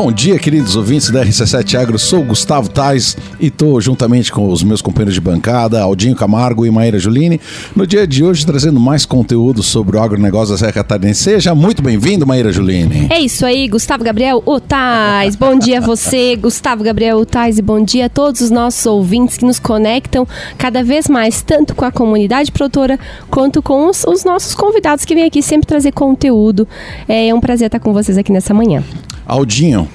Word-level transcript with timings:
Bom 0.00 0.12
dia, 0.12 0.38
queridos 0.38 0.76
ouvintes 0.76 1.10
da 1.10 1.24
RC7 1.24 1.74
Agro. 1.74 1.98
Sou 1.98 2.22
Gustavo 2.22 2.68
Tais 2.68 3.16
e 3.40 3.48
estou 3.48 3.80
juntamente 3.80 4.30
com 4.30 4.48
os 4.48 4.62
meus 4.62 4.80
companheiros 4.80 5.14
de 5.14 5.20
bancada, 5.20 5.82
Aldinho 5.82 6.14
Camargo 6.14 6.64
e 6.64 6.70
Maíra 6.70 7.00
Juline, 7.00 7.40
no 7.74 7.84
dia 7.84 8.06
de 8.06 8.22
hoje 8.22 8.46
trazendo 8.46 8.78
mais 8.78 9.04
conteúdo 9.04 9.60
sobre 9.60 9.96
o 9.96 10.00
agronegócio 10.00 10.54
da 10.54 10.58
Serra 10.58 10.72
Catarinense. 10.72 11.24
Seja 11.24 11.52
muito 11.52 11.82
bem-vindo, 11.82 12.24
Maíra 12.24 12.52
Juline. 12.52 13.08
É 13.10 13.18
isso 13.18 13.44
aí, 13.44 13.66
Gustavo 13.66 14.04
Gabriel 14.04 14.40
Otais. 14.46 15.34
Bom 15.34 15.58
dia 15.58 15.78
a 15.78 15.80
você, 15.80 16.36
Gustavo 16.40 16.84
Gabriel 16.84 17.18
Otais, 17.18 17.58
e 17.58 17.62
bom 17.62 17.82
dia 17.82 18.06
a 18.06 18.08
todos 18.08 18.40
os 18.40 18.52
nossos 18.52 18.86
ouvintes 18.86 19.36
que 19.36 19.44
nos 19.44 19.58
conectam 19.58 20.28
cada 20.56 20.84
vez 20.84 21.08
mais, 21.08 21.42
tanto 21.42 21.74
com 21.74 21.84
a 21.84 21.90
comunidade 21.90 22.52
produtora 22.52 23.00
quanto 23.28 23.60
com 23.60 23.88
os, 23.88 24.04
os 24.04 24.22
nossos 24.22 24.54
convidados 24.54 25.04
que 25.04 25.12
vêm 25.12 25.24
aqui 25.24 25.42
sempre 25.42 25.66
trazer 25.66 25.90
conteúdo. 25.90 26.68
É 27.08 27.34
um 27.34 27.40
prazer 27.40 27.66
estar 27.66 27.80
com 27.80 27.92
vocês 27.92 28.16
aqui 28.16 28.30
nessa 28.30 28.54
manhã. 28.54 28.84
Aldinho, 29.28 29.86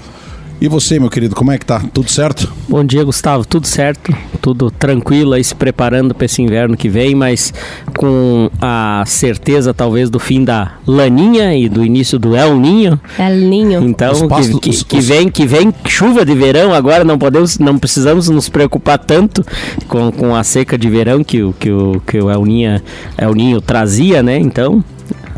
e 0.61 0.67
você, 0.69 0.97
meu 0.97 1.09
querido, 1.09 1.35
como 1.35 1.51
é 1.51 1.57
que 1.57 1.65
tá? 1.65 1.83
Tudo 1.93 2.09
certo? 2.09 2.49
Bom 2.69 2.85
dia, 2.85 3.03
Gustavo. 3.03 3.43
Tudo 3.43 3.67
certo, 3.67 4.15
tudo 4.41 4.71
tranquilo 4.71 5.33
aí, 5.33 5.43
se 5.43 5.53
preparando 5.53 6.15
para 6.15 6.23
esse 6.23 6.41
inverno 6.41 6.77
que 6.77 6.87
vem, 6.87 7.13
mas 7.13 7.53
com 7.97 8.49
a 8.61 9.03
certeza 9.05 9.73
talvez 9.73 10.09
do 10.09 10.19
fim 10.19 10.45
da 10.45 10.75
laninha 10.87 11.53
e 11.53 11.67
do 11.67 11.83
início 11.83 12.17
do 12.17 12.33
El 12.33 12.55
Ninho. 12.55 12.97
El 13.19 13.35
Ninho. 13.39 13.83
Então, 13.83 14.27
pastos, 14.29 14.57
que, 14.61 14.69
que, 14.69 14.85
que, 14.85 15.01
vem, 15.01 15.29
que 15.29 15.45
vem 15.45 15.73
chuva 15.85 16.23
de 16.23 16.33
verão 16.33 16.73
agora, 16.73 17.03
não 17.03 17.17
podemos, 17.17 17.59
não 17.59 17.77
precisamos 17.77 18.29
nos 18.29 18.47
preocupar 18.47 18.99
tanto 18.99 19.43
com, 19.89 20.13
com 20.13 20.33
a 20.33 20.45
seca 20.45 20.77
de 20.77 20.89
verão 20.89 21.25
que 21.25 21.43
o 21.43 21.51
que 21.51 21.71
o, 21.71 22.01
que 22.07 22.19
o 22.19 22.31
El 22.31 22.45
Ninho, 22.45 22.81
El 23.17 23.33
Ninho 23.33 23.59
trazia, 23.59 24.23
né? 24.23 24.37
Então, 24.37 24.81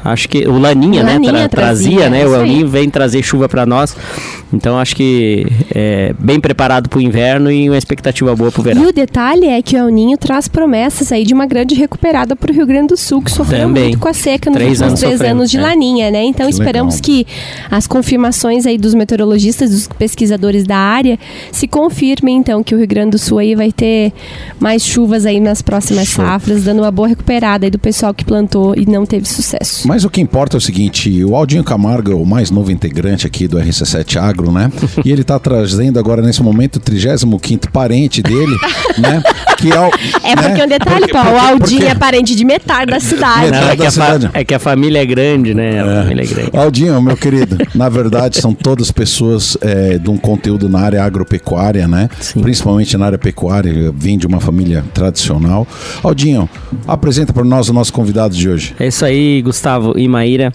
acho 0.06 0.30
que 0.30 0.48
o 0.48 0.58
Laninha, 0.58 1.04
né, 1.04 1.14
Laninha 1.14 1.32
né, 1.34 1.48
tra 1.48 1.64
trazia, 1.64 1.98
trazia, 1.98 2.10
né, 2.10 2.26
o 2.26 2.36
El 2.36 2.44
Ninho 2.44 2.68
vem 2.68 2.90
trazer 2.90 3.24
chuva 3.24 3.50
para 3.50 3.66
nós. 3.66 3.96
Então 4.54 4.78
acho 4.78 4.96
que 4.96 5.46
é 5.74 6.14
bem 6.20 6.40
preparado 6.40 6.88
para 6.88 7.00
o 7.00 7.02
inverno 7.02 7.52
e 7.52 7.70
uma 7.70 7.78
expectativa 7.78 8.36
boa 8.36 8.52
para 8.52 8.62
o 8.62 8.64
verão. 8.64 8.84
E 8.84 8.86
o 8.86 8.94
detalhe 8.94 9.48
é 9.48 9.62
que 9.62 9.76
o 9.76 9.80
El 9.80 9.90
Ninho 9.90 10.18
traz 10.18 10.48
promessas 10.48 11.12
aí 11.12 11.24
de 11.24 11.34
uma 11.34 11.46
grande 11.46 11.76
recuperada 11.76 12.36
para 12.36 12.52
o 12.52 12.54
Rio 12.54 12.66
Grande 12.66 12.88
do 12.88 12.98
Sul, 12.98 13.22
que 13.22 13.32
sofreu 13.32 13.62
Também. 13.62 13.84
muito 13.86 14.00
com 14.00 14.08
a 14.08 14.14
seca 14.14 14.50
nos 14.50 14.58
três 14.58 14.80
últimos 14.80 15.00
três 15.00 15.22
anos 15.22 15.52
de 15.52 15.58
é. 15.58 15.62
laninha, 15.62 16.12
né? 16.12 16.24
Então 16.24 16.46
que 16.46 16.54
esperamos 16.54 16.96
legal. 16.96 17.06
que 17.06 17.28
as 17.70 17.88
confirmações 17.88 18.66
aí 18.66 18.78
dos 18.78 18.94
meteorologistas, 18.94 19.72
dos 19.72 19.88
pesquisadores 19.88 20.64
da 20.64 20.78
área, 20.78 21.18
se 21.52 21.68
confirmem 21.68 22.38
então 22.38 22.64
que 22.64 22.74
o 22.76 22.78
Rio 22.78 22.88
Grande 22.88 23.12
do 23.12 23.18
Sul 23.18 23.40
aí 23.40 23.56
vai 23.56 23.72
ter 23.72 24.14
mais 24.60 24.84
chuvas 24.84 25.26
aí 25.26 25.40
nas 25.40 25.62
próximas 25.62 26.08
Show. 26.08 26.24
safras, 26.24 26.64
dando 26.64 26.82
uma 26.82 26.92
boa 26.92 27.08
recuperada 27.08 27.66
aí 27.66 27.72
do 27.72 27.80
pessoal 27.80 28.14
que 28.14 28.24
plantou 28.24 28.76
e 28.76 28.86
não 28.86 29.06
teve 29.06 29.28
sucesso. 29.28 29.88
Mas 29.88 29.95
o 30.04 30.10
que 30.10 30.20
importa 30.20 30.58
é 30.58 30.60
o 30.60 30.62
seguinte, 30.62 31.24
o 31.24 31.36
Aldinho 31.36 31.64
Camargo 31.64 32.12
é 32.12 32.16
o 32.16 32.26
mais 32.26 32.52
novo 32.52 32.72
integrante 32.72 33.26
aqui 33.28 33.48
do 33.48 33.58
RC7 33.58 34.18
Agro 34.18 34.52
né? 34.52 34.72
E 35.04 35.12
ele 35.12 35.22
está 35.22 35.38
trazendo 35.40 36.00
agora, 36.00 36.22
nesse 36.22 36.42
momento, 36.42 36.78
o 36.78 36.80
35 36.80 37.72
parente 37.72 38.22
dele, 38.22 38.56
né? 38.98 39.22
Que 39.58 39.72
é, 39.72 39.80
o, 39.80 39.86
é 39.86 40.36
porque 40.36 40.54
né? 40.54 40.66
um 40.66 40.68
detalhe, 40.68 41.00
porque, 41.00 41.14
Paulo, 41.14 41.32
o 41.32 41.40
Aldinho 41.40 41.82
porque... 41.82 41.92
é 41.92 41.96
parente 41.96 42.36
de 42.36 42.46
metade 42.46 42.92
da 42.92 43.00
cidade. 43.00 43.52
Não, 43.52 43.70
é, 43.70 43.76
que 43.76 43.92
cidade. 43.92 44.30
é, 44.34 44.44
que 44.44 44.54
a 44.54 44.60
família 44.60 45.02
é 45.02 45.06
grande, 45.06 45.54
né? 45.54 45.82
A 45.82 45.86
é. 45.86 46.02
família 46.04 46.24
é 46.24 46.28
grande. 46.28 46.58
Aldinho, 46.58 47.02
meu 47.02 47.18
querido, 47.18 47.58
na 47.74 47.90
verdade 47.90 48.40
são 48.40 48.54
todas 48.54 48.92
pessoas 48.92 49.58
é, 49.62 49.98
de 49.98 50.10
um 50.10 50.18
conteúdo 50.18 50.68
na 50.68 50.80
área 50.80 51.04
agropecuária, 51.04 51.88
né? 51.88 52.10
Sim. 52.20 52.42
Principalmente 52.42 52.98
na 52.98 53.06
área 53.06 53.18
pecuária, 53.18 53.94
vim 53.96 54.18
de 54.18 54.28
uma 54.28 54.40
família 54.40 54.84
tradicional. 54.94 55.68
Aldinho, 56.04 56.50
apresenta 56.88 57.32
para 57.32 57.44
nós 57.44 57.70
o 57.70 57.74
nosso 57.74 57.94
convidado 57.94 58.36
de 58.36 58.50
hoje. 58.50 58.76
É 58.80 58.88
isso 58.88 59.06
aí, 59.06 59.42
Gustavo 59.42 59.85
e 59.96 60.08
Maíra. 60.08 60.52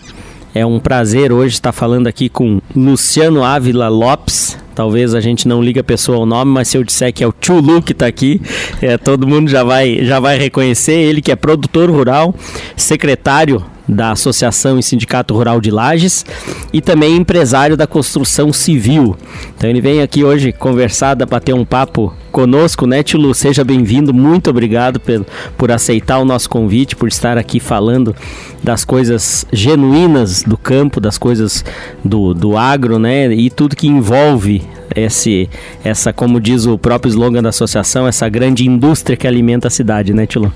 É 0.53 0.67
um 0.67 0.81
prazer 0.81 1.33
hoje 1.33 1.55
estar 1.55 1.70
falando 1.70 2.09
aqui 2.09 2.28
com 2.28 2.61
Luciano 2.75 3.45
Ávila 3.45 3.89
Lopes. 3.89 4.59
Talvez 4.75 5.14
a 5.14 5.20
gente 5.20 5.47
não 5.47 5.62
ligue 5.62 5.78
a 5.78 5.84
pessoa 5.84 6.19
ao 6.19 6.27
nome, 6.27 6.50
mas 6.50 6.69
se 6.69 6.77
eu 6.77 6.83
disser 6.83 7.12
que 7.12 7.22
é 7.22 7.27
o 7.27 7.33
Tio 7.33 7.61
Lu 7.61 7.81
que 7.81 7.92
está 7.92 8.06
aqui, 8.06 8.41
é, 8.83 8.98
todo 8.98 9.28
mundo 9.28 9.48
já 9.48 9.62
vai, 9.62 10.05
já 10.05 10.19
vai 10.19 10.39
reconhecer. 10.39 10.95
Ele 10.95 11.21
que 11.21 11.31
é 11.31 11.37
produtor 11.37 11.88
rural, 11.88 12.34
secretário 12.77 13.65
da 13.91 14.12
Associação 14.12 14.78
e 14.78 14.83
Sindicato 14.83 15.34
Rural 15.34 15.61
de 15.61 15.71
Lages 15.71 16.25
e 16.73 16.81
também 16.81 17.17
empresário 17.17 17.77
da 17.77 17.87
construção 17.87 18.53
civil. 18.53 19.17
Então 19.56 19.69
ele 19.69 19.81
vem 19.81 20.01
aqui 20.01 20.25
hoje 20.25 20.53
conversar, 20.53 21.17
bater 21.27 21.55
um 21.55 21.65
papo 21.65 22.15
conosco, 22.31 22.87
né, 22.87 23.03
Tilu? 23.03 23.34
Seja 23.34 23.65
bem-vindo, 23.65 24.15
muito 24.15 24.51
obrigado 24.51 25.01
por, 25.01 25.27
por 25.59 25.73
aceitar 25.73 26.19
o 26.19 26.25
nosso 26.25 26.49
convite, 26.49 26.95
por 26.95 27.09
estar 27.09 27.37
aqui 27.37 27.59
falando 27.59 28.15
das 28.62 28.84
coisas 28.84 29.45
genuínas 29.53 30.43
do 30.43 30.57
campo, 30.57 31.01
das 31.01 31.19
coisas 31.19 31.65
do, 32.05 32.33
do 32.33 32.57
agro, 32.57 32.99
né, 32.99 33.33
e 33.33 33.51
tudo 33.51 33.75
que 33.75 33.89
envolve 33.89 34.62
esse, 34.95 35.49
essa, 35.84 36.12
como 36.12 36.41
diz 36.41 36.67
o 36.67 36.78
próprio 36.78 37.11
slogan 37.11 37.43
da 37.43 37.49
associação, 37.49 38.07
essa 38.07 38.28
grande 38.28 38.67
indústria 38.67 39.17
que 39.17 39.27
alimenta 39.27 39.69
a 39.69 39.71
cidade, 39.71 40.12
né, 40.12 40.27
Tilu? 40.27 40.53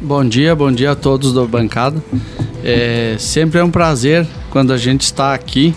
Bom 0.00 0.24
dia, 0.24 0.56
bom 0.56 0.72
dia 0.72 0.92
a 0.92 0.96
todos 0.96 1.32
do 1.34 1.46
bancada. 1.46 2.02
É, 2.64 3.16
sempre 3.18 3.58
é 3.58 3.64
um 3.64 3.70
prazer 3.70 4.26
quando 4.50 4.72
a 4.72 4.76
gente 4.76 5.02
está 5.02 5.34
aqui 5.34 5.74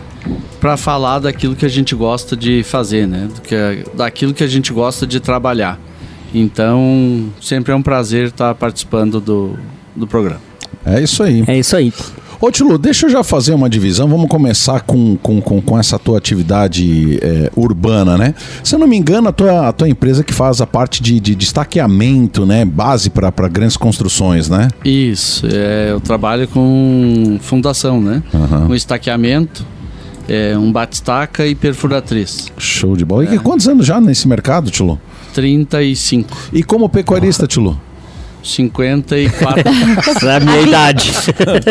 para 0.60 0.78
falar 0.78 1.20
daquilo 1.20 1.56
que 1.56 1.66
a 1.66 1.70
gente 1.70 1.94
gosta 1.94 2.36
de 2.36 2.64
fazer, 2.64 3.08
né? 3.08 3.28
Do 3.34 3.42
que, 3.42 3.56
daquilo 3.94 4.34
que 4.34 4.44
a 4.44 4.48
gente 4.48 4.72
gosta 4.72 5.06
de 5.06 5.20
trabalhar. 5.20 5.80
Então, 6.34 7.30
sempre 7.42 7.72
é 7.72 7.76
um 7.76 7.84
prazer 7.84 8.28
estar 8.28 8.56
participando 8.56 9.20
do, 9.20 9.58
do 9.96 10.08
programa. 10.08 10.42
É 10.86 11.02
isso 11.02 11.22
aí. 11.22 11.44
É 11.48 11.58
isso 11.58 11.76
aí. 11.76 11.94
Ô 12.44 12.52
Tilo, 12.52 12.78
deixa 12.78 13.06
eu 13.06 13.10
já 13.10 13.24
fazer 13.24 13.54
uma 13.54 13.70
divisão. 13.70 14.06
Vamos 14.10 14.28
começar 14.28 14.82
com, 14.82 15.16
com, 15.16 15.40
com, 15.40 15.62
com 15.62 15.80
essa 15.80 15.98
tua 15.98 16.18
atividade 16.18 17.18
é, 17.22 17.50
urbana, 17.56 18.18
né? 18.18 18.36
Se 18.62 18.76
eu 18.76 18.80
não 18.80 18.86
me 18.86 18.98
engano, 18.98 19.30
a 19.30 19.32
tua, 19.32 19.70
a 19.70 19.72
tua 19.72 19.88
empresa 19.88 20.26
que 20.26 20.34
faz 20.34 20.60
a 20.60 20.68
parte 20.68 21.02
de, 21.02 21.22
de 21.22 21.36
destaqueamento, 21.36 22.46
né? 22.46 22.66
Base 22.66 23.10
para 23.10 23.32
grandes 23.48 23.78
construções, 23.78 24.50
né? 24.50 24.68
Isso. 24.84 25.48
É, 25.50 25.92
eu 25.92 26.02
trabalho 26.02 26.46
com 26.50 27.40
fundação, 27.40 28.02
né? 28.02 28.22
Uhum. 28.34 28.68
Com 28.68 28.76
estaqueamento. 28.76 29.66
É, 30.28 30.58
um 30.58 30.70
batistaca 30.70 31.48
e 31.48 31.56
perfuratriz. 31.56 32.52
Show 32.58 32.98
de 32.98 33.06
bola. 33.06 33.24
É. 33.24 33.36
E 33.36 33.40
quantos 33.40 33.70
anos 33.70 33.86
já 33.86 34.02
nesse 34.02 34.28
mercado, 34.28 34.70
Tilo? 34.70 35.00
35. 35.34 36.50
E 36.52 36.62
como 36.62 36.90
pecuarista, 36.90 37.48
Tilo? 37.48 37.80
54. 38.44 39.64
da 40.22 40.40
minha 40.44 40.62
idade. 40.62 41.12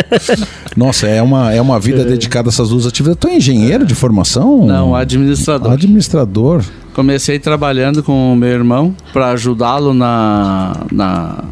Nossa, 0.77 1.07
é 1.07 1.21
uma, 1.21 1.53
é 1.53 1.61
uma 1.61 1.79
vida 1.79 2.05
dedicada 2.05 2.49
a 2.49 2.51
essas 2.51 2.71
duas 2.71 2.87
atividades. 2.87 3.21
Tu 3.21 3.29
é 3.29 3.37
engenheiro 3.37 3.85
de 3.85 3.95
formação? 3.95 4.67
Não, 4.67 4.95
administrador. 4.95 5.73
Administrador. 5.73 6.65
Comecei 6.95 7.39
trabalhando 7.39 8.03
com 8.03 8.33
o 8.33 8.37
meu 8.37 8.51
irmão 8.51 8.95
para 9.13 9.31
ajudá-lo 9.31 9.95
na, 9.95 10.77
na, 10.91 11.45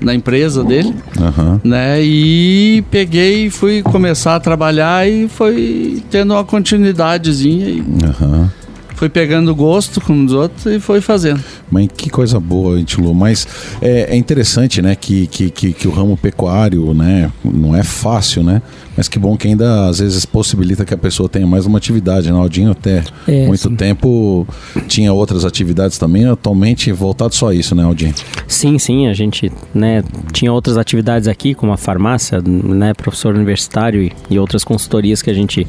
na 0.00 0.14
empresa 0.14 0.62
dele, 0.62 0.94
uhum. 1.18 1.60
né? 1.64 2.02
E 2.02 2.84
peguei, 2.90 3.50
fui 3.50 3.82
começar 3.82 4.36
a 4.36 4.40
trabalhar 4.40 5.08
e 5.08 5.28
foi 5.28 6.02
tendo 6.10 6.34
uma 6.34 6.44
continuidadezinha. 6.44 7.68
E... 7.68 7.80
Uhum 7.80 8.48
foi 8.94 9.08
pegando 9.08 9.54
gosto 9.54 10.00
com 10.00 10.24
os 10.24 10.32
outros 10.32 10.66
e 10.66 10.80
foi 10.80 11.00
fazendo. 11.00 11.42
Que 11.88 12.10
coisa 12.10 12.38
boa, 12.40 12.82
Lu. 12.98 13.14
Mas 13.14 13.46
é, 13.80 14.14
é, 14.14 14.16
interessante, 14.16 14.80
né, 14.80 14.94
que, 14.94 15.26
que, 15.26 15.50
que, 15.50 15.72
que, 15.72 15.88
o 15.88 15.90
ramo 15.90 16.16
pecuário, 16.16 16.92
né, 16.94 17.30
não 17.44 17.74
é 17.74 17.82
fácil, 17.82 18.42
né? 18.42 18.62
Mas 18.96 19.08
que 19.08 19.18
bom 19.18 19.36
que 19.36 19.48
ainda 19.48 19.88
às 19.88 19.98
vezes 19.98 20.24
possibilita 20.24 20.84
que 20.84 20.94
a 20.94 20.96
pessoa 20.96 21.28
tenha 21.28 21.46
mais 21.46 21.66
uma 21.66 21.78
atividade. 21.78 22.30
Né? 22.30 22.38
Aldinho 22.38 22.70
até 22.70 23.02
é, 23.26 23.46
muito 23.46 23.68
sim. 23.68 23.74
tempo 23.74 24.46
tinha 24.86 25.12
outras 25.12 25.44
atividades 25.44 25.98
também, 25.98 26.26
atualmente 26.26 26.92
voltado 26.92 27.34
só 27.34 27.48
a 27.48 27.54
isso, 27.54 27.74
né, 27.74 27.84
Aldinho? 27.84 28.14
Sim, 28.46 28.78
sim, 28.78 29.06
a 29.06 29.12
gente 29.12 29.50
né, 29.74 30.02
tinha 30.32 30.52
outras 30.52 30.76
atividades 30.76 31.28
aqui, 31.28 31.54
como 31.54 31.72
a 31.72 31.76
farmácia, 31.76 32.40
né, 32.42 32.94
professor 32.94 33.34
universitário 33.34 34.02
e, 34.02 34.12
e 34.30 34.38
outras 34.38 34.64
consultorias 34.64 35.22
que 35.22 35.30
a 35.30 35.34
gente 35.34 35.66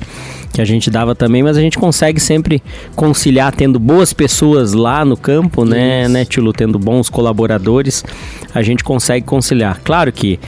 que 0.53 0.61
a 0.61 0.65
gente 0.65 0.89
dava 0.89 1.13
também, 1.13 1.43
mas 1.43 1.57
a 1.57 1.61
gente 1.61 1.77
consegue 1.77 2.17
sempre 2.17 2.63
conciliar 2.95 3.53
tendo 3.53 3.77
boas 3.77 4.13
pessoas 4.13 4.71
lá 4.71 5.03
no 5.03 5.17
campo, 5.17 5.65
né, 5.65 6.07
né, 6.07 6.23
Tilo, 6.23 6.53
tendo 6.53 6.79
bons 6.79 7.09
colaboradores, 7.09 8.05
a 8.53 8.61
gente 8.61 8.81
consegue 8.81 9.25
conciliar. 9.25 9.81
Claro 9.83 10.13
que 10.13 10.39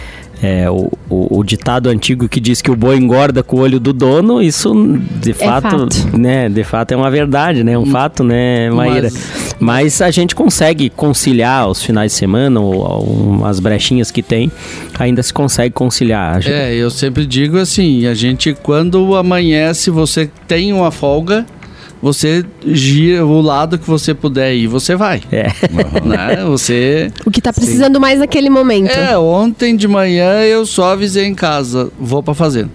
é, 0.42 0.69
o, 0.69 0.92
o, 1.10 1.39
o, 1.39 1.44
ditado 1.44 1.89
antigo 1.89 2.30
que 2.30 2.39
diz 2.39 2.62
que 2.62 2.69
o 2.69 2.75
boi 2.75 2.98
engorda 2.98 3.42
com 3.42 3.57
o 3.57 3.60
olho 3.62 3.80
do 3.80 3.92
dono, 3.92 4.42
isso 4.42 4.74
de 5.22 5.34
fato, 5.34 5.68
é 5.68 5.69
fato. 5.72 6.18
né, 6.18 6.50
de 6.50 6.63
fato 6.63 6.92
é 6.92 6.95
uma 6.95 7.10
verdade, 7.10 7.63
né, 7.63 7.78
um 7.78 7.81
hum. 7.81 7.86
fato, 7.88 8.24
né, 8.24 8.69
Maíra. 8.69 9.10
Mas... 9.12 9.48
Mas 9.60 10.01
a 10.01 10.12
gente 10.12 10.36
consegue 10.36 10.89
conciliar 10.89 11.68
os 11.68 11.81
finais 11.81 12.12
de 12.12 12.18
semana 12.18 12.60
ou, 12.60 12.75
ou 12.75 13.45
as 13.45 13.60
brechinhas 13.60 14.12
que 14.12 14.22
tem, 14.22 14.51
ainda 15.00 15.24
se 15.24 15.34
consegue 15.34 15.74
conciliar. 15.74 16.45
É, 16.45 16.75
eu 16.75 16.89
sempre 16.89 17.25
digo 17.25 17.57
assim, 17.57 18.06
a 18.06 18.13
gente 18.13 18.56
quando 18.62 19.16
amanhece, 19.16 19.89
você 19.89 20.30
tem 20.48 20.72
uma 20.72 20.92
folga, 20.92 21.45
você 22.02 22.46
gira 22.66 23.26
o 23.26 23.42
lado 23.42 23.78
que 23.78 23.88
você 23.88 24.14
puder 24.14 24.54
ir, 24.54 24.68
você 24.68 24.96
vai. 24.96 25.22
É. 25.32 25.48
Né? 26.04 26.44
Você. 26.46 27.12
O 27.26 27.32
que 27.32 27.42
tá 27.42 27.52
precisando 27.52 27.96
Sim. 27.96 28.02
mais 28.02 28.20
naquele 28.20 28.50
momento. 28.50 28.92
É, 28.92 29.18
ontem 29.18 29.76
de 29.76 29.88
manhã 29.88 30.42
eu 30.44 30.66
só 30.66 30.94
avisei 30.94 31.26
em 31.26 31.36
casa, 31.36 31.90
vou 32.00 32.24
pra 32.24 32.34
fazenda. 32.34 32.70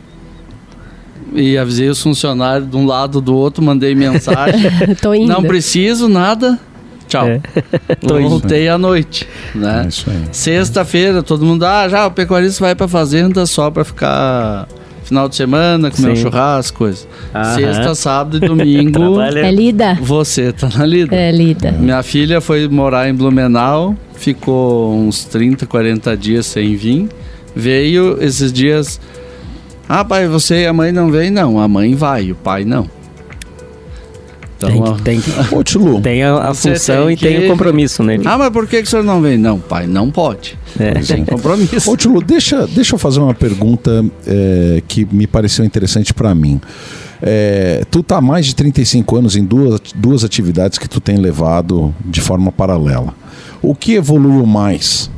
e 1.34 1.56
avisei 1.56 1.88
os 1.88 2.02
funcionários 2.02 2.70
de 2.70 2.76
um 2.76 2.84
lado 2.86 3.20
do 3.20 3.34
outro, 3.34 3.62
mandei 3.62 3.94
mensagem. 3.94 4.70
Tô 5.00 5.14
indo. 5.14 5.28
Não 5.28 5.42
preciso 5.42 6.08
nada. 6.08 6.58
Tchau. 7.08 7.26
É. 7.26 7.40
Voltei 8.28 8.68
à 8.68 8.76
noite, 8.76 9.26
né? 9.54 9.86
É 9.88 10.32
Sexta-feira, 10.32 11.22
todo 11.22 11.44
mundo, 11.44 11.64
ah, 11.64 11.88
já 11.88 12.06
o 12.06 12.10
pecuarista 12.10 12.64
vai 12.64 12.74
pra 12.74 12.88
fazenda 12.88 13.46
só 13.46 13.70
pra 13.70 13.84
ficar 13.84 14.66
final 15.12 15.28
de 15.28 15.36
semana, 15.36 15.90
comer 15.90 16.06
Sim. 16.06 16.12
um 16.12 16.16
churrasco, 16.16 16.78
coisa. 16.78 17.06
Aham. 17.34 17.54
Sexta, 17.54 17.94
sábado 17.94 18.38
e 18.38 18.40
domingo. 18.40 19.20
é 19.20 19.50
lida. 19.50 19.98
Você 20.00 20.52
tá 20.52 20.70
na 20.74 20.86
lida. 20.86 21.14
É 21.14 21.30
lida. 21.30 21.70
Minha 21.72 22.02
filha 22.02 22.40
foi 22.40 22.66
morar 22.66 23.08
em 23.10 23.14
Blumenau, 23.14 23.94
ficou 24.14 24.96
uns 24.96 25.24
30, 25.24 25.66
40 25.66 26.16
dias 26.16 26.46
sem 26.46 26.74
vir. 26.74 27.08
Veio 27.54 28.16
esses 28.22 28.50
dias. 28.50 28.98
Ah, 29.86 30.02
pai, 30.02 30.26
você 30.26 30.62
e 30.62 30.66
a 30.66 30.72
mãe 30.72 30.90
não 30.90 31.10
vem? 31.10 31.30
Não, 31.30 31.60
a 31.60 31.68
mãe 31.68 31.94
vai, 31.94 32.32
o 32.32 32.34
pai 32.34 32.64
não. 32.64 32.88
Então, 34.70 34.96
tem, 34.98 35.20
tem, 35.20 35.34
Ô, 35.50 35.62
Tilo, 35.64 36.00
tem 36.00 36.22
a, 36.22 36.50
a 36.50 36.54
função 36.54 37.06
tem 37.06 37.14
e 37.14 37.16
que... 37.16 37.26
tem 37.26 37.46
o 37.46 37.50
compromisso, 37.50 38.02
né? 38.02 38.18
Ah, 38.24 38.38
mas 38.38 38.50
por 38.50 38.66
que, 38.66 38.82
que 38.82 38.88
o 38.88 38.90
senhor 38.90 39.04
não 39.04 39.20
vem? 39.20 39.38
Não, 39.38 39.58
pai, 39.58 39.86
não 39.86 40.10
pode. 40.10 40.58
É. 40.78 40.92
Tem 40.94 41.24
compromisso. 41.24 41.90
Ô, 41.90 41.96
Tilo, 41.96 42.22
deixa, 42.22 42.66
deixa 42.66 42.94
eu 42.94 42.98
fazer 42.98 43.20
uma 43.20 43.34
pergunta 43.34 44.04
é, 44.26 44.82
que 44.86 45.06
me 45.10 45.26
pareceu 45.26 45.64
interessante 45.64 46.12
para 46.12 46.34
mim. 46.34 46.60
É, 47.20 47.84
tu 47.90 48.02
tá 48.02 48.16
há 48.16 48.20
mais 48.20 48.46
de 48.46 48.54
35 48.54 49.16
anos 49.16 49.36
em 49.36 49.44
duas, 49.44 49.80
duas 49.94 50.24
atividades 50.24 50.76
que 50.76 50.88
tu 50.88 51.00
tem 51.00 51.16
levado 51.18 51.94
de 52.04 52.20
forma 52.20 52.50
paralela. 52.50 53.14
O 53.62 53.74
que 53.74 53.92
evoluiu 53.94 54.44
mais? 54.44 55.10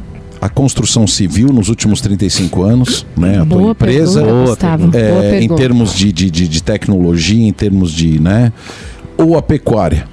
a 0.44 0.48
construção 0.50 1.06
civil 1.06 1.48
nos 1.48 1.70
últimos 1.70 2.02
35 2.02 2.62
anos, 2.64 3.06
né? 3.16 3.38
A 3.38 3.46
Boa 3.46 3.62
tua 3.62 3.70
empresa, 3.70 4.22
pergunta, 4.22 4.98
é, 4.98 5.42
em 5.42 5.48
termos 5.48 5.94
de, 5.94 6.12
de, 6.12 6.30
de, 6.30 6.46
de, 6.46 6.62
tecnologia, 6.62 7.48
em 7.48 7.52
termos 7.52 7.90
de, 7.90 8.20
né? 8.20 8.52
Ou 9.16 9.36
a 9.36 9.42
pecuária? 9.42 10.06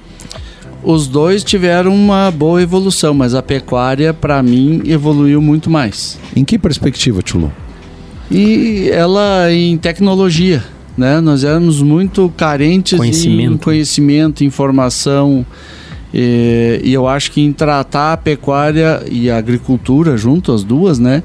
Os 0.84 1.06
dois 1.06 1.44
tiveram 1.44 1.94
uma 1.94 2.30
boa 2.30 2.60
evolução, 2.60 3.14
mas 3.14 3.34
a 3.34 3.42
pecuária, 3.42 4.12
para 4.12 4.42
mim, 4.42 4.82
evoluiu 4.84 5.40
muito 5.40 5.70
mais. 5.70 6.18
Em 6.34 6.44
que 6.44 6.58
perspectiva, 6.58 7.22
Tulu? 7.22 7.52
E 8.28 8.88
ela 8.90 9.52
em 9.52 9.76
tecnologia, 9.76 10.64
né? 10.96 11.20
Nós 11.20 11.44
éramos 11.44 11.80
muito 11.80 12.32
carentes 12.36 12.98
conhecimento. 12.98 13.54
em 13.54 13.56
conhecimento, 13.58 14.42
informação. 14.42 15.46
E, 16.12 16.80
e, 16.82 16.92
eu 16.92 17.06
acho 17.06 17.30
que 17.30 17.40
em 17.40 17.52
tratar 17.52 18.14
a 18.14 18.16
pecuária 18.16 19.02
e 19.08 19.30
a 19.30 19.36
agricultura 19.36 20.16
junto, 20.16 20.52
as 20.52 20.64
duas, 20.64 20.98
né? 20.98 21.22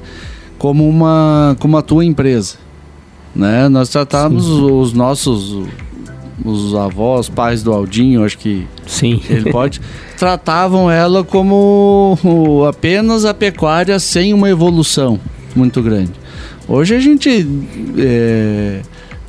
Como 0.56 0.88
uma, 0.88 1.56
como 1.58 1.76
a 1.76 1.82
tua 1.82 2.04
empresa. 2.04 2.56
Né? 3.34 3.68
Nós 3.68 3.88
tratamos 3.88 4.46
os 4.48 4.92
nossos 4.92 5.68
os 6.44 6.74
avós, 6.74 7.28
pais 7.28 7.62
do 7.62 7.72
Aldinho, 7.72 8.24
acho 8.24 8.38
que 8.38 8.66
Sim. 8.86 9.20
ele 9.28 9.50
pode, 9.50 9.80
tratavam 10.16 10.90
ela 10.90 11.24
como 11.24 12.16
apenas 12.68 13.24
a 13.24 13.34
pecuária 13.34 13.98
sem 13.98 14.32
uma 14.32 14.48
evolução 14.48 15.18
muito 15.54 15.82
grande. 15.82 16.12
Hoje 16.68 16.94
a 16.94 17.00
gente 17.00 17.48
é, 17.96 18.80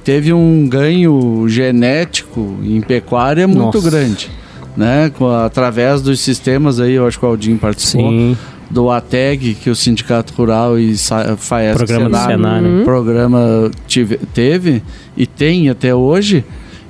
teve 0.03 0.33
um 0.33 0.67
ganho 0.67 1.45
genético 1.47 2.57
em 2.63 2.81
pecuária 2.81 3.47
muito 3.47 3.77
Nossa. 3.77 3.89
grande, 3.89 4.29
né? 4.75 5.11
Através 5.45 6.01
dos 6.01 6.19
sistemas 6.19 6.79
aí, 6.79 6.93
eu 6.93 7.07
acho 7.07 7.17
que 7.17 7.25
o 7.25 7.29
Aldinho 7.29 7.57
participou. 7.57 8.09
Sim 8.09 8.37
do 8.69 8.89
ATEG, 8.91 9.55
que 9.55 9.69
o 9.69 9.75
Sindicato 9.75 10.33
Rural 10.33 10.77
e 10.77 10.95
FAESC 10.95 11.77
programa 11.77 12.05
Senar, 12.05 12.27
do 12.27 12.31
Senar, 12.31 12.61
né? 12.61 12.83
programa 12.83 13.71
tive, 13.87 14.17
teve 14.17 14.83
e 15.17 15.25
tem 15.25 15.69
até 15.69 15.93
hoje, 15.95 16.45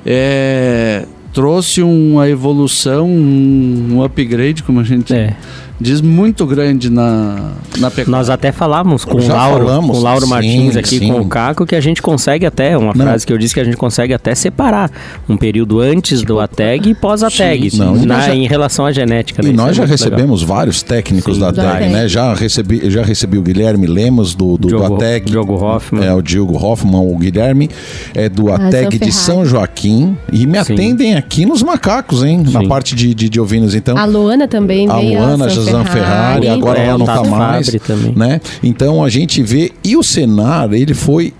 é, 0.05 1.05
trouxe 1.33 1.81
uma 1.81 2.29
evolução, 2.29 3.07
um, 3.07 4.01
upgrade, 4.03 4.63
como 4.63 4.79
a 4.79 4.83
gente 4.83 5.13
é. 5.13 5.35
Diz, 5.79 6.01
muito 6.01 6.45
grande 6.45 6.89
na, 6.89 7.51
na 7.77 7.89
pecuária. 7.89 8.11
Nós 8.11 8.29
até 8.29 8.51
falávamos 8.51 9.05
com 9.05 9.17
o 9.17 9.27
Lauro, 9.27 9.65
falamos, 9.65 9.91
com 9.91 9.97
o 9.97 10.03
Lauro 10.03 10.25
sim, 10.25 10.29
Martins 10.29 10.77
aqui, 10.77 10.99
sim. 10.99 11.11
com 11.11 11.21
o 11.21 11.27
Caco, 11.27 11.65
que 11.65 11.75
a 11.75 11.81
gente 11.81 12.01
consegue 12.01 12.45
até, 12.45 12.77
uma 12.77 12.93
Não. 12.93 13.05
frase 13.05 13.25
que 13.25 13.33
eu 13.33 13.37
disse 13.37 13.53
que 13.53 13.59
a 13.59 13.63
gente 13.63 13.77
consegue 13.77 14.13
até 14.13 14.35
separar 14.35 14.91
um 15.27 15.37
período 15.37 15.79
antes 15.79 16.23
do 16.23 16.39
ATEG 16.39 16.89
e 16.89 16.95
pós-ATEG, 16.95 17.71
em 18.33 18.47
relação 18.47 18.85
à 18.85 18.91
genética. 18.91 19.41
Né? 19.41 19.49
E 19.49 19.53
nós 19.53 19.71
é 19.71 19.73
já 19.73 19.85
recebemos 19.85 20.41
legal. 20.41 20.57
vários 20.57 20.83
técnicos 20.83 21.35
sim, 21.35 21.41
da 21.41 21.49
ATEG, 21.49 21.91
né? 21.91 22.07
Já 22.07 22.33
recebi, 22.33 22.89
já 22.89 23.03
recebi 23.03 23.37
o 23.37 23.41
Guilherme 23.41 23.87
Lemos 23.87 24.35
do, 24.35 24.57
do, 24.57 24.67
Diogo, 24.67 24.87
do 24.87 24.95
ATEG. 24.95 25.25
Diogo 25.27 25.53
Hoffman. 25.53 26.05
É, 26.05 26.13
o 26.13 26.21
Diogo 26.21 26.57
Hoffman, 26.57 27.01
o 27.01 27.17
Guilherme 27.17 27.69
é 28.13 28.27
do 28.27 28.51
ATEG 28.51 28.99
de 28.99 29.11
São 29.11 29.45
Joaquim 29.45 30.17
e 30.31 30.45
me 30.45 30.57
atendem 30.57 31.15
aqui 31.15 31.45
nos 31.45 31.63
macacos, 31.63 32.23
hein? 32.23 32.43
Sim. 32.45 32.53
Na 32.53 32.67
parte 32.67 32.95
de, 32.95 33.13
de, 33.13 33.29
de 33.29 33.39
ovinos. 33.39 33.75
Então, 33.75 33.97
a 33.97 34.05
Luana 34.05 34.47
também 34.47 34.89
A 34.89 34.97
Luana, 34.97 35.49
Ferrari, 35.85 35.91
Ferrari, 35.91 36.47
agora 36.49 36.79
é, 36.79 36.87
ela 36.87 36.97
não 36.97 37.05
tá 37.05 37.23
mais. 37.23 37.71
Né? 38.15 38.41
Então 38.61 39.03
a 39.03 39.09
gente 39.09 39.41
vê. 39.41 39.71
E 39.83 39.95
o 39.95 40.03
Senar, 40.03 40.71
ele 40.73 40.93
foi 40.93 41.33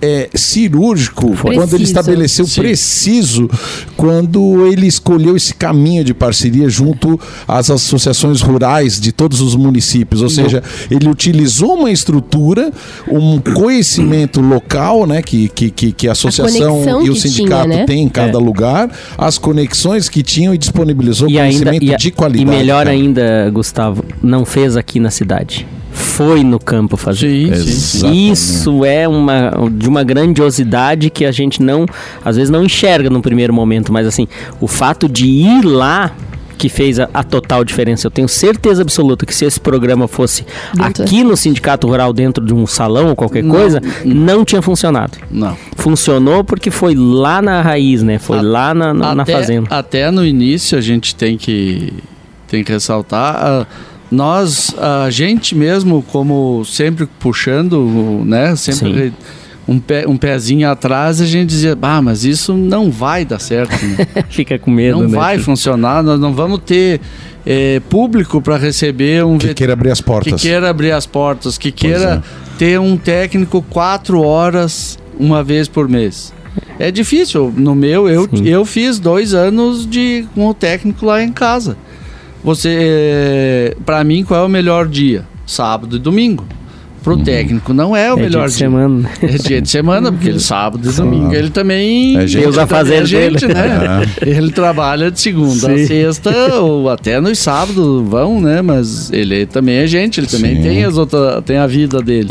é, 0.00 0.28
cirúrgico 0.34 1.34
Foi. 1.34 1.54
quando 1.54 1.74
ele 1.74 1.84
estabeleceu 1.84 2.46
Sim. 2.46 2.60
preciso 2.60 3.48
quando 3.96 4.66
ele 4.66 4.86
escolheu 4.86 5.36
esse 5.36 5.54
caminho 5.54 6.04
de 6.04 6.12
parceria 6.12 6.68
junto 6.68 7.18
às 7.46 7.70
associações 7.70 8.40
rurais 8.40 9.00
de 9.00 9.12
todos 9.12 9.40
os 9.40 9.54
municípios. 9.54 10.22
Ou 10.22 10.28
seja, 10.28 10.62
ele 10.90 11.08
utilizou 11.08 11.74
uma 11.74 11.90
estrutura, 11.90 12.72
um 13.08 13.38
conhecimento 13.40 14.40
local, 14.40 15.06
né, 15.06 15.22
que, 15.22 15.48
que, 15.48 15.70
que, 15.70 15.92
que 15.92 16.08
a 16.08 16.12
associação 16.12 17.00
a 17.00 17.04
e 17.04 17.10
o 17.10 17.16
sindicato 17.16 17.64
tinha, 17.64 17.78
né? 17.78 17.86
têm 17.86 18.04
em 18.04 18.08
cada 18.08 18.38
é. 18.38 18.40
lugar, 18.40 18.90
as 19.16 19.38
conexões 19.38 20.08
que 20.08 20.22
tinham 20.22 20.54
e 20.54 20.58
disponibilizou 20.58 21.28
e 21.28 21.34
conhecimento 21.34 21.82
ainda, 21.82 21.94
e, 21.94 21.96
de 21.96 22.10
qualidade. 22.10 22.56
E 22.56 22.58
melhor 22.58 22.84
cara. 22.84 22.90
ainda, 22.90 23.50
Gustavo, 23.50 24.04
não 24.22 24.44
fez 24.44 24.76
aqui 24.76 24.98
na 24.98 25.10
cidade 25.10 25.66
foi 25.94 26.42
no 26.42 26.58
campo 26.58 26.96
fazer. 26.96 27.54
Sim, 27.56 27.62
sim. 27.64 28.30
Isso 28.30 28.84
é 28.84 29.06
uma 29.06 29.52
de 29.70 29.88
uma 29.88 30.02
grandiosidade 30.02 31.08
que 31.08 31.24
a 31.24 31.30
gente 31.30 31.62
não, 31.62 31.86
às 32.24 32.36
vezes 32.36 32.50
não 32.50 32.64
enxerga 32.64 33.08
no 33.08 33.22
primeiro 33.22 33.54
momento, 33.54 33.92
mas 33.92 34.06
assim, 34.06 34.26
o 34.60 34.66
fato 34.66 35.08
de 35.08 35.26
ir 35.26 35.64
lá 35.64 36.12
que 36.58 36.68
fez 36.68 37.00
a, 37.00 37.08
a, 37.12 37.22
total 37.22 37.64
diferença. 37.64 38.06
Eu 38.06 38.10
tenho 38.10 38.28
certeza 38.28 38.82
absoluta 38.82 39.26
que 39.26 39.34
se 39.34 39.44
esse 39.44 39.60
programa 39.60 40.06
fosse 40.06 40.46
dentro. 40.72 41.02
aqui 41.02 41.24
no 41.24 41.36
Sindicato 41.36 41.86
Rural, 41.86 42.12
dentro 42.12 42.44
de 42.44 42.54
um 42.54 42.66
salão 42.66 43.08
ou 43.08 43.16
qualquer 43.16 43.42
não, 43.42 43.54
coisa, 43.54 43.82
não, 44.04 44.14
não 44.14 44.44
tinha 44.44 44.62
funcionado. 44.62 45.18
Não. 45.30 45.56
Funcionou 45.76 46.44
porque 46.44 46.70
foi 46.70 46.94
lá 46.94 47.42
na 47.42 47.60
raiz, 47.60 48.02
né? 48.02 48.18
Foi 48.18 48.38
a, 48.38 48.42
lá 48.42 48.72
na, 48.72 48.94
na, 48.94 49.06
até, 49.06 49.14
na, 49.16 49.26
fazenda. 49.26 49.68
Até 49.68 50.10
no 50.10 50.24
início 50.24 50.78
a 50.78 50.80
gente 50.80 51.14
tem 51.14 51.36
que, 51.36 51.92
tem 52.46 52.62
que 52.62 52.72
ressaltar. 52.72 53.36
A, 53.36 53.66
nós, 54.14 54.74
a 54.78 55.10
gente 55.10 55.54
mesmo, 55.54 56.02
como 56.02 56.64
sempre 56.64 57.06
puxando, 57.18 58.22
né? 58.24 58.54
Sempre 58.56 59.12
um, 59.66 59.78
pé, 59.78 60.06
um 60.06 60.16
pezinho 60.16 60.68
atrás, 60.70 61.20
a 61.20 61.26
gente 61.26 61.48
dizia, 61.48 61.76
ah, 61.80 62.00
mas 62.00 62.24
isso 62.24 62.54
não 62.54 62.90
vai 62.90 63.24
dar 63.24 63.38
certo. 63.38 63.72
Né? 63.84 64.06
Fica 64.30 64.58
com 64.58 64.70
medo, 64.70 65.02
Não 65.02 65.08
né? 65.08 65.16
vai 65.16 65.38
funcionar, 65.38 66.02
nós 66.02 66.20
não 66.20 66.32
vamos 66.32 66.60
ter 66.64 67.00
é, 67.44 67.80
público 67.88 68.40
para 68.40 68.56
receber 68.56 69.24
um... 69.24 69.38
Que 69.38 69.54
queira 69.54 69.72
abrir 69.72 69.90
as 69.90 70.00
portas. 70.00 70.40
Que 70.40 70.48
queira 70.48 70.70
abrir 70.70 70.92
as 70.92 71.06
portas, 71.06 71.58
que 71.58 71.72
queira 71.72 72.22
é. 72.24 72.58
ter 72.58 72.78
um 72.78 72.96
técnico 72.96 73.62
quatro 73.62 74.22
horas 74.22 74.98
uma 75.18 75.42
vez 75.42 75.68
por 75.68 75.88
mês. 75.88 76.32
É 76.78 76.90
difícil. 76.90 77.52
No 77.56 77.74
meu, 77.74 78.08
eu, 78.08 78.28
eu 78.44 78.64
fiz 78.64 78.98
dois 78.98 79.34
anos 79.34 79.88
de 79.88 80.26
com 80.34 80.46
o 80.46 80.54
técnico 80.54 81.06
lá 81.06 81.22
em 81.22 81.32
casa. 81.32 81.76
Você, 82.44 82.76
é, 82.78 83.76
para 83.86 84.04
mim, 84.04 84.22
qual 84.22 84.42
é 84.42 84.44
o 84.44 84.48
melhor 84.48 84.86
dia? 84.86 85.24
Sábado 85.46 85.96
e 85.96 85.98
domingo. 85.98 86.44
Pro 87.02 87.16
uhum. 87.16 87.24
técnico 87.24 87.74
não 87.74 87.94
é 87.94 88.12
o 88.12 88.18
é 88.18 88.22
melhor 88.22 88.40
dia. 88.40 88.48
De 88.48 88.54
semana. 88.54 89.10
É 89.22 89.38
dia 89.38 89.62
de 89.62 89.68
semana, 89.68 90.12
porque 90.12 90.28
ele 90.28 90.40
sábado 90.40 90.88
e 90.88 90.92
domingo 90.92 91.34
ele 91.34 91.50
também 91.50 92.18
é 92.18 92.26
gente, 92.26 92.46
usa 92.46 92.66
fazer 92.66 92.96
é 92.96 93.04
gente, 93.06 93.46
dele. 93.46 93.54
né? 93.54 94.06
É. 94.20 94.28
Ele 94.28 94.50
trabalha 94.50 95.10
de 95.10 95.20
segunda 95.20 95.54
Sim. 95.54 95.82
a 95.82 95.86
sexta 95.86 96.54
ou 96.60 96.88
até 96.88 97.20
nos 97.20 97.38
sábados 97.38 98.08
vão, 98.08 98.40
né? 98.40 98.62
Mas 98.62 99.12
ele 99.12 99.44
também 99.44 99.76
é 99.76 99.86
gente, 99.86 100.18
ele 100.18 100.26
também 100.26 100.56
Sim. 100.56 100.62
tem 100.62 100.84
as 100.84 100.96
outras, 100.96 101.44
tem 101.44 101.58
a 101.58 101.66
vida 101.66 102.00
dele. 102.00 102.30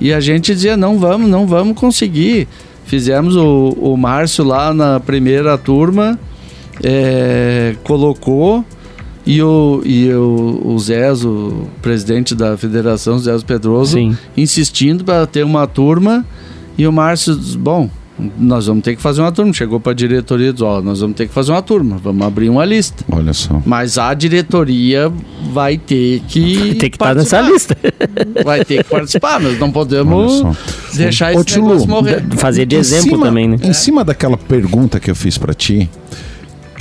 E 0.00 0.12
a 0.12 0.18
gente 0.18 0.52
dizia 0.52 0.76
não 0.76 0.98
vamos, 0.98 1.30
não 1.30 1.46
vamos 1.46 1.78
conseguir. 1.78 2.48
Fizemos 2.84 3.36
o, 3.36 3.76
o 3.80 3.96
Márcio 3.96 4.44
lá 4.44 4.74
na 4.74 4.98
primeira 4.98 5.56
turma, 5.56 6.18
é, 6.82 7.76
colocou 7.84 8.64
e 9.24 9.42
o, 9.42 9.82
e 9.84 10.12
o, 10.12 10.62
o 10.64 10.78
Zés, 10.78 11.24
o 11.24 11.68
presidente 11.80 12.34
da 12.34 12.56
federação, 12.56 13.18
Zés 13.18 13.42
Pedroso, 13.42 13.92
Sim. 13.92 14.16
insistindo 14.36 15.04
para 15.04 15.26
ter 15.26 15.44
uma 15.44 15.66
turma. 15.66 16.24
E 16.76 16.86
o 16.86 16.92
Márcio 16.92 17.36
diz: 17.36 17.54
Bom, 17.54 17.88
nós 18.38 18.66
vamos 18.66 18.82
ter 18.82 18.94
que 18.96 19.02
fazer 19.02 19.20
uma 19.20 19.32
turma. 19.32 19.52
Chegou 19.52 19.80
para 19.80 19.92
a 19.92 19.94
diretoria 19.94 20.50
e 20.50 20.52
disse, 20.52 20.64
ó, 20.64 20.80
nós 20.80 21.00
vamos 21.00 21.16
ter 21.16 21.26
que 21.26 21.34
fazer 21.34 21.52
uma 21.52 21.62
turma, 21.62 21.98
vamos 22.02 22.26
abrir 22.26 22.48
uma 22.48 22.64
lista. 22.64 23.04
Olha 23.10 23.32
só. 23.32 23.60
Mas 23.64 23.98
a 23.98 24.12
diretoria 24.14 25.12
vai 25.52 25.78
ter 25.78 26.20
que 26.28 26.76
Tem 26.76 26.90
que 26.90 26.96
estar 26.96 27.14
nessa 27.14 27.40
lista. 27.40 27.76
Vai 28.44 28.64
ter 28.64 28.82
que 28.82 28.90
participar, 28.90 29.40
nós 29.40 29.58
não 29.58 29.70
podemos 29.70 30.42
deixar 30.94 31.32
esse 31.32 31.58
Ô, 31.58 31.62
negócio 31.62 31.88
morrer. 31.88 32.24
Fazer 32.36 32.66
de 32.66 32.76
exemplo 32.76 33.10
cima, 33.10 33.26
também, 33.26 33.48
né? 33.48 33.56
Em 33.62 33.72
cima 33.72 34.04
daquela 34.04 34.36
pergunta 34.36 34.98
que 34.98 35.10
eu 35.10 35.14
fiz 35.14 35.38
para 35.38 35.54
ti, 35.54 35.88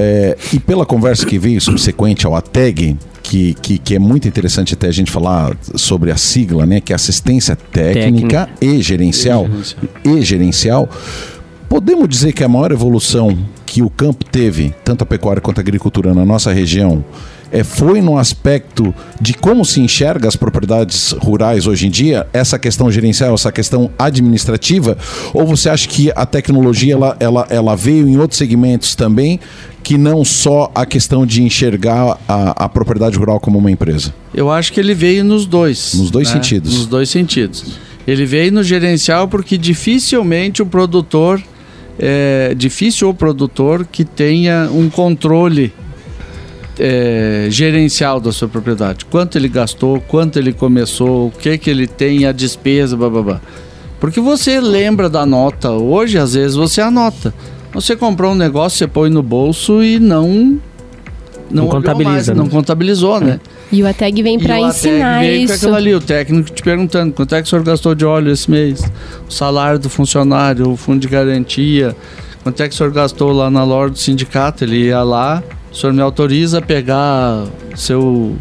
é, 0.01 0.38
e 0.51 0.60
pela 0.60 0.84
conversa 0.84 1.25
que 1.25 1.38
veio 1.38 1.62
subsequente 1.62 2.25
ao 2.25 2.36
ATEG, 2.36 2.98
que, 3.22 3.53
que, 3.53 3.77
que, 3.77 3.96
é 3.96 4.00
muito 4.00 4.27
interessante 4.27 4.74
até 4.74 4.88
a 4.88 4.91
gente 4.91 5.12
falar 5.12 5.55
sobre 5.75 6.10
a 6.10 6.17
sigla, 6.17 6.65
né? 6.65 6.81
Que 6.81 6.91
é 6.91 6.96
assistência 6.96 7.55
técnica, 7.55 8.48
técnica. 8.48 8.50
E, 8.60 8.81
gerencial, 8.81 9.46
e 9.46 9.48
gerencial. 9.48 9.89
E 10.03 10.22
gerencial. 10.24 10.89
Podemos 11.70 12.10
dizer 12.10 12.34
que 12.34 12.43
a 12.43 12.50
maior 12.50 12.72
evolução 12.72 13.38
que 13.65 13.81
o 13.81 13.89
campo 13.89 14.25
teve, 14.25 14.74
tanto 14.84 15.03
a 15.03 15.05
pecuária 15.05 15.41
quanto 15.41 15.60
a 15.60 15.62
agricultura 15.62 16.13
na 16.13 16.25
nossa 16.25 16.51
região, 16.51 17.05
é, 17.51 17.63
foi 17.63 18.01
no 18.01 18.17
aspecto 18.17 18.93
de 19.20 19.34
como 19.34 19.65
se 19.65 19.81
enxerga 19.81 20.27
as 20.27 20.36
propriedades 20.36 21.12
rurais 21.12 21.67
hoje 21.67 21.88
em 21.88 21.89
dia, 21.89 22.25
essa 22.31 22.58
questão 22.58 22.89
gerencial, 22.91 23.34
essa 23.34 23.51
questão 23.51 23.91
administrativa, 24.00 24.98
ou 25.34 25.46
você 25.46 25.70
acha 25.70 25.88
que 25.88 26.12
a 26.15 26.25
tecnologia 26.25 26.93
ela, 26.93 27.17
ela, 27.20 27.48
ela 27.50 27.75
veio 27.75 28.08
em 28.08 28.17
outros 28.17 28.38
segmentos 28.38 28.96
também, 28.96 29.39
que 29.83 29.97
não 29.97 30.23
só 30.23 30.71
a 30.73 30.85
questão 30.85 31.25
de 31.25 31.41
enxergar 31.43 32.19
a, 32.27 32.65
a 32.65 32.69
propriedade 32.69 33.17
rural 33.17 33.39
como 33.39 33.57
uma 33.57 33.71
empresa? 33.71 34.13
Eu 34.33 34.51
acho 34.51 34.71
que 34.71 34.79
ele 34.79 34.93
veio 34.93 35.23
nos 35.23 35.45
dois. 35.45 35.93
Nos 35.93 36.11
dois 36.11 36.27
né? 36.29 36.35
sentidos. 36.35 36.73
Nos 36.73 36.85
dois 36.88 37.09
sentidos. 37.09 37.79
Ele 38.07 38.25
veio 38.25 38.51
no 38.51 38.63
gerencial 38.63 39.27
porque 39.27 39.57
dificilmente 39.57 40.61
o 40.61 40.65
produtor 40.65 41.41
é 42.00 42.53
difícil 42.55 43.09
o 43.09 43.13
produtor 43.13 43.85
que 43.85 44.03
tenha 44.03 44.69
um 44.71 44.89
controle 44.89 45.71
é, 46.79 47.47
gerencial 47.50 48.19
da 48.19 48.31
sua 48.31 48.47
propriedade. 48.47 49.05
Quanto 49.05 49.38
ele 49.38 49.47
gastou, 49.47 50.01
quanto 50.01 50.39
ele 50.39 50.51
começou, 50.51 51.27
o 51.27 51.31
que 51.31 51.57
que 51.57 51.69
ele 51.69 51.85
tem, 51.85 52.25
a 52.25 52.31
despesa, 52.31 52.97
blá. 52.97 53.39
Porque 54.00 54.19
você 54.19 54.59
lembra 54.59 55.07
da 55.07 55.27
nota 55.27 55.69
hoje, 55.69 56.17
às 56.17 56.33
vezes 56.33 56.55
você 56.55 56.81
anota. 56.81 57.31
Você 57.73 57.95
comprou 57.95 58.31
um 58.31 58.35
negócio, 58.35 58.77
você 58.77 58.87
põe 58.87 59.09
no 59.09 59.23
bolso 59.23 59.83
e 59.83 59.99
não 59.99 60.59
não, 61.49 61.63
não 61.63 61.67
contabiliza, 61.67 62.11
mais, 62.11 62.27
né? 62.29 62.33
não 62.33 62.47
contabilizou, 62.47 63.19
né? 63.19 63.39
E 63.71 63.83
o 63.83 63.87
ATEG 63.87 64.23
vem 64.23 64.39
para 64.39 64.59
ensinar 64.59 65.19
veio 65.19 65.43
isso. 65.43 65.53
Com 65.53 65.57
aquilo 65.57 65.75
ali, 65.75 65.93
o 65.93 66.01
técnico 66.01 66.49
te 66.51 66.63
perguntando 66.63 67.13
quanto 67.13 67.35
é 67.35 67.41
que 67.41 67.47
o 67.47 67.49
senhor 67.49 67.63
gastou 67.63 67.93
de 67.93 68.05
óleo 68.05 68.31
esse 68.31 68.49
mês, 68.49 68.83
o 69.27 69.31
salário 69.31 69.79
do 69.79 69.89
funcionário, 69.89 70.69
o 70.69 70.77
fundo 70.77 70.99
de 70.99 71.07
garantia, 71.07 71.95
quanto 72.43 72.61
é 72.61 72.67
que 72.67 72.73
o 72.73 72.77
senhor 72.77 72.91
gastou 72.91 73.31
lá 73.31 73.49
na 73.49 73.63
loja 73.63 73.91
do 73.91 73.99
sindicato, 73.99 74.63
ele 74.63 74.87
ia 74.87 75.03
lá, 75.03 75.43
o 75.71 75.75
senhor 75.75 75.93
me 75.93 76.01
autoriza 76.01 76.59
a 76.59 76.61
pegar 76.61 77.45
seu 77.75 78.35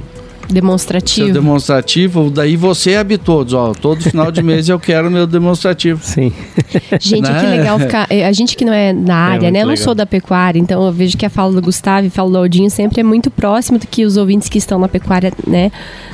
Demonstrativo. 0.52 1.26
Seu 1.26 1.34
demonstrativo, 1.34 2.30
daí 2.30 2.56
você 2.56 2.96
habitou, 2.96 3.44
diz, 3.44 3.54
ó, 3.54 3.72
todo 3.72 4.02
final 4.02 4.30
de 4.30 4.42
mês 4.42 4.68
eu 4.68 4.78
quero 4.78 5.10
meu 5.10 5.26
demonstrativo. 5.26 6.00
Sim. 6.02 6.32
Gente, 7.00 7.30
né? 7.30 7.40
que 7.40 7.46
legal 7.46 7.78
ficar. 7.78 8.06
Eh, 8.10 8.24
a 8.24 8.32
gente 8.32 8.56
que 8.56 8.64
não 8.64 8.72
é 8.72 8.92
da 8.92 9.12
é 9.12 9.16
área, 9.16 9.46
é 9.48 9.50
né? 9.50 9.62
Eu 9.62 9.66
não 9.66 9.76
sou 9.76 9.94
da 9.94 10.06
pecuária, 10.06 10.58
então 10.58 10.84
eu 10.84 10.92
vejo 10.92 11.16
que 11.16 11.24
a 11.24 11.30
fala 11.30 11.52
do 11.52 11.62
Gustavo 11.62 12.06
e 12.06 12.08
a 12.08 12.10
fala 12.10 12.30
do 12.30 12.38
Aldinho 12.38 12.70
sempre 12.70 13.00
é 13.00 13.04
muito 13.04 13.30
próximo 13.30 13.78
do 13.78 13.86
que 13.86 14.04
os 14.04 14.16
ouvintes 14.16 14.48
que 14.48 14.58
estão 14.58 14.78
na 14.78 14.88
pecuária, 14.88 15.32
né, 15.46 15.70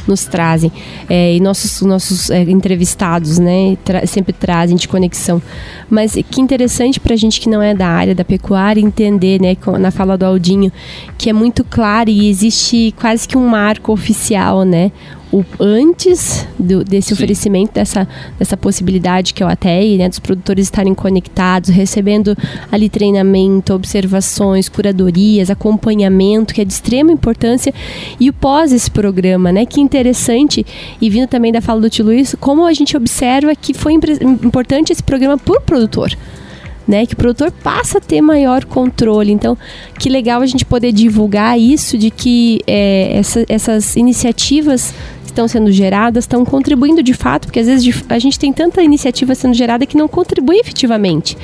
nos 0.07 0.25
trazem. 0.25 0.71
É, 1.09 1.35
e 1.35 1.40
nossos, 1.40 1.83
nossos 1.83 2.31
é, 2.31 2.43
entrevistados, 2.43 3.38
né, 3.38 3.76
tra 3.85 4.07
sempre 4.07 4.33
trazem 4.33 4.76
de 4.76 4.87
conexão. 4.88 5.40
Mas 5.88 6.12
que 6.31 6.40
interessante 6.40 7.00
para 7.00 7.14
a 7.14 7.16
gente 7.16 7.40
que 7.40 7.49
não 7.49 7.62
é 7.62 7.75
da 7.75 7.88
área 7.88 8.14
da 8.14 8.25
pecuária 8.25 8.81
entender, 8.81 9.40
né, 9.40 9.57
na 9.78 9.90
fala 9.90 10.16
do 10.16 10.25
Aldinho, 10.25 10.73
que 11.19 11.31
é 11.31 11.33
muito 11.33 11.64
claro 11.64 12.11
e 12.11 12.28
existe 12.28 12.95
quase 12.99 13.26
que 13.26 13.37
um 13.37 13.49
marco 13.49 13.93
oficial, 13.93 14.25
né? 14.64 14.92
o 15.33 15.45
antes 15.59 16.47
do, 16.59 16.85
desse 16.85 17.09
Sim. 17.09 17.14
oferecimento, 17.14 17.73
dessa, 17.75 18.09
dessa 18.38 18.56
possibilidade 18.56 19.35
que 19.35 19.42
é 19.42 19.47
o 19.47 19.49
ATEI, 19.49 19.99
né, 19.99 20.09
dos 20.09 20.18
produtores 20.18 20.66
estarem 20.66 20.95
conectados, 20.95 21.71
recebendo 21.71 22.37
ali 22.71 22.88
treinamento, 22.88 23.75
observações, 23.75 24.68
curadorias, 24.68 25.50
acompanhamento, 25.50 26.54
que 26.54 26.61
é 26.61 26.64
de 26.64 26.73
extrema 26.73 27.11
importância, 27.11 27.75
e 28.21 28.30
o 28.30 28.33
pós 28.33 28.73
esse 28.73 28.90
programa, 28.90 29.50
né, 29.50 29.66
que 29.66 29.80
interessante, 29.80 30.64
e 31.00 31.11
vindo 31.11 31.26
também 31.26 31.52
da 31.52 31.61
fala 31.61 31.80
do 31.80 31.90
Tio 31.90 32.04
Luiz, 32.04 32.35
como 32.38 32.64
a 32.64 32.73
gente 32.73 32.97
observa 32.97 33.54
que 33.54 33.75
foi 33.75 33.92
importante 33.92 34.92
esse 34.92 35.02
programa 35.02 35.37
por 35.37 35.61
produtor 35.61 36.16
né? 36.87 37.07
Que 37.07 37.14
o 37.14 37.16
produtor 37.16 37.50
passa 37.50 37.99
a 37.99 38.00
ter 38.00 38.21
maior 38.21 38.64
controle. 38.64 39.33
Então, 39.33 39.57
que 39.99 40.09
legal 40.09 40.40
a 40.43 40.47
gente 40.47 40.64
poder 40.64 40.93
divulgar 40.93 41.59
isso 41.59 41.99
de 41.99 42.11
que 42.11 42.61
é, 42.66 43.19
essa, 43.19 43.45
essas 43.49 43.97
iniciativas 43.97 44.95
estão 45.37 45.47
sendo 45.47 45.71
geradas 45.71 46.25
estão 46.25 46.45
contribuindo 46.45 47.02
de 47.02 47.12
fato, 47.12 47.47
porque 47.47 47.61
às 47.61 47.66
vezes 47.66 48.05
a 48.09 48.19
gente 48.19 48.38
tem 48.38 48.52
tanta 48.52 48.83
iniciativa 48.83 49.35
sendo 49.35 49.52
gerada 49.52 49.85
que 49.85 49.97
não 49.97 50.09
contribui 50.09 50.57
efetivamente. 50.57 51.37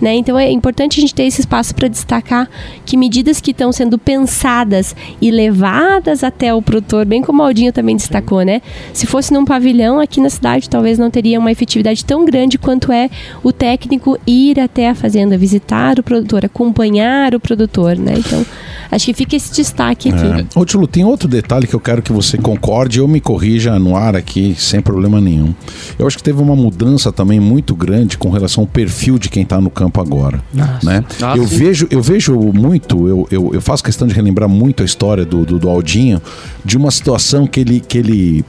Né? 0.00 0.14
Então 0.14 0.38
é 0.38 0.50
importante 0.50 0.98
a 0.98 1.00
gente 1.00 1.14
ter 1.14 1.24
esse 1.24 1.40
espaço 1.40 1.74
para 1.74 1.88
destacar 1.88 2.48
que 2.86 2.96
medidas 2.96 3.40
que 3.40 3.50
estão 3.50 3.72
sendo 3.72 3.98
pensadas 3.98 4.94
e 5.20 5.30
levadas 5.30 6.22
até 6.22 6.54
o 6.54 6.62
produtor, 6.62 7.04
bem 7.04 7.22
como 7.22 7.42
o 7.42 7.46
Aldinho 7.46 7.72
também 7.72 7.96
destacou, 7.96 8.42
né? 8.42 8.62
Se 8.92 9.06
fosse 9.06 9.32
num 9.32 9.44
pavilhão 9.44 9.98
aqui 9.98 10.20
na 10.20 10.30
cidade, 10.30 10.70
talvez 10.70 10.98
não 10.98 11.10
teria 11.10 11.38
uma 11.38 11.50
efetividade 11.50 12.04
tão 12.04 12.24
grande 12.24 12.58
quanto 12.58 12.92
é 12.92 13.10
o 13.42 13.52
técnico 13.52 14.18
ir 14.26 14.60
até 14.60 14.88
a 14.88 14.94
fazenda, 14.94 15.36
visitar 15.36 15.98
o 15.98 16.02
produtor, 16.02 16.44
acompanhar 16.44 17.34
o 17.34 17.40
produtor, 17.40 17.96
né? 17.96 18.14
Então, 18.16 18.44
acho 18.90 19.06
que 19.06 19.14
fica 19.14 19.36
esse 19.36 19.52
destaque 19.52 20.08
aqui. 20.08 20.24
É. 20.24 20.58
Ô, 20.58 20.64
Tilo, 20.64 20.86
tem 20.86 21.04
outro 21.04 21.28
detalhe 21.28 21.66
que 21.66 21.74
eu 21.74 21.80
quero 21.80 22.02
que 22.02 22.12
você 22.12 22.36
concorde 22.36 23.00
ou 23.00 23.08
me 23.08 23.20
corrija 23.20 23.78
no 23.78 23.96
ar 23.96 24.16
aqui 24.16 24.54
sem 24.58 24.80
problema 24.80 25.20
nenhum. 25.20 25.54
Eu 25.98 26.06
acho 26.06 26.16
que 26.16 26.22
teve 26.22 26.40
uma 26.40 26.56
mudança 26.56 27.12
também 27.12 27.38
muito 27.38 27.74
grande 27.74 28.18
com 28.18 28.30
relação 28.30 28.64
ao 28.64 28.66
perfil 28.66 29.18
de 29.18 29.28
quem 29.28 29.42
está 29.42 29.60
no 29.60 29.70
campo 29.70 30.00
agora. 30.00 30.42
Nossa. 30.52 30.86
Né? 30.86 31.04
Nossa. 31.18 31.38
Eu, 31.38 31.46
vejo, 31.46 31.86
eu 31.90 32.02
vejo 32.02 32.34
muito, 32.36 33.08
eu, 33.08 33.28
eu, 33.30 33.50
eu, 33.54 33.60
faço 33.60 33.82
questão 33.82 34.06
de 34.06 34.14
relembrar 34.14 34.48
muito 34.48 34.82
a 34.82 34.86
história 34.86 35.24
do, 35.24 35.44
do, 35.44 35.58
do 35.58 35.68
Aldinho, 35.68 36.20
de 36.64 36.76
uma 36.76 36.90
situação 36.90 37.46
que 37.46 37.60
ele, 37.60 37.80
que 37.80 37.98
ele 37.98 38.44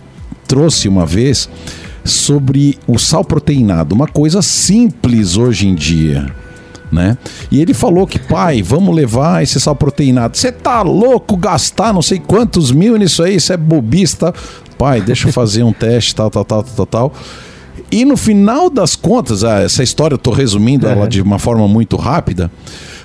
trouxe 0.47 0.87
uma 0.87 1.05
vez 1.05 1.49
sobre 2.03 2.79
o 2.87 2.97
sal 2.97 3.23
proteinado, 3.23 3.93
uma 3.93 4.07
coisa 4.07 4.41
simples 4.41 5.37
hoje 5.37 5.67
em 5.67 5.75
dia 5.75 6.33
né? 6.91 7.17
E 7.49 7.61
ele 7.61 7.73
falou 7.73 8.05
que, 8.05 8.19
pai, 8.19 8.61
vamos 8.61 8.95
levar 8.95 9.41
esse 9.41 9.59
sal 9.59 9.75
proteinado. 9.75 10.37
Você 10.37 10.51
tá 10.51 10.81
louco 10.81 11.37
gastar 11.37 11.93
não 11.93 12.01
sei 12.01 12.19
quantos 12.19 12.71
mil 12.71 12.97
nisso 12.97 13.23
aí? 13.23 13.35
Isso 13.35 13.53
é 13.53 13.57
bobista. 13.57 14.33
Pai, 14.77 15.01
deixa 15.01 15.27
eu 15.29 15.33
fazer 15.33 15.63
um 15.63 15.71
teste, 15.71 16.15
tal, 16.15 16.29
tal, 16.29 16.43
tal, 16.43 16.63
tal, 16.63 16.85
tal. 16.85 17.13
E 17.91 18.05
no 18.05 18.15
final 18.15 18.69
das 18.69 18.95
contas, 18.95 19.43
ah, 19.43 19.61
essa 19.61 19.83
história 19.83 20.15
eu 20.15 20.19
tô 20.19 20.31
resumindo 20.31 20.87
ela 20.87 21.07
de 21.07 21.21
uma 21.21 21.37
forma 21.37 21.67
muito 21.67 21.97
rápida. 21.97 22.49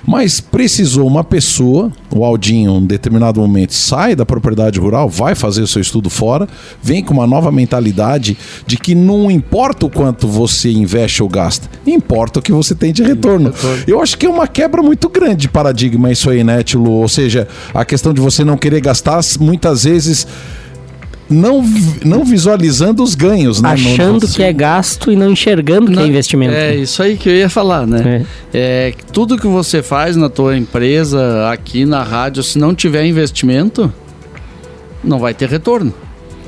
Mas 0.07 0.39
precisou 0.39 1.05
uma 1.05 1.21
pessoa, 1.21 1.91
o 2.09 2.23
Aldinho, 2.23 2.71
em 2.71 2.77
um 2.77 2.85
determinado 2.85 3.41
momento, 3.41 3.73
sai 3.73 4.15
da 4.15 4.25
propriedade 4.25 4.79
rural, 4.79 5.09
vai 5.09 5.35
fazer 5.35 5.61
o 5.61 5.67
seu 5.67 5.81
estudo 5.81 6.09
fora, 6.09 6.47
vem 6.81 7.03
com 7.03 7.13
uma 7.13 7.27
nova 7.27 7.51
mentalidade 7.51 8.37
de 8.65 8.77
que 8.77 8.95
não 8.95 9.29
importa 9.29 9.85
o 9.85 9.89
quanto 9.89 10.25
você 10.25 10.71
investe 10.71 11.21
ou 11.21 11.27
gasta, 11.27 11.69
importa 11.85 12.39
o 12.39 12.41
que 12.41 12.53
você 12.53 12.73
tem 12.73 12.93
de 12.93 13.03
retorno. 13.03 13.53
Eu 13.85 14.01
acho 14.01 14.17
que 14.17 14.25
é 14.25 14.29
uma 14.29 14.47
quebra 14.47 14.81
muito 14.81 15.09
grande 15.09 15.41
de 15.41 15.49
paradigma 15.49 16.09
isso 16.09 16.29
aí, 16.29 16.41
né, 16.41 16.63
Tilo? 16.63 16.89
Ou 16.89 17.09
seja, 17.09 17.45
a 17.73 17.83
questão 17.83 18.13
de 18.13 18.21
você 18.21 18.45
não 18.45 18.57
querer 18.57 18.79
gastar, 18.79 19.19
muitas 19.41 19.83
vezes 19.83 20.25
não, 21.29 21.63
não 22.05 22.23
visualizando 22.23 23.03
os 23.03 23.15
ganhos, 23.15 23.61
né? 23.61 23.69
Achando 23.69 24.27
que 24.27 24.41
é 24.41 24.53
gasto 24.53 25.11
e 25.11 25.15
não 25.15 25.31
enxergando 25.31 25.91
não, 25.91 25.97
que 25.97 26.03
é 26.03 26.07
investimento. 26.07 26.53
É 26.53 26.75
isso 26.75 27.01
aí 27.03 27.17
que 27.17 27.29
eu 27.29 27.35
ia 27.35 27.49
falar, 27.49 27.85
né? 27.85 28.25
É. 28.53 28.89
é. 28.89 28.93
tudo 29.11 29.37
que 29.37 29.47
você 29.47 29.83
faz 29.83 30.15
na 30.15 30.29
tua 30.29 30.57
empresa, 30.57 31.49
aqui 31.51 31.85
na 31.85 32.03
rádio, 32.03 32.43
se 32.43 32.57
não 32.57 32.73
tiver 32.73 33.05
investimento, 33.05 33.91
não 35.03 35.19
vai 35.19 35.33
ter 35.33 35.49
retorno, 35.49 35.93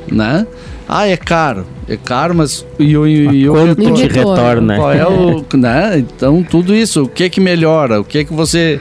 né? 0.09 0.47
Ah, 0.87 1.07
é 1.07 1.17
caro. 1.17 1.67
É 1.87 1.95
caro, 1.97 2.33
mas 2.33 2.65
e 2.79 2.97
o, 2.97 3.07
e 3.07 3.47
o 3.47 3.53
retorno? 3.53 3.95
retorna? 3.95 4.75
Qual 4.75 4.91
é 4.91 5.05
o, 5.05 5.45
né? 5.57 5.99
Então, 5.99 6.41
tudo 6.41 6.75
isso, 6.75 7.03
o 7.03 7.07
que 7.07 7.29
que 7.29 7.39
melhora? 7.39 7.99
O 7.99 8.03
que 8.03 8.25
que 8.25 8.33
você 8.33 8.79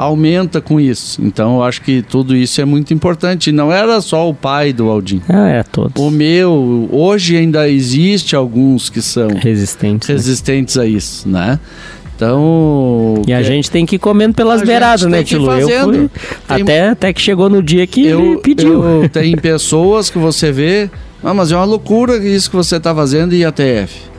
aumenta 0.00 0.60
com 0.60 0.80
isso. 0.80 1.20
Então 1.22 1.56
eu 1.56 1.62
acho 1.62 1.82
que 1.82 2.02
tudo 2.02 2.34
isso 2.34 2.60
é 2.60 2.64
muito 2.64 2.94
importante. 2.94 3.52
Não 3.52 3.72
era 3.72 4.00
só 4.00 4.28
o 4.28 4.34
pai 4.34 4.72
do 4.72 4.88
Aldin. 4.88 5.20
Ah, 5.28 5.48
é 5.48 5.62
todos. 5.62 6.02
O 6.02 6.10
meu, 6.10 6.88
hoje 6.90 7.36
ainda 7.36 7.68
existe 7.68 8.34
alguns 8.34 8.88
que 8.88 9.02
são 9.02 9.28
resistentes, 9.28 10.08
né? 10.08 10.14
resistentes 10.14 10.76
né? 10.76 10.82
a 10.82 10.86
isso, 10.86 11.28
né? 11.28 11.60
Então. 12.16 13.22
E 13.26 13.32
a 13.32 13.42
gente 13.42 13.70
tem 13.70 13.86
que 13.86 13.96
ir 13.96 13.98
comendo 13.98 14.34
pelas 14.34 14.62
beiradas, 14.62 15.06
né, 15.06 15.22
Tilo? 15.24 15.50
Eu 15.52 15.84
fui 15.84 16.10
tem... 16.46 16.62
até, 16.62 16.88
até 16.88 17.12
que 17.14 17.20
chegou 17.20 17.48
no 17.48 17.62
dia 17.62 17.86
que 17.86 18.06
eu, 18.06 18.38
pediu. 18.42 18.84
Eu, 18.84 19.08
tem 19.08 19.34
pessoas 19.36 20.10
que 20.10 20.18
você 20.18 20.52
vê, 20.52 20.90
ah, 21.24 21.32
mas 21.32 21.50
é 21.50 21.56
uma 21.56 21.64
loucura 21.64 22.18
isso 22.18 22.50
que 22.50 22.56
você 22.56 22.76
está 22.76 22.94
fazendo 22.94 23.34
e 23.34 23.42
a 23.42 23.50
TF. 23.50 24.09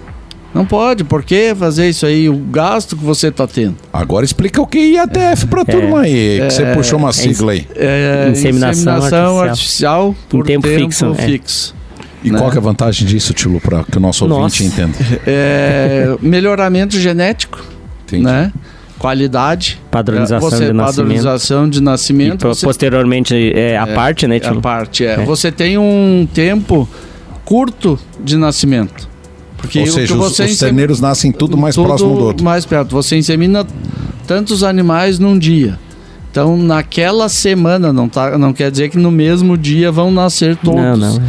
Não 0.53 0.65
pode, 0.65 1.03
por 1.03 1.23
que 1.23 1.55
fazer 1.55 1.89
isso 1.89 2.05
aí? 2.05 2.29
O 2.29 2.35
gasto 2.35 2.97
que 2.97 3.03
você 3.03 3.27
está 3.27 3.47
tendo. 3.47 3.75
Agora 3.91 4.25
explica 4.25 4.61
o 4.61 4.67
que 4.67 4.77
é 4.77 4.87
IATF 4.95 5.47
para 5.47 5.61
a 5.61 5.65
é, 5.67 5.71
turma 5.71 6.01
aí, 6.01 6.41
que 6.41 6.51
você 6.51 6.63
é, 6.63 6.75
puxou 6.75 6.99
uma 6.99 7.13
sigla 7.13 7.53
aí. 7.53 7.65
É, 7.75 8.29
inseminação, 8.31 8.97
inseminação 8.97 9.39
artificial, 9.39 9.39
artificial 9.41 10.15
por 10.27 10.45
tempo, 10.45 10.67
tempo 10.67 10.83
fixo. 10.83 11.15
É. 11.17 11.25
fixo. 11.25 11.75
E 12.23 12.31
né? 12.31 12.37
qual 12.37 12.51
é 12.51 12.57
a 12.57 12.59
vantagem 12.59 13.07
disso, 13.07 13.33
Tilo, 13.33 13.59
para 13.59 13.83
que 13.83 13.97
o 13.97 14.01
nosso 14.01 14.27
Nossa. 14.27 14.41
ouvinte 14.41 14.63
entenda? 14.65 14.93
É, 15.25 16.15
melhoramento 16.21 16.99
genético, 16.99 17.63
Entendi. 18.05 18.23
né? 18.23 18.51
qualidade. 19.01 19.81
Padronização 19.89 20.49
você, 20.49 20.65
de 20.67 20.73
nascimento. 20.73 21.07
Padronização 21.07 21.69
de 21.69 21.81
nascimento. 21.81 22.45
E 22.45 22.47
você, 22.49 22.65
posteriormente 22.65 23.51
é 23.55 23.75
a 23.75 23.87
é, 23.87 23.95
parte, 23.95 24.27
né, 24.27 24.39
Tilo? 24.39 24.59
A 24.59 24.61
parte, 24.61 25.03
é. 25.03 25.13
é. 25.13 25.25
Você 25.25 25.51
tem 25.51 25.77
um 25.79 26.27
tempo 26.31 26.87
curto 27.43 27.97
de 28.23 28.37
nascimento. 28.37 29.09
Porque 29.61 29.79
Ou 29.79 29.87
seja, 29.87 30.15
os, 30.15 30.39
os 30.39 30.57
terneiros 30.57 30.99
nascem 30.99 31.31
tudo 31.31 31.55
mais 31.55 31.75
tudo 31.75 31.85
próximo 31.85 32.15
do 32.15 32.23
outro. 32.23 32.43
mais 32.43 32.65
perto. 32.65 32.91
Você 32.91 33.15
insemina 33.15 33.65
tantos 34.27 34.63
animais 34.63 35.19
num 35.19 35.37
dia. 35.37 35.79
Então, 36.31 36.57
naquela 36.57 37.27
semana, 37.29 37.91
não, 37.91 38.07
tá, 38.07 38.37
não 38.37 38.53
quer 38.53 38.71
dizer 38.71 38.89
que 38.89 38.97
no 38.97 39.11
mesmo 39.11 39.57
dia 39.57 39.91
vão 39.91 40.11
nascer 40.11 40.55
todos. 40.55 40.81
Não, 40.81 40.97
não 40.97 41.21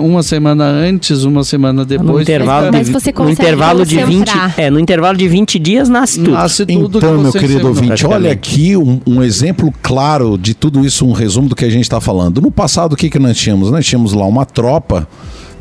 uma 0.00 0.22
semana 0.22 0.64
antes, 0.64 1.24
uma 1.24 1.42
semana 1.42 1.84
depois. 1.84 2.08
No 2.08 2.20
intervalo 2.20 2.70
mas, 2.72 2.86
de, 2.86 2.92
mas 2.92 3.02
você 3.02 3.12
no 3.12 3.30
intervalo 3.30 3.84
de 3.84 4.02
20, 4.02 4.30
é, 4.56 4.70
no 4.70 4.78
intervalo 4.78 5.18
de 5.18 5.26
20 5.26 5.58
dias 5.58 5.88
nasce 5.88 6.18
tudo. 6.20 6.30
Nasce 6.30 6.64
tudo 6.64 6.98
então, 6.98 7.18
meu 7.18 7.32
querido 7.32 7.66
ouvinte, 7.66 8.06
olha 8.06 8.30
aqui 8.30 8.76
um, 8.76 9.00
um, 9.06 9.22
exemplo 9.22 9.72
claro 9.82 10.38
de 10.38 10.54
tudo 10.54 10.86
isso, 10.86 11.04
um 11.04 11.12
resumo 11.12 11.48
do 11.48 11.56
que 11.56 11.64
a 11.64 11.70
gente 11.70 11.82
está 11.82 12.00
falando. 12.00 12.40
No 12.40 12.52
passado, 12.52 12.92
o 12.92 12.96
que, 12.96 13.10
que 13.10 13.18
nós 13.18 13.36
tínhamos? 13.36 13.70
Nós 13.70 13.84
tínhamos 13.84 14.12
lá 14.12 14.24
uma 14.26 14.44
tropa 14.44 15.08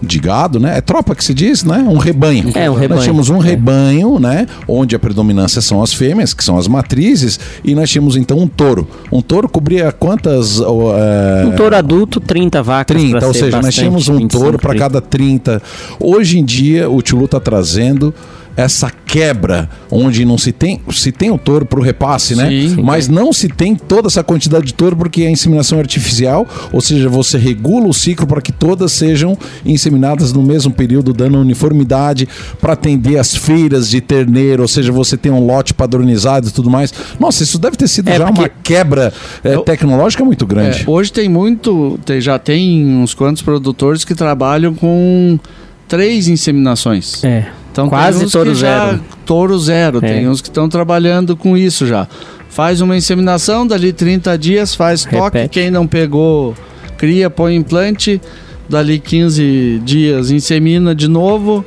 de 0.03 0.19
gado, 0.19 0.59
né? 0.59 0.77
É 0.77 0.81
tropa 0.81 1.15
que 1.15 1.23
se 1.23 1.33
diz, 1.33 1.63
né? 1.63 1.85
Um 1.87 1.97
rebanho. 1.97 2.51
É, 2.55 2.69
um 2.69 2.73
rebanho. 2.73 2.95
Nós 2.95 3.03
tínhamos 3.03 3.29
um 3.29 3.37
rebanho, 3.37 4.19
né? 4.19 4.47
Onde 4.67 4.95
a 4.95 4.99
predominância 4.99 5.61
são 5.61 5.81
as 5.81 5.93
fêmeas, 5.93 6.33
que 6.33 6.43
são 6.43 6.57
as 6.57 6.67
matrizes, 6.67 7.39
e 7.63 7.73
nós 7.73 7.89
tínhamos 7.89 8.15
então 8.15 8.37
um 8.37 8.47
touro. 8.47 8.87
Um 9.11 9.21
touro 9.21 9.49
cobria 9.49 9.91
quantas? 9.91 10.59
É... 10.59 11.45
Um 11.45 11.51
touro 11.51 11.75
adulto, 11.75 12.19
30 12.19 12.63
vacas. 12.63 12.97
30, 12.97 13.27
ou 13.27 13.33
seja, 13.33 13.61
nós 13.61 13.73
tínhamos 13.73 14.07
um 14.07 14.27
touro 14.27 14.57
para 14.57 14.75
cada 14.75 15.01
30. 15.01 15.61
Hoje 15.99 16.39
em 16.39 16.45
dia, 16.45 16.89
o 16.89 17.01
Tulu 17.01 17.25
está 17.25 17.39
trazendo 17.39 18.13
essa 18.55 18.91
quebra 19.05 19.69
onde 19.89 20.25
não 20.25 20.37
se 20.37 20.51
tem 20.51 20.79
se 20.91 21.11
tem 21.11 21.31
o 21.31 21.37
touro 21.37 21.65
para 21.65 21.79
o 21.79 21.83
repasse, 21.83 22.35
né? 22.35 22.49
Sim, 22.49 22.81
Mas 22.81 23.07
não 23.07 23.33
se 23.33 23.47
tem 23.47 23.75
toda 23.75 24.07
essa 24.07 24.23
quantidade 24.23 24.65
de 24.65 24.73
touro 24.73 24.95
porque 24.95 25.23
é 25.23 25.29
inseminação 25.29 25.79
artificial, 25.79 26.47
ou 26.71 26.81
seja, 26.81 27.09
você 27.09 27.37
regula 27.37 27.87
o 27.87 27.93
ciclo 27.93 28.27
para 28.27 28.41
que 28.41 28.51
todas 28.51 28.91
sejam 28.91 29.37
inseminadas 29.65 30.31
no 30.33 30.43
mesmo 30.43 30.71
período, 30.71 31.13
dando 31.13 31.39
uniformidade 31.39 32.27
para 32.61 32.73
atender 32.73 33.17
as 33.17 33.35
feiras 33.35 33.89
de 33.89 34.01
terneiro, 34.01 34.61
ou 34.61 34.67
seja, 34.67 34.91
você 34.91 35.17
tem 35.17 35.31
um 35.31 35.45
lote 35.45 35.73
padronizado 35.73 36.47
e 36.47 36.51
tudo 36.51 36.69
mais. 36.69 36.93
Nossa, 37.19 37.43
isso 37.43 37.57
deve 37.57 37.75
ter 37.75 37.87
sido 37.87 38.09
é 38.09 38.17
já 38.17 38.29
uma 38.29 38.49
quebra 38.49 39.13
é, 39.43 39.55
eu, 39.55 39.61
tecnológica 39.61 40.23
muito 40.23 40.45
grande. 40.45 40.83
É, 40.87 40.89
hoje 40.89 41.11
tem 41.11 41.27
muito, 41.27 41.99
tem, 42.05 42.21
já 42.21 42.37
tem 42.37 42.85
uns 42.97 43.13
quantos 43.13 43.41
produtores 43.41 44.05
que 44.05 44.13
trabalham 44.13 44.73
com 44.73 45.39
três 45.87 46.27
inseminações. 46.27 47.23
É. 47.23 47.47
Então, 47.73 47.89
Quase 47.89 48.29
touro 48.29 48.53
zero. 48.53 48.99
touro 49.25 49.57
zero. 49.57 49.97
É. 49.97 50.01
Tem 50.01 50.29
uns 50.29 50.41
que 50.41 50.47
estão 50.47 50.69
trabalhando 50.69 51.35
com 51.35 51.57
isso 51.57 51.87
já. 51.87 52.07
Faz 52.47 52.81
uma 52.81 52.95
inseminação, 52.95 53.65
dali 53.65 53.91
30 53.91 54.37
dias 54.37 54.75
faz 54.75 55.03
toque. 55.03 55.15
Repete. 55.39 55.49
Quem 55.49 55.71
não 55.71 55.87
pegou, 55.87 56.53
cria, 56.97 57.31
põe 57.31 57.55
implante. 57.55 58.21
Dali 58.69 58.99
15 58.99 59.81
dias 59.83 60.29
insemina 60.29 60.93
de 60.93 61.07
novo. 61.07 61.65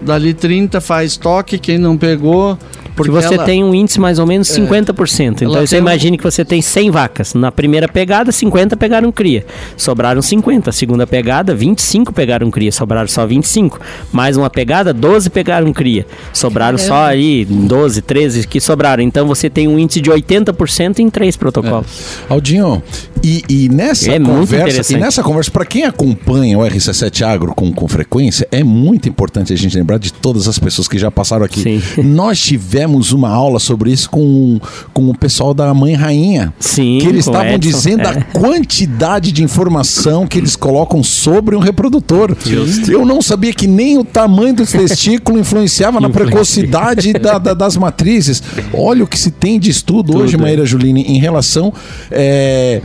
Dali 0.00 0.32
30 0.32 0.80
faz 0.80 1.18
toque. 1.18 1.58
Quem 1.58 1.76
não 1.76 1.98
pegou, 1.98 2.58
porque 2.94 3.10
você 3.10 3.34
ela... 3.34 3.44
tem 3.44 3.64
um 3.64 3.74
índice 3.74 4.00
mais 4.00 4.18
ou 4.18 4.26
menos 4.26 4.48
50%. 4.48 5.42
É, 5.42 5.44
então 5.44 5.66
você 5.66 5.78
imagine 5.78 6.14
um... 6.14 6.18
que 6.18 6.24
você 6.24 6.44
tem 6.44 6.62
100 6.62 6.90
vacas. 6.90 7.34
Na 7.34 7.50
primeira 7.50 7.88
pegada, 7.88 8.30
50 8.30 8.76
pegaram 8.76 9.10
cria. 9.10 9.44
Sobraram 9.76 10.22
50. 10.22 10.70
Segunda 10.72 11.06
pegada, 11.06 11.54
25 11.54 12.12
pegaram 12.12 12.50
cria. 12.50 12.70
Sobraram 12.72 13.08
só 13.08 13.26
25. 13.26 13.80
Mais 14.12 14.36
uma 14.36 14.48
pegada, 14.48 14.92
12 14.92 15.30
pegaram 15.30 15.72
cria. 15.72 16.06
Sobraram 16.32 16.78
Caramba. 16.78 16.94
só 16.96 17.04
aí 17.06 17.44
12, 17.44 18.02
13 18.02 18.46
que 18.46 18.60
sobraram. 18.60 19.02
Então 19.02 19.26
você 19.26 19.50
tem 19.50 19.66
um 19.66 19.78
índice 19.78 20.00
de 20.00 20.10
80% 20.10 20.98
em 21.00 21.10
três 21.10 21.36
protocolos. 21.36 21.86
É. 22.28 22.32
Aldinho, 22.32 22.82
e, 23.22 23.42
e 23.48 23.68
nessa 23.68 24.12
é 24.12 24.20
conversa, 24.20 24.92
e 24.92 24.96
nessa 24.96 25.22
conversa, 25.22 25.50
para 25.50 25.64
quem 25.64 25.84
acompanha 25.84 26.58
o 26.58 26.62
RC7 26.62 27.22
Agro 27.22 27.54
com, 27.54 27.72
com 27.72 27.88
frequência, 27.88 28.46
é 28.50 28.62
muito 28.62 29.08
importante 29.08 29.52
a 29.52 29.56
gente 29.56 29.76
lembrar 29.76 29.98
de 29.98 30.12
todas 30.12 30.46
as 30.46 30.58
pessoas 30.58 30.86
que 30.86 30.98
já 30.98 31.10
passaram 31.10 31.44
aqui. 31.44 31.60
Sim. 31.60 31.82
Nós 32.02 32.38
tivemos 32.38 32.83
tivemos 32.84 33.12
uma 33.12 33.30
aula 33.30 33.58
sobre 33.58 33.90
isso 33.90 34.10
com, 34.10 34.60
com 34.92 35.08
o 35.08 35.16
pessoal 35.16 35.54
da 35.54 35.72
Mãe 35.72 35.94
Rainha. 35.94 36.52
Sim. 36.60 36.98
Que 37.00 37.06
eles 37.06 37.26
estavam 37.26 37.58
dizendo 37.58 38.02
é. 38.02 38.08
a 38.08 38.22
quantidade 38.22 39.32
de 39.32 39.42
informação 39.42 40.26
que 40.26 40.38
eles 40.38 40.54
colocam 40.54 41.02
sobre 41.02 41.56
um 41.56 41.58
reprodutor. 41.58 42.36
Justo. 42.44 42.92
Eu 42.92 43.04
não 43.04 43.22
sabia 43.22 43.52
que 43.52 43.66
nem 43.66 43.98
o 43.98 44.04
tamanho 44.04 44.54
do 44.54 44.66
testículo 44.66 45.38
influenciava 45.38 46.00
na 46.00 46.10
precocidade 46.10 47.12
da, 47.14 47.38
da, 47.38 47.54
das 47.54 47.76
matrizes. 47.76 48.42
Olha 48.72 49.04
o 49.04 49.06
que 49.06 49.18
se 49.18 49.30
tem 49.30 49.58
de 49.58 49.70
estudo 49.70 50.12
Tudo. 50.12 50.24
hoje, 50.24 50.36
Maíra 50.36 50.66
Juline, 50.66 51.02
em 51.02 51.18
relação. 51.18 51.72
É, 52.10 52.82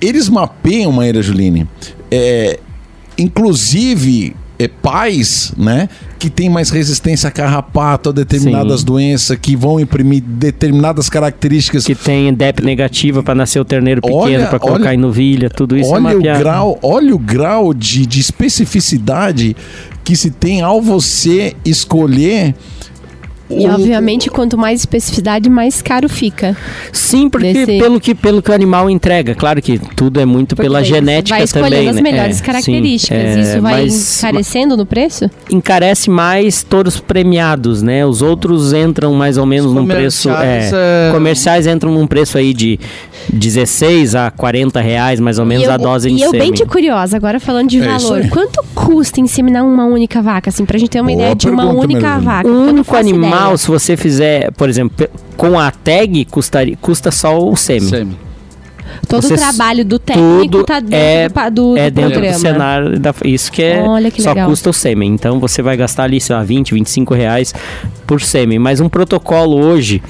eles 0.00 0.28
mapeiam, 0.28 0.92
Maíra 0.92 1.20
Juline, 1.20 1.66
é, 2.10 2.60
inclusive 3.18 4.36
é, 4.58 4.68
pais, 4.68 5.52
né? 5.56 5.88
Que 6.18 6.28
tem 6.28 6.48
mais 6.48 6.70
resistência 6.70 7.28
a 7.28 7.30
carrapato, 7.30 8.10
a 8.10 8.12
determinadas 8.12 8.80
Sim. 8.80 8.86
doenças, 8.86 9.38
que 9.38 9.54
vão 9.54 9.78
imprimir 9.78 10.22
determinadas 10.22 11.08
características. 11.08 11.84
Que 11.84 11.94
tem 11.94 12.32
DEP 12.34 12.62
negativa 12.62 13.22
para 13.22 13.34
nascer 13.34 13.60
o 13.60 13.64
terneiro 13.64 14.02
pequeno, 14.02 14.46
para 14.48 14.58
colocar 14.58 14.88
olha, 14.88 14.94
em 14.94 14.98
novilha, 14.98 15.48
tudo 15.48 15.76
isso 15.76 15.94
é 15.94 16.00
olha 16.00 16.08
é 16.10 16.16
o 16.16 16.38
grau 16.38 16.78
Olha 16.82 17.14
o 17.14 17.18
grau 17.18 17.74
de, 17.74 18.04
de 18.06 18.20
especificidade 18.20 19.56
que 20.04 20.16
se 20.16 20.30
tem 20.30 20.62
ao 20.62 20.80
você 20.80 21.54
escolher 21.64 22.54
e 23.50 23.66
obviamente, 23.66 24.28
quanto 24.28 24.58
mais 24.58 24.80
especificidade, 24.80 25.48
mais 25.48 25.80
caro 25.80 26.08
fica. 26.08 26.56
Sim, 26.92 27.30
porque 27.30 27.52
desse... 27.52 27.78
pelo, 27.78 27.98
que, 27.98 28.14
pelo 28.14 28.42
que 28.42 28.50
o 28.50 28.54
animal 28.54 28.90
entrega. 28.90 29.34
Claro 29.34 29.62
que 29.62 29.78
tudo 29.96 30.20
é 30.20 30.26
muito 30.26 30.54
porque 30.54 30.68
pela 30.68 30.84
genética 30.84 31.36
vai 31.36 31.44
escolhendo 31.44 31.70
também. 31.70 31.88
as 31.88 31.96
né? 31.96 32.02
melhores 32.02 32.40
é, 32.40 32.44
características. 32.44 33.18
Sim, 33.18 33.38
é, 33.38 33.40
Isso 33.40 33.60
vai 33.62 33.86
encarecendo 33.86 34.76
no 34.76 34.84
preço? 34.84 35.30
Encarece 35.50 36.10
mais 36.10 36.62
touros 36.62 37.00
premiados, 37.00 37.82
né? 37.82 38.04
Os 38.04 38.20
outros 38.20 38.72
entram 38.72 39.14
mais 39.14 39.38
ou 39.38 39.46
menos 39.46 39.72
num 39.72 39.86
preço. 39.86 40.28
É, 40.30 40.70
é, 40.72 41.12
Comerciais 41.12 41.66
entram 41.66 41.92
num 41.92 42.06
preço 42.06 42.36
aí 42.36 42.52
de 42.52 42.78
16 43.32 44.14
a 44.14 44.30
40 44.30 44.80
reais, 44.80 45.20
mais 45.20 45.38
ou 45.38 45.46
menos, 45.46 45.64
eu, 45.64 45.72
a 45.72 45.76
dose 45.76 46.10
em 46.10 46.16
E 46.16 46.22
eu 46.22 46.32
bem 46.32 46.52
de 46.52 46.66
curiosa, 46.66 47.16
agora 47.16 47.40
falando 47.40 47.68
de 47.68 47.80
é 47.80 47.86
valor. 47.86 48.28
Quanto 48.28 48.62
custa 48.74 49.20
inseminar 49.20 49.64
uma 49.64 49.86
única 49.86 50.20
vaca? 50.20 50.50
Assim, 50.50 50.66
pra 50.66 50.78
gente 50.78 50.90
ter 50.90 51.00
uma 51.00 51.10
Boa 51.10 51.18
ideia 51.18 51.34
de 51.34 51.48
uma 51.48 51.70
única 51.70 52.14
mesmo. 52.14 52.22
vaca. 52.22 52.48
Um 52.48 52.68
único 52.68 52.94
animal 52.94 53.37
normal, 53.40 53.58
se 53.58 53.68
você 53.68 53.96
fizer, 53.96 54.52
por 54.52 54.68
exemplo, 54.68 55.08
com 55.36 55.58
a 55.58 55.70
tag, 55.70 56.24
custaria, 56.26 56.76
custa 56.80 57.10
só 57.10 57.38
o 57.38 57.56
sêmen. 57.56 57.88
Semi. 57.88 58.28
Todo 59.06 59.22
você, 59.22 59.34
o 59.34 59.36
trabalho 59.36 59.84
do 59.84 59.98
técnico 59.98 60.64
tá 60.64 60.80
dentro 60.80 60.96
é, 60.96 61.28
do, 61.50 61.72
do, 61.72 61.76
é 61.76 61.90
do 61.90 61.94
dentro 61.94 62.20
do 62.20 62.34
cenário. 62.34 62.98
Da, 62.98 63.14
isso 63.24 63.52
que 63.52 63.62
é 63.62 63.82
Olha 63.82 64.10
que 64.10 64.20
só 64.20 64.30
legal. 64.30 64.48
custa 64.48 64.70
o 64.70 64.72
sêmen. 64.72 65.12
Então 65.12 65.38
você 65.38 65.62
vai 65.62 65.76
gastar 65.76 66.04
ali, 66.04 66.20
sei 66.20 66.34
lá, 66.34 66.42
20, 66.42 66.74
25 66.74 67.14
reais 67.14 67.54
por 68.06 68.20
sêmen. 68.20 68.58
Mas 68.58 68.80
um 68.80 68.88
protocolo 68.88 69.56
hoje. 69.56 70.02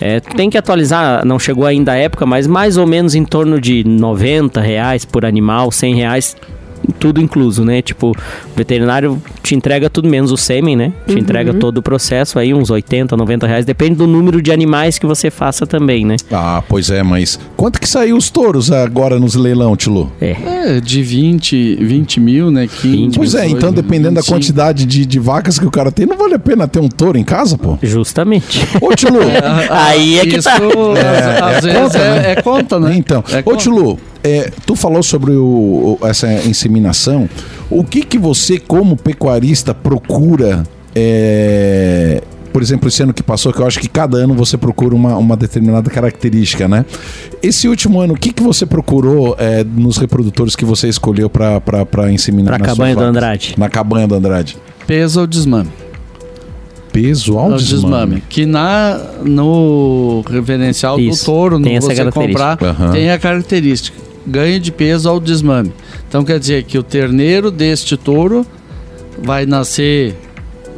É, 0.00 0.20
tem 0.20 0.50
que 0.50 0.58
atualizar, 0.58 1.24
não 1.24 1.38
chegou 1.38 1.64
ainda 1.64 1.92
a 1.92 1.94
época, 1.94 2.26
mas 2.26 2.46
mais 2.46 2.76
ou 2.76 2.86
menos 2.86 3.14
em 3.14 3.24
torno 3.24 3.60
de 3.60 3.84
90 3.84 4.60
reais 4.60 5.04
por 5.04 5.24
animal, 5.24 5.70
100 5.70 5.94
reais 5.94 6.36
tudo 6.98 7.20
incluso, 7.20 7.64
né? 7.64 7.82
Tipo, 7.82 8.10
o 8.10 8.56
veterinário 8.56 9.20
te 9.42 9.54
entrega 9.54 9.90
tudo 9.90 10.08
menos 10.08 10.32
o 10.32 10.36
sêmen, 10.36 10.76
né? 10.76 10.92
Te 11.06 11.14
uhum. 11.14 11.18
entrega 11.18 11.54
todo 11.54 11.78
o 11.78 11.82
processo 11.82 12.38
aí, 12.38 12.54
uns 12.54 12.70
80, 12.70 13.16
90 13.16 13.46
reais. 13.46 13.64
Depende 13.64 13.96
do 13.96 14.06
número 14.06 14.40
de 14.40 14.52
animais 14.52 14.98
que 14.98 15.06
você 15.06 15.30
faça 15.30 15.66
também, 15.66 16.04
né? 16.04 16.16
Ah, 16.30 16.62
pois 16.68 16.90
é, 16.90 17.02
mas 17.02 17.38
quanto 17.56 17.80
que 17.80 17.88
saiu 17.88 18.16
os 18.16 18.30
touros 18.30 18.70
agora 18.70 19.18
nos 19.18 19.34
leilão, 19.34 19.76
Tilo? 19.76 20.12
É. 20.20 20.36
é 20.76 20.80
de 20.80 21.02
20, 21.02 21.76
20 21.76 22.20
mil, 22.20 22.50
né? 22.50 22.66
15, 22.66 23.16
pois 23.16 23.34
é, 23.34 23.48
então 23.48 23.72
dependendo 23.72 24.16
25. 24.16 24.26
da 24.26 24.34
quantidade 24.34 24.86
de, 24.86 25.06
de 25.06 25.18
vacas 25.18 25.58
que 25.58 25.66
o 25.66 25.70
cara 25.70 25.90
tem, 25.90 26.06
não 26.06 26.16
vale 26.16 26.34
a 26.34 26.38
pena 26.38 26.66
ter 26.66 26.80
um 26.80 26.88
touro 26.88 27.18
em 27.18 27.24
casa, 27.24 27.56
pô? 27.58 27.78
Justamente. 27.82 28.60
Ô, 28.80 28.94
Tilo. 28.94 29.20
aí 29.70 30.18
é 30.18 30.26
que 30.26 30.36
Isso, 30.36 30.48
tá. 30.48 30.58
É, 30.58 31.56
às, 31.56 31.64
é, 31.64 31.72
vezes 31.72 31.82
conta, 31.82 31.98
é, 31.98 32.10
né? 32.10 32.32
é, 32.32 32.42
conta, 32.42 32.80
né? 32.80 32.94
Então, 32.96 33.24
é 33.30 33.42
ô, 33.44 33.56
Tilo, 33.56 33.98
é, 34.24 34.50
tu 34.64 34.74
falou 34.74 35.02
sobre 35.02 35.32
o, 35.32 35.98
essa 36.02 36.32
inseminação. 36.48 37.28
O 37.68 37.84
que 37.84 38.02
que 38.02 38.18
você, 38.18 38.58
como 38.58 38.96
pecuarista, 38.96 39.74
procura? 39.74 40.64
É, 40.96 42.22
por 42.50 42.62
exemplo, 42.62 42.88
esse 42.88 43.02
ano 43.02 43.12
que 43.12 43.22
passou, 43.22 43.52
que 43.52 43.60
eu 43.60 43.66
acho 43.66 43.78
que 43.78 43.88
cada 43.88 44.16
ano 44.16 44.32
você 44.32 44.56
procura 44.56 44.94
uma, 44.94 45.16
uma 45.16 45.36
determinada 45.36 45.90
característica, 45.90 46.66
né? 46.66 46.86
Esse 47.42 47.68
último 47.68 48.00
ano, 48.00 48.14
o 48.14 48.16
que, 48.16 48.32
que 48.32 48.42
você 48.42 48.64
procurou 48.64 49.36
é, 49.38 49.62
nos 49.62 49.98
reprodutores 49.98 50.56
que 50.56 50.64
você 50.64 50.88
escolheu 50.88 51.28
para 51.28 52.10
inseminar? 52.10 52.54
Para 52.56 52.64
a 52.64 52.68
cabanha 52.68 52.96
do 52.96 53.02
Andrade. 53.02 53.54
Na 53.58 53.68
cabanha 53.68 54.08
do 54.08 54.14
Andrade. 54.14 54.56
Peso 54.86 55.20
ou 55.20 55.26
desmame? 55.26 55.68
peso 56.92 57.36
ao, 57.36 57.50
ao 57.50 57.56
desmame. 57.56 57.82
desmame. 57.82 58.22
Que 58.28 58.46
na, 58.46 59.00
no 59.24 60.22
referencial 60.30 60.98
Isso, 61.00 61.24
do 61.24 61.26
touro, 61.26 61.58
no 61.58 61.68
você 61.80 62.08
comprar, 62.12 62.56
uhum. 62.62 62.92
tem 62.92 63.10
a 63.10 63.18
característica. 63.18 64.13
Ganho 64.26 64.58
de 64.58 64.72
peso 64.72 65.08
ao 65.08 65.20
desmame. 65.20 65.72
Então 66.08 66.24
quer 66.24 66.38
dizer 66.38 66.64
que 66.64 66.78
o 66.78 66.82
terneiro 66.82 67.50
deste 67.50 67.96
touro 67.96 68.46
vai 69.22 69.46
nascer 69.46 70.16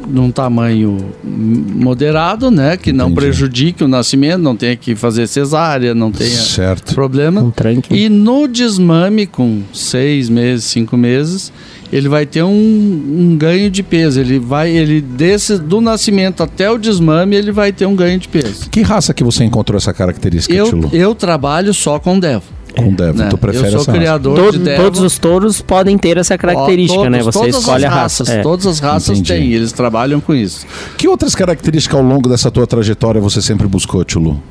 num 0.07 0.31
tamanho 0.31 0.97
moderado, 1.23 2.49
né? 2.49 2.77
Que 2.77 2.93
não 2.93 3.13
prejudique 3.13 3.83
o 3.83 3.87
nascimento, 3.87 4.39
não 4.39 4.55
tenha 4.55 4.75
que 4.75 4.95
fazer 4.95 5.27
cesárea, 5.27 5.93
não 5.93 6.11
tenha 6.11 6.29
certo. 6.29 6.95
problema. 6.95 7.41
Um 7.41 7.51
e 7.89 8.07
no 8.07 8.47
desmame, 8.47 9.25
com 9.27 9.61
seis 9.73 10.29
meses, 10.29 10.65
cinco 10.65 10.95
meses, 10.95 11.51
ele 11.91 12.07
vai 12.07 12.25
ter 12.25 12.43
um, 12.43 12.49
um, 12.49 13.35
ganho 13.37 13.69
de 13.69 13.83
peso. 13.83 14.19
Ele 14.19 14.39
vai, 14.39 14.71
ele 14.71 15.01
desse 15.01 15.57
do 15.57 15.81
nascimento 15.81 16.41
até 16.41 16.71
o 16.71 16.77
desmame, 16.77 17.35
ele 17.35 17.51
vai 17.51 17.71
ter 17.71 17.85
um 17.85 17.95
ganho 17.95 18.17
de 18.17 18.27
peso. 18.27 18.69
Que 18.69 18.81
raça 18.81 19.13
que 19.13 19.23
você 19.23 19.43
encontrou 19.43 19.77
essa 19.77 19.93
característica, 19.93 20.53
Eu, 20.53 20.89
eu 20.93 21.15
trabalho 21.15 21.73
só 21.73 21.99
com 21.99 22.17
Devo 22.19 22.56
com 22.77 22.93
Devo. 22.93 23.17
Né? 23.17 23.27
Tu 23.29 23.37
prefere 23.37 23.73
eu 23.73 23.79
sou 23.79 23.93
criador 23.93 24.35
Todo, 24.35 24.59
de. 24.59 24.75
Todos 24.75 25.01
os 25.01 25.17
touros 25.17 25.61
podem 25.61 25.97
ter 25.97 26.17
essa 26.17 26.37
característica, 26.37 27.03
todos, 27.03 27.11
né? 27.11 27.23
Você 27.23 27.47
escolhe 27.49 27.85
a 27.85 27.89
raça. 27.89 28.23
É. 28.31 28.41
Todas 28.41 28.65
as 28.65 28.79
raças 28.79 29.19
Entendi. 29.19 29.33
têm, 29.33 29.53
eles 29.53 29.71
trabalham 29.71 30.19
com 30.21 30.33
isso. 30.33 30.65
Que 30.97 31.07
outras 31.07 31.35
características 31.35 31.99
ao 31.99 32.05
longo 32.05 32.29
dessa 32.29 32.49
tua 32.49 32.65
trajetória 32.65 33.19
você 33.19 33.41
sempre 33.41 33.67
buscou, 33.67 34.03
Tulu? 34.05 34.41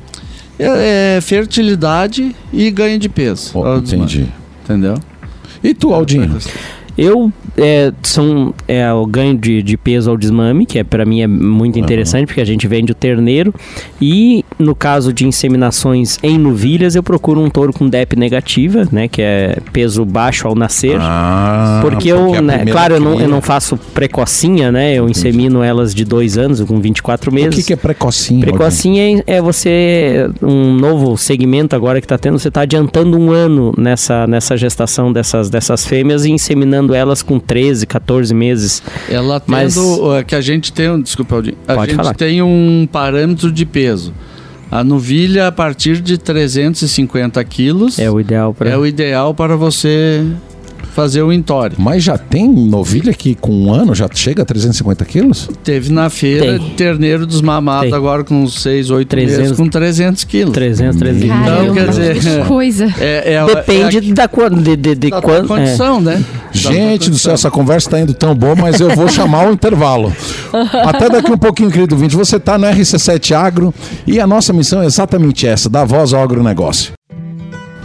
É, 0.59 1.17
é 1.17 1.21
fertilidade 1.21 2.35
e 2.51 2.69
ganho 2.71 2.97
de 2.99 3.09
peso. 3.09 3.51
Oh, 3.53 3.77
entendi. 3.77 4.27
Entendeu? 4.63 4.95
E 5.63 5.73
tu, 5.73 5.93
Aldinho? 5.93 6.37
Eu 6.97 7.31
é, 7.57 7.91
são 8.03 8.53
é, 8.67 8.91
o 8.91 9.05
ganho 9.05 9.37
de, 9.37 9.61
de 9.61 9.77
peso 9.77 10.09
ao 10.09 10.17
desmame, 10.17 10.65
que 10.65 10.79
é 10.79 10.83
para 10.83 11.05
mim 11.05 11.21
é 11.21 11.27
muito 11.27 11.79
interessante, 11.79 12.21
uhum. 12.21 12.27
porque 12.27 12.41
a 12.41 12.45
gente 12.45 12.67
vende 12.67 12.91
o 12.91 12.95
terneiro. 12.95 13.53
E 14.01 14.43
no 14.59 14.75
caso 14.75 15.11
de 15.11 15.25
inseminações 15.25 16.17
em 16.21 16.37
novilhas, 16.37 16.95
eu 16.95 17.03
procuro 17.03 17.41
um 17.41 17.49
touro 17.49 17.73
com 17.73 17.87
DEP 17.87 18.15
negativa, 18.15 18.87
né? 18.91 19.07
Que 19.07 19.21
é 19.21 19.57
peso 19.71 20.05
baixo 20.05 20.47
ao 20.47 20.55
nascer. 20.55 20.97
Ah, 20.99 21.79
porque, 21.81 21.95
porque 21.95 22.09
eu, 22.09 22.41
né, 22.41 22.65
claro, 22.65 22.95
eu 22.95 22.99
não, 22.99 23.19
eu 23.19 23.27
não 23.27 23.41
faço 23.41 23.77
precocinha, 23.93 24.71
né? 24.71 24.93
Eu 24.93 25.03
Entendi. 25.05 25.19
insemino 25.19 25.63
elas 25.63 25.93
de 25.93 26.05
dois 26.05 26.37
anos, 26.37 26.61
com 26.61 26.79
24 26.79 27.31
meses. 27.31 27.53
O 27.53 27.57
que, 27.57 27.63
que 27.63 27.73
é 27.73 27.75
precocinha? 27.75 28.41
Precocinha 28.41 29.23
é, 29.25 29.37
é, 29.37 29.41
você, 29.41 30.29
um 30.41 30.73
novo 30.73 31.17
segmento 31.17 31.75
agora 31.75 31.99
que 31.99 32.05
está 32.05 32.17
tendo, 32.17 32.37
você 32.37 32.47
está 32.47 32.61
adiantando 32.61 33.17
um 33.17 33.31
ano 33.31 33.73
nessa, 33.77 34.27
nessa 34.27 34.55
gestação 34.57 35.11
dessas, 35.11 35.49
dessas 35.49 35.85
fêmeas 35.85 36.25
e 36.25 36.31
inseminando 36.31 36.86
elas 36.93 37.21
com 37.21 37.39
13, 37.39 37.85
14 37.85 38.33
meses. 38.33 38.81
Ela 39.09 39.39
tendo, 39.39 39.51
Mas... 39.51 39.75
Que 40.25 40.35
a 40.35 40.41
gente 40.41 40.71
tem, 40.71 41.01
desculpa, 41.01 41.35
Aldinho, 41.35 41.57
a 41.67 41.75
Pode 41.75 41.91
gente 41.91 41.97
falar. 41.97 42.13
tem 42.13 42.41
um 42.41 42.87
parâmetro 42.91 43.51
de 43.51 43.65
peso. 43.65 44.13
A 44.69 44.83
novilha 44.83 45.47
a 45.47 45.51
partir 45.51 46.01
de 46.01 46.17
350 46.17 47.41
quilos 47.45 47.97
é 47.97 48.11
o 48.11 48.19
ideal 48.19 48.53
para 48.53 48.69
é 48.69 48.77
o 48.77 48.85
ideal 48.85 49.33
para 49.33 49.55
você 49.55 50.25
fazer 50.97 51.21
o 51.21 51.31
entore. 51.31 51.75
Mas 51.77 52.03
já 52.03 52.17
tem 52.17 52.49
novilha 52.49 53.13
que 53.13 53.35
com 53.35 53.51
um 53.53 53.71
ano 53.71 53.93
já 53.93 54.09
chega 54.11 54.41
a 54.41 54.45
350 54.45 55.05
quilos? 55.05 55.47
Teve 55.63 55.93
na 55.93 56.09
feira 56.09 56.57
tem. 56.57 56.69
terneiro 56.71 57.27
dos 57.27 57.39
mamados 57.39 57.93
agora 57.93 58.23
com 58.23 58.47
6, 58.47 58.89
8 58.89 59.07
300, 59.07 59.37
meses 59.37 59.57
com 59.57 59.69
300 59.69 60.23
quilos. 60.23 60.53
300, 60.55 60.97
300. 60.97 61.23
Então, 61.23 61.73
quer 61.75 61.89
dizer... 61.89 62.19
Que 62.19 62.47
coisa. 62.47 62.87
É, 62.99 63.33
é, 63.33 63.45
Depende 63.45 63.97
é, 63.97 64.13
da, 64.13 64.27
de, 64.27 64.75
de, 64.75 64.95
de 64.95 65.09
da 65.09 65.21
quando, 65.21 65.47
condição, 65.47 66.01
né? 66.01 66.23
Gente 66.51 67.09
do 67.11 67.17
céu, 67.17 67.33
essa 67.33 67.51
conversa 67.51 67.87
está 67.87 67.99
indo 67.99 68.13
tão 68.13 68.33
boa, 68.33 68.55
mas 68.55 68.81
eu 68.81 68.89
vou 68.95 69.07
chamar 69.07 69.47
o 69.47 69.53
intervalo. 69.53 70.11
Até 70.83 71.09
daqui 71.09 71.31
um 71.31 71.37
pouquinho, 71.37 71.69
querido 71.69 71.95
vinte. 71.95 72.15
Você 72.15 72.37
está 72.37 72.57
no 72.57 72.65
RC7 72.65 73.33
Agro 73.33 73.73
e 74.05 74.19
a 74.19 74.25
nossa 74.25 74.51
missão 74.51 74.81
é 74.81 74.85
exatamente 74.85 75.45
essa, 75.45 75.69
dar 75.69 75.85
voz 75.85 76.11
ao 76.13 76.23
agronegócio. 76.23 76.96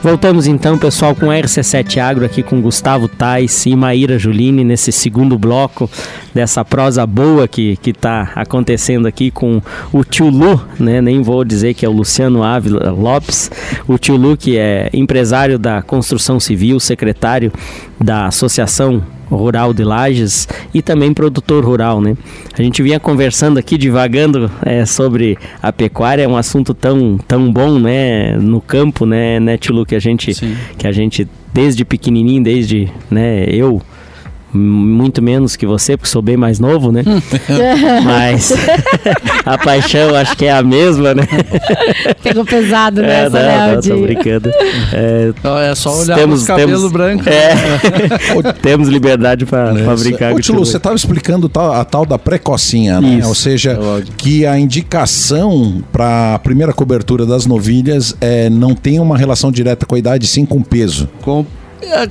Voltamos 0.03 0.49
então, 0.49 0.77
pessoal, 0.77 1.15
com 1.15 1.27
RC7 1.27 1.99
Agro 1.99 2.25
aqui 2.25 2.43
com 2.43 2.61
Gustavo 2.61 3.07
Tais 3.07 3.65
e 3.67 3.77
Maíra 3.77 4.19
Juline 4.19 4.65
nesse 4.65 4.91
segundo 4.91 5.38
bloco 5.38 5.88
dessa 6.35 6.65
prosa 6.65 7.07
boa 7.07 7.47
que 7.47 7.79
está 7.87 8.33
acontecendo 8.35 9.07
aqui 9.07 9.31
com 9.31 9.62
o 9.93 10.03
tio 10.03 10.29
Lu, 10.29 10.61
né? 10.77 11.01
Nem 11.01 11.23
vou 11.23 11.45
dizer 11.45 11.75
que 11.75 11.87
é 11.87 11.88
o 11.88 11.93
Luciano 11.93 12.43
Ávila 12.43 12.91
Lopes, 12.91 13.49
o 13.87 13.97
tio 13.97 14.17
Lu 14.17 14.37
que 14.37 14.59
é 14.59 14.91
empresário 14.93 15.57
da 15.57 15.81
construção 15.83 16.41
civil, 16.41 16.81
secretário 16.81 17.53
da 18.01 18.27
Associação 18.27 19.05
Rural 19.37 19.73
de 19.73 19.85
Lages 19.85 20.49
e 20.73 20.83
também 20.83 21.12
produtor 21.12 21.64
rural, 21.64 22.01
né? 22.01 22.16
A 22.57 22.62
gente 22.62 22.83
vinha 22.83 23.01
conversando 23.01 23.59
aqui, 23.59 23.77
divagando 23.79 24.51
é, 24.62 24.85
sobre 24.85 25.38
a 25.62 25.73
pecuária, 25.73 26.23
é 26.23 26.29
um 26.29 26.37
assunto 26.37 26.75
tão, 26.75 27.18
tão 27.27 27.53
bom, 27.53 27.79
né? 27.79 28.37
No 28.37 28.61
campo, 28.61 29.07
né, 29.07 29.40
né, 29.40 29.57
Tilo, 29.57 29.87
que 29.87 29.95
a 29.95 30.01
gente, 30.01 30.33
que 30.77 30.87
a 30.87 30.92
gente 30.92 31.29
desde 31.53 31.85
pequenininho, 31.85 32.42
desde, 32.42 32.88
né, 33.11 33.45
eu 33.49 33.83
muito 34.53 35.23
menos 35.23 35.57
que 35.57 35.65
você, 35.67 35.97
porque 35.97 36.11
sou 36.11 36.21
bem 36.21 36.37
mais 36.37 36.61
novo, 36.61 36.93
né? 36.93 37.03
Mas 38.05 38.53
a 39.47 39.57
paixão 39.57 40.15
acho 40.15 40.37
que 40.37 40.45
é 40.45 40.53
a 40.53 40.62
mesma, 40.62 41.15
né? 41.15 41.27
Pegou 42.23 42.45
pesado 42.45 43.01
é, 43.01 43.07
nessa, 43.07 43.38
é, 43.38 43.59
não, 43.59 43.67
né, 43.67 43.75
não, 43.75 43.83
tô 43.83 44.03
brincando. 44.03 44.51
É, 44.93 45.33
não, 45.43 45.59
é 45.59 45.75
só 45.75 45.97
olhar 45.97 46.17
temos, 46.17 46.45
cabelo 46.45 46.73
temos, 46.73 46.93
branco. 46.93 47.25
É, 47.29 48.53
temos 48.61 48.88
liberdade 48.88 49.47
para 49.47 49.71
é, 49.71 49.97
brincar. 49.97 50.35
Ô, 50.35 50.41
Tilo, 50.41 50.65
você 50.65 50.77
estava 50.77 50.97
explicando 50.97 51.51
a 51.55 51.85
tal 51.85 52.05
da 52.05 52.19
precocinha, 52.19 53.01
né? 53.01 53.19
Isso. 53.19 53.29
Ou 53.29 53.35
seja, 53.35 53.73
é 53.73 54.03
que 54.19 54.45
a 54.45 54.59
indicação 54.59 55.83
para 55.91 56.35
a 56.35 56.38
primeira 56.38 56.73
cobertura 56.73 57.25
das 57.25 57.47
novilhas 57.47 58.15
é, 58.21 58.51
não 58.51 58.75
tem 58.75 59.01
uma 59.01 59.17
relação 59.17 59.51
direta 59.51 59.87
com 59.87 59.95
a 59.95 59.99
idade, 59.99 60.27
sim 60.27 60.45
com 60.45 60.59
o 60.59 60.65
peso. 60.65 61.09
Com, 61.23 61.47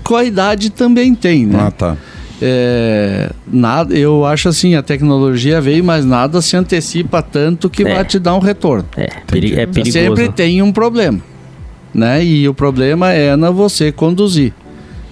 com 0.04 0.16
a 0.16 0.24
idade 0.24 0.70
também 0.72 1.14
tem, 1.14 1.46
né? 1.46 1.60
Ah, 1.68 1.72
tá 1.72 1.98
é, 2.42 3.30
nada, 3.46 3.94
eu 3.96 4.26
acho 4.26 4.50
assim, 4.50 4.74
a 4.74 4.82
tecnologia 4.82 5.62
veio, 5.62 5.84
mas 5.84 6.04
nada 6.04 6.42
se 6.42 6.58
antecipa 6.58 7.22
tanto 7.22 7.70
que 7.70 7.84
é. 7.84 7.94
vai 7.94 8.04
te 8.04 8.18
dar 8.18 8.36
um 8.36 8.40
retorno. 8.40 8.86
É, 8.98 9.08
peri 9.28 9.54
é 9.60 9.68
perigoso. 9.68 9.92
Sempre 9.92 10.30
tem 10.30 10.62
um 10.62 10.72
problema, 10.72 11.20
né? 11.94 12.26
E 12.26 12.48
o 12.50 12.54
problema 12.54 13.12
é 13.12 13.36
na 13.36 13.52
você 13.52 13.92
conduzir 13.92 14.54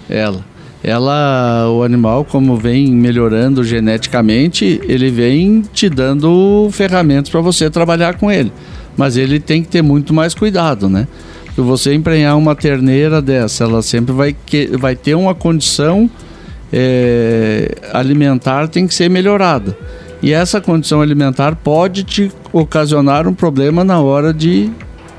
ela. 0.08 0.44
Ela, 0.82 1.70
o 1.70 1.82
animal, 1.82 2.24
como 2.24 2.56
vem 2.56 2.90
melhorando 2.90 3.62
geneticamente, 3.62 4.80
ele 4.84 5.10
vem 5.10 5.62
te 5.72 5.90
dando 5.90 6.68
ferramentas 6.72 7.30
para 7.30 7.40
você 7.42 7.68
trabalhar 7.68 8.14
com 8.14 8.30
ele. 8.32 8.50
Mas 8.96 9.16
ele 9.16 9.38
tem 9.38 9.62
que 9.62 9.68
ter 9.68 9.82
muito 9.82 10.14
mais 10.14 10.34
cuidado, 10.34 10.88
né? 10.88 11.06
Se 11.54 11.60
você 11.60 11.92
emprenhar 11.94 12.36
uma 12.36 12.54
terneira 12.54 13.20
dessa, 13.20 13.64
ela 13.64 13.82
sempre 13.82 14.14
vai, 14.14 14.34
que, 14.46 14.68
vai 14.78 14.96
ter 14.96 15.14
uma 15.14 15.34
condição 15.34 16.08
é, 16.72 17.74
alimentar 17.92 18.68
tem 18.68 18.86
que 18.86 18.94
ser 18.94 19.08
melhorada. 19.08 19.76
E 20.22 20.32
essa 20.32 20.60
condição 20.60 21.00
alimentar 21.00 21.56
pode 21.56 22.04
te 22.04 22.30
ocasionar 22.52 23.26
um 23.26 23.34
problema 23.34 23.82
na 23.82 24.00
hora 24.00 24.34
de 24.34 24.70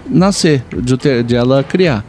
nascer, 0.07 0.63
de, 0.71 1.23
de 1.23 1.35
ela 1.35 1.63
criar 1.63 2.05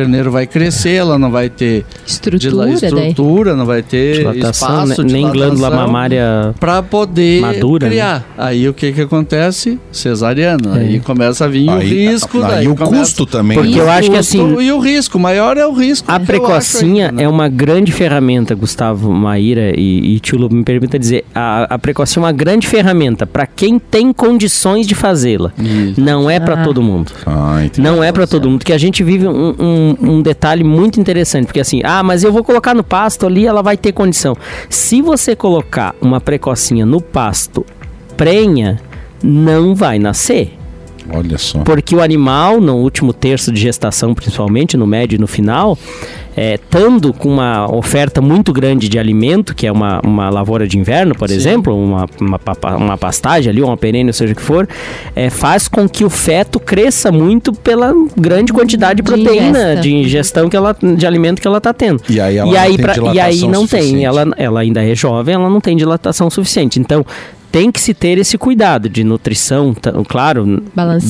terneiro 0.00 0.30
vai 0.30 0.46
crescer, 0.46 0.94
ela 0.94 1.18
não 1.18 1.30
vai 1.30 1.50
ter 1.50 1.84
estrutura, 2.06 2.70
estrutura 2.70 3.54
não 3.54 3.66
vai 3.66 3.82
ter 3.82 4.18
dilatação, 4.18 4.84
espaço, 4.84 5.02
nem 5.02 5.28
glândula 5.30 5.70
mamária 5.70 6.54
para 6.58 6.82
poder 6.82 7.42
madura, 7.42 7.86
né? 7.86 7.90
criar. 7.90 8.14
Né? 8.14 8.24
Aí 8.38 8.68
o 8.68 8.72
que 8.72 8.92
que 8.92 9.02
acontece? 9.02 9.78
Cesariano. 9.92 10.76
É. 10.76 10.80
Aí 10.80 11.00
começa 11.00 11.44
a 11.44 11.48
vir 11.48 11.68
aí, 11.68 11.76
o 11.76 11.80
risco, 11.80 12.42
aí, 12.42 12.66
o 12.66 12.74
começa... 12.74 12.96
custo 12.96 13.26
também. 13.26 13.58
Porque 13.58 13.78
eu 13.78 13.90
acho 13.90 14.10
que 14.10 14.16
assim, 14.16 14.60
e 14.60 14.72
o 14.72 14.78
risco, 14.78 15.18
maior 15.18 15.58
é 15.58 15.66
o 15.66 15.72
risco. 15.72 16.10
A 16.10 16.18
precocinha 16.18 17.08
aí, 17.08 17.12
né? 17.12 17.22
é 17.24 17.28
uma 17.28 17.48
grande 17.48 17.92
ferramenta, 17.92 18.54
Gustavo 18.54 19.12
Maíra 19.12 19.72
e, 19.76 20.14
e 20.14 20.20
Tio 20.20 20.48
me 20.50 20.64
permita 20.64 20.98
dizer, 20.98 21.24
a, 21.34 21.74
a 21.74 21.78
precocinha 21.78 22.22
é 22.22 22.26
uma 22.26 22.32
grande 22.32 22.66
ferramenta 22.66 23.26
para 23.26 23.46
quem 23.46 23.78
tem 23.78 24.12
condições 24.12 24.86
de 24.86 24.94
fazê-la. 24.94 25.52
Não 25.96 26.30
é 26.30 26.40
para 26.40 26.62
ah. 26.62 26.64
todo 26.64 26.82
mundo. 26.82 27.12
Ah, 27.26 27.58
não 27.76 28.02
é 28.02 28.10
para 28.12 28.26
todo 28.26 28.48
mundo, 28.48 28.60
porque 28.60 28.72
a 28.72 28.78
gente 28.78 29.04
vive 29.04 29.26
um, 29.26 29.54
um 29.58 29.89
um, 30.00 30.22
detalhe 30.22 30.62
muito 30.62 31.00
interessante, 31.00 31.46
porque 31.46 31.60
assim, 31.60 31.80
ah, 31.84 32.02
mas 32.02 32.22
eu 32.22 32.32
vou 32.32 32.44
colocar 32.44 32.74
no 32.74 32.84
pasto 32.84 33.26
ali, 33.26 33.46
ela 33.46 33.62
vai 33.62 33.76
ter 33.76 33.92
condição. 33.92 34.36
Se 34.68 35.00
você 35.00 35.34
colocar 35.34 35.94
uma 36.00 36.20
precocinha 36.20 36.84
no 36.84 37.00
pasto 37.00 37.64
prenha, 38.16 38.80
não 39.22 39.74
vai 39.74 39.98
nascer. 39.98 40.59
Olha 41.12 41.38
só. 41.38 41.60
Porque 41.60 41.94
o 41.94 42.00
animal, 42.00 42.60
no 42.60 42.76
último 42.76 43.12
terço 43.12 43.52
de 43.52 43.60
gestação, 43.60 44.14
principalmente, 44.14 44.76
no 44.76 44.86
médio 44.86 45.16
e 45.16 45.18
no 45.18 45.26
final, 45.26 45.76
é, 46.36 46.54
estando 46.54 47.12
com 47.12 47.28
uma 47.28 47.70
oferta 47.72 48.20
muito 48.20 48.52
grande 48.52 48.88
de 48.88 48.98
alimento, 48.98 49.54
que 49.54 49.66
é 49.66 49.72
uma, 49.72 50.00
uma 50.04 50.30
lavoura 50.30 50.66
de 50.66 50.78
inverno, 50.78 51.14
por 51.14 51.28
Sim. 51.28 51.34
exemplo, 51.34 51.76
uma, 51.76 52.06
uma, 52.20 52.40
uma, 52.76 52.98
pastagem 52.98 53.50
ali, 53.50 53.62
uma 53.62 53.76
perene, 53.76 54.12
seja 54.12 54.32
o 54.32 54.36
que 54.36 54.42
for, 54.42 54.68
é, 55.14 55.28
faz 55.28 55.66
com 55.68 55.88
que 55.88 56.04
o 56.04 56.10
feto 56.10 56.60
cresça 56.60 57.10
muito 57.10 57.52
pela 57.52 57.92
grande 58.16 58.52
quantidade 58.52 58.98
de 58.98 59.02
proteína, 59.02 59.76
de, 59.76 59.82
de 59.82 59.94
ingestão 59.94 60.48
que 60.48 60.56
ela, 60.56 60.76
de 60.96 61.06
alimento 61.06 61.40
que 61.40 61.46
ela 61.46 61.58
está 61.58 61.74
tendo. 61.74 62.02
E 62.08 62.20
aí, 62.20 62.36
ela 62.36 62.52
e 62.52 62.56
aí, 62.56 62.70
não, 62.70 62.76
pra, 62.76 63.14
e 63.14 63.20
aí 63.20 63.48
não 63.48 63.66
tem, 63.66 64.04
ela, 64.04 64.26
ela 64.36 64.60
ainda 64.60 64.84
é 64.84 64.94
jovem, 64.94 65.34
ela 65.34 65.50
não 65.50 65.60
tem 65.60 65.76
dilatação 65.76 66.30
suficiente. 66.30 66.78
Então, 66.78 67.04
tem 67.50 67.70
que 67.72 67.80
se 67.80 67.92
ter 67.92 68.16
esse 68.18 68.38
cuidado 68.38 68.88
de 68.88 69.02
nutrição, 69.02 69.74
claro, 70.08 70.62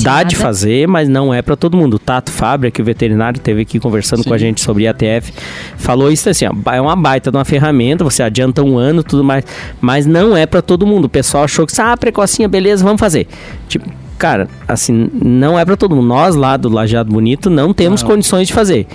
dá 0.02 0.22
de 0.22 0.36
fazer, 0.36 0.88
mas 0.88 1.08
não 1.08 1.32
é 1.32 1.42
para 1.42 1.54
todo 1.54 1.76
mundo. 1.76 1.94
O 1.94 1.98
Tato 1.98 2.30
Fábio, 2.30 2.72
que 2.72 2.80
o 2.80 2.84
veterinário 2.84 3.38
teve 3.38 3.62
aqui 3.62 3.78
conversando 3.78 4.22
Sim. 4.22 4.28
com 4.28 4.34
a 4.34 4.38
gente 4.38 4.60
sobre 4.60 4.86
ATF, 4.86 5.32
falou 5.76 6.10
isso 6.10 6.28
assim, 6.28 6.46
ó, 6.46 6.72
é 6.72 6.80
uma 6.80 6.96
baita 6.96 7.30
de 7.30 7.36
uma 7.36 7.44
ferramenta, 7.44 8.02
você 8.02 8.22
adianta 8.22 8.62
um 8.62 8.78
ano, 8.78 9.02
tudo 9.02 9.22
mais, 9.22 9.44
mas 9.80 10.06
não 10.06 10.36
é 10.36 10.46
para 10.46 10.62
todo 10.62 10.86
mundo. 10.86 11.04
O 11.04 11.08
pessoal 11.08 11.44
achou 11.44 11.66
que, 11.66 11.78
ah, 11.80 11.96
precocinha, 11.96 12.48
beleza, 12.48 12.82
vamos 12.82 13.00
fazer. 13.00 13.26
Tipo, 13.68 13.90
cara, 14.16 14.48
assim, 14.66 15.10
não 15.12 15.58
é 15.58 15.64
para 15.64 15.76
todo 15.76 15.94
mundo. 15.94 16.06
Nós 16.06 16.34
lá 16.36 16.56
do 16.56 16.68
Lajeado 16.68 17.10
Bonito 17.10 17.50
não 17.50 17.74
temos 17.74 18.02
não. 18.02 18.10
condições 18.10 18.48
de 18.48 18.54
fazer. 18.54 18.86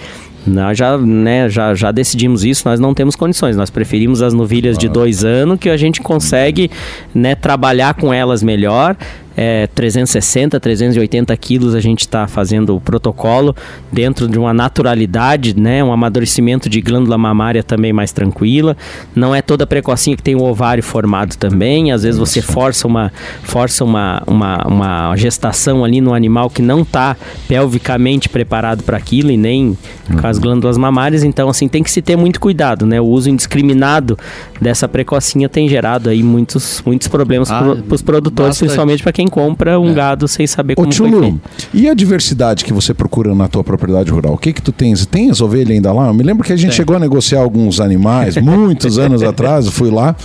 Nós 0.46 0.78
já, 0.78 0.98
né, 0.98 1.50
já, 1.50 1.74
já 1.74 1.92
decidimos 1.92 2.44
isso, 2.44 2.68
nós 2.68 2.80
não 2.80 2.94
temos 2.94 3.16
condições. 3.16 3.58
Nós 3.58 3.70
preferimos 3.70 4.22
as 4.22 4.34
novilhas 4.34 4.78
de 4.78 4.88
dois 4.88 5.24
anos, 5.24 5.60
que 5.60 5.70
a 5.70 5.78
gente 5.78 6.02
consegue 6.02 6.70
né, 7.14 7.36
trabalhar 7.36 7.94
com 7.96 8.14
elas 8.14 8.44
melhor 8.44 8.96
é, 9.36 9.68
360, 9.68 10.60
380 10.60 11.36
quilos 11.38 11.76
a 11.76 11.80
gente 11.80 12.02
está 12.02 12.28
fazendo 12.28 12.76
o 12.76 12.82
protocolo 12.82 13.56
dentro 13.92 14.28
de 14.28 14.40
uma 14.40 14.54
naturalidade, 14.54 15.60
né? 15.60 15.84
Um 15.84 15.92
amadurecimento 15.92 16.70
de 16.70 16.82
glândula 16.82 17.18
mamária 17.18 17.64
também 17.64 17.92
mais 17.92 18.12
tranquila. 18.12 18.78
Não 19.16 19.36
é 19.36 19.42
toda 19.42 19.68
precocinha 19.68 20.16
que 20.16 20.24
tem 20.24 20.36
o 20.36 20.44
ovário 20.44 20.84
formado 20.84 21.36
também. 21.36 21.92
Às 21.92 22.04
vezes 22.04 22.20
você 22.20 22.42
força 22.42 22.88
uma, 22.88 23.12
força 23.44 23.84
uma, 23.84 24.24
uma, 24.26 24.68
uma 24.68 25.16
gestação 25.18 25.84
ali 25.84 26.00
no 26.00 26.14
animal 26.14 26.50
que 26.50 26.62
não 26.62 26.82
está 26.82 27.18
pelvicamente 27.48 28.30
preparado 28.30 28.84
para 28.84 28.98
aquilo 28.98 29.32
e 29.32 29.38
nem 29.38 29.66
uhum. 30.10 30.18
com 30.22 30.28
as 30.28 30.38
glândulas 30.38 30.78
mamárias. 30.78 31.24
Então, 31.24 31.50
assim, 31.50 31.68
tem 31.68 31.84
que 31.84 31.92
se 31.92 32.02
ter 32.02 32.16
muito 32.16 32.40
cuidado, 32.40 32.86
né? 32.86 33.02
O 33.02 33.06
uso 33.06 33.30
indiscriminado 33.30 34.18
dessa 34.62 34.88
precocinha 34.88 35.50
tem 35.50 35.68
gerado 35.68 36.10
aí 36.10 36.24
muitos, 36.24 36.82
muitos 36.86 37.08
problemas 37.08 37.52
ah, 37.52 37.60
para 37.60 37.96
os 37.96 38.02
produtores, 38.02 38.58
principalmente 38.58 39.04
para 39.04 39.12
quem 39.12 39.25
quem 39.26 39.28
compra 39.28 39.80
um 39.80 39.92
é. 39.92 39.94
gado 39.94 40.28
sem 40.28 40.46
saber 40.46 40.76
como 40.76 40.88
Ô, 40.88 40.92
Tchulu, 40.92 41.20
foi 41.20 41.40
E 41.74 41.90
a 41.90 41.94
diversidade 41.94 42.64
que 42.64 42.72
você 42.72 42.94
procura 42.94 43.34
na 43.34 43.48
tua 43.48 43.64
propriedade 43.64 44.12
rural? 44.12 44.34
O 44.34 44.38
que 44.38 44.54
que 44.54 44.62
tu 44.62 44.72
tens? 44.72 45.06
Tens 45.06 45.42
ovelha 45.42 45.74
ainda 45.74 45.92
lá? 45.92 46.08
Eu 46.08 46.14
me 46.14 46.24
lembro 46.24 46.44
que 46.44 46.54
a 46.54 46.56
gente 46.56 46.72
é. 46.72 46.74
chegou 46.74 46.96
a 46.96 47.00
negociar 47.00 47.40
alguns 47.40 47.80
animais 47.80 48.38
muitos 48.42 48.98
anos 48.98 49.24
atrás, 49.24 49.66
eu 49.66 49.72
fui 49.72 49.90
lá. 49.90 50.16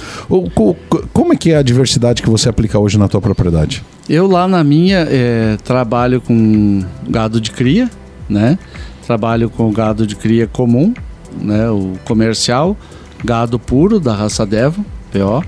Como 1.12 1.32
é 1.32 1.36
que 1.36 1.52
é 1.52 1.56
a 1.56 1.62
diversidade 1.62 2.22
que 2.22 2.30
você 2.30 2.48
aplica 2.48 2.78
hoje 2.78 2.98
na 2.98 3.08
tua 3.08 3.20
propriedade? 3.20 3.82
Eu 4.08 4.26
lá 4.26 4.46
na 4.46 4.62
minha 4.62 5.06
é, 5.08 5.56
trabalho 5.64 6.20
com 6.20 6.82
gado 7.08 7.40
de 7.40 7.50
cria, 7.50 7.88
né? 8.28 8.58
Trabalho 9.06 9.48
com 9.48 9.70
gado 9.72 10.06
de 10.06 10.14
cria 10.14 10.46
comum, 10.46 10.92
né? 11.40 11.70
O 11.70 11.94
comercial, 12.04 12.76
gado 13.24 13.58
puro 13.58 13.98
da 13.98 14.14
raça 14.14 14.44
Devo, 14.44 14.84
PO, 15.12 15.44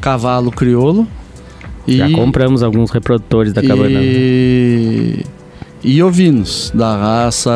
cavalo 0.00 0.50
crioulo, 0.50 1.06
e, 1.90 1.96
Já 1.96 2.10
compramos 2.10 2.62
alguns 2.62 2.90
reprodutores 2.90 3.52
da 3.52 3.62
cabana. 3.62 4.00
E, 4.00 5.24
e 5.82 6.02
ovinos 6.02 6.70
da 6.74 6.96
raça 6.96 7.50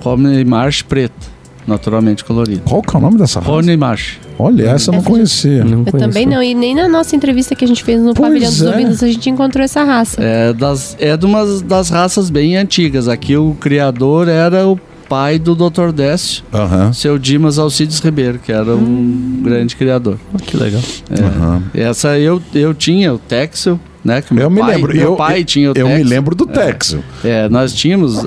Romney 0.00 0.44
Marsh 0.44 0.82
preta, 0.82 1.26
naturalmente 1.66 2.24
colorida. 2.24 2.62
Qual 2.64 2.82
que 2.82 2.94
é 2.94 2.98
o 2.98 3.02
nome 3.02 3.18
dessa 3.18 3.40
raça? 3.40 3.50
Romney 3.50 3.76
Marsh. 3.76 4.18
Olha, 4.38 4.70
essa 4.70 4.90
eu 4.90 4.94
não 4.94 5.02
conhecia. 5.02 5.64
Não 5.64 5.84
eu 5.84 5.92
também 5.92 6.24
não, 6.24 6.42
e 6.42 6.54
nem 6.54 6.74
na 6.74 6.88
nossa 6.88 7.14
entrevista 7.14 7.54
que 7.54 7.64
a 7.64 7.68
gente 7.68 7.84
fez 7.84 8.00
no 8.00 8.14
pois 8.14 8.28
Pavilhão 8.28 8.50
dos 8.50 8.62
é. 8.62 8.70
Ovinos 8.70 9.02
a 9.02 9.08
gente 9.08 9.28
encontrou 9.28 9.62
essa 9.62 9.84
raça. 9.84 10.22
É, 10.22 10.52
das, 10.52 10.96
é 10.98 11.16
de 11.16 11.26
uma 11.26 11.44
das 11.60 11.90
raças 11.90 12.30
bem 12.30 12.56
antigas. 12.56 13.08
Aqui 13.08 13.36
o 13.36 13.54
criador 13.60 14.28
era 14.28 14.66
o 14.66 14.80
pai 15.10 15.40
do 15.40 15.56
Dr. 15.56 15.90
Décio, 15.92 16.44
uhum. 16.52 16.92
seu 16.92 17.18
Dimas 17.18 17.58
Alcides 17.58 17.98
Ribeiro, 17.98 18.38
que 18.38 18.52
era 18.52 18.76
um 18.76 18.78
hum. 18.78 19.40
grande 19.42 19.74
criador. 19.74 20.16
Oh, 20.32 20.36
que 20.38 20.56
legal. 20.56 20.80
É, 21.10 21.20
uhum. 21.20 21.62
Essa 21.74 22.16
eu, 22.16 22.40
eu 22.54 22.72
tinha, 22.72 23.12
o 23.12 23.18
Texel, 23.18 23.80
né? 24.04 24.22
Que 24.22 24.32
meu 24.32 24.44
eu 24.44 24.50
pai, 24.50 24.62
me 24.62 24.72
lembro. 24.72 24.94
Meu 24.94 25.02
eu, 25.02 25.16
pai 25.16 25.40
eu, 25.40 25.44
tinha 25.44 25.72
o 25.72 25.74
Eu 25.76 25.88
me 25.88 26.04
lembro 26.04 26.36
do 26.36 26.46
Texel. 26.46 27.00
É, 27.24 27.46
é, 27.46 27.48
nós 27.48 27.74
tínhamos... 27.74 28.24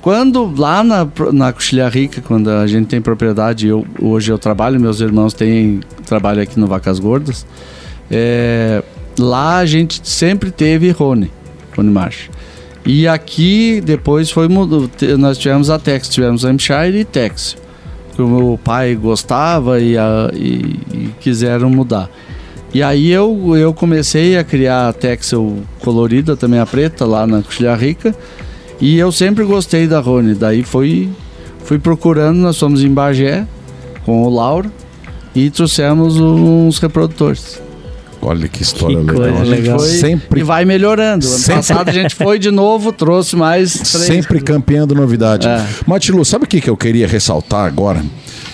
Quando 0.00 0.52
lá 0.56 0.82
na, 0.82 1.06
na 1.32 1.52
Coxilha 1.52 1.88
Rica, 1.88 2.20
quando 2.20 2.50
a 2.50 2.66
gente 2.66 2.86
tem 2.86 3.00
propriedade, 3.00 3.66
eu, 3.66 3.84
hoje 4.00 4.32
eu 4.32 4.38
trabalho, 4.38 4.80
meus 4.80 5.00
irmãos 5.00 5.32
têm 5.32 5.80
trabalho 6.06 6.40
aqui 6.40 6.58
no 6.58 6.66
Vacas 6.66 6.98
Gordas, 6.98 7.46
é, 8.10 8.82
lá 9.18 9.58
a 9.58 9.66
gente 9.66 10.00
sempre 10.04 10.50
teve 10.50 10.90
Rony, 10.90 11.30
Rony 11.76 11.90
March. 11.90 12.30
E 12.84 13.06
aqui 13.06 13.80
depois 13.80 14.30
foi 14.30 14.48
nós 15.18 15.38
tivemos 15.38 15.70
a 15.70 15.78
Tex, 15.78 16.08
tivemos 16.08 16.44
Hampshire 16.44 16.98
e 16.98 17.04
Tex. 17.04 17.56
Que 18.14 18.20
o 18.20 18.28
meu 18.28 18.60
pai 18.62 18.94
gostava 18.94 19.80
e, 19.80 19.96
a, 19.96 20.30
e, 20.34 20.78
e, 20.92 21.10
quiseram 21.20 21.70
mudar. 21.70 22.10
E 22.74 22.82
aí 22.82 23.10
eu, 23.10 23.56
eu 23.56 23.72
comecei 23.72 24.36
a 24.36 24.44
criar 24.44 24.88
a 24.88 24.92
Texel 24.92 25.58
colorida, 25.80 26.36
também 26.36 26.58
a 26.58 26.66
preta, 26.66 27.04
lá 27.04 27.26
na 27.26 27.42
Coxilha 27.42 27.74
Rica. 27.74 28.14
E 28.80 28.98
eu 28.98 29.12
sempre 29.12 29.44
gostei 29.44 29.86
da 29.86 30.00
Rony. 30.00 30.34
Daí 30.34 30.62
fui, 30.62 31.08
fui 31.64 31.78
procurando, 31.78 32.38
nós 32.38 32.58
fomos 32.58 32.82
em 32.82 32.92
Bagé 32.92 33.46
com 34.04 34.24
o 34.24 34.28
Lauro 34.34 34.70
e 35.34 35.48
trouxemos 35.50 36.18
uns 36.18 36.78
reprodutores. 36.78 37.60
Olha 38.24 38.46
que 38.46 38.62
história 38.62 38.96
que 39.04 39.12
legal. 39.12 39.42
legal. 39.42 39.78
Sempre... 39.80 40.40
E 40.40 40.42
vai 40.44 40.64
melhorando. 40.64 41.26
Ano 41.26 41.36
sempre... 41.36 41.54
passado 41.54 41.88
a 41.88 41.92
gente 41.92 42.14
foi 42.14 42.38
de 42.38 42.50
novo, 42.50 42.92
trouxe 42.92 43.34
mais 43.34 43.72
três. 43.90 44.06
Sempre 44.06 44.40
campeando 44.40 44.94
novidade. 44.94 45.48
É. 45.48 45.66
Mas, 45.86 46.04
Tilu, 46.04 46.24
sabe 46.24 46.44
o 46.44 46.48
que, 46.48 46.60
que 46.60 46.70
eu 46.70 46.76
queria 46.76 47.08
ressaltar 47.08 47.66
agora? 47.66 48.04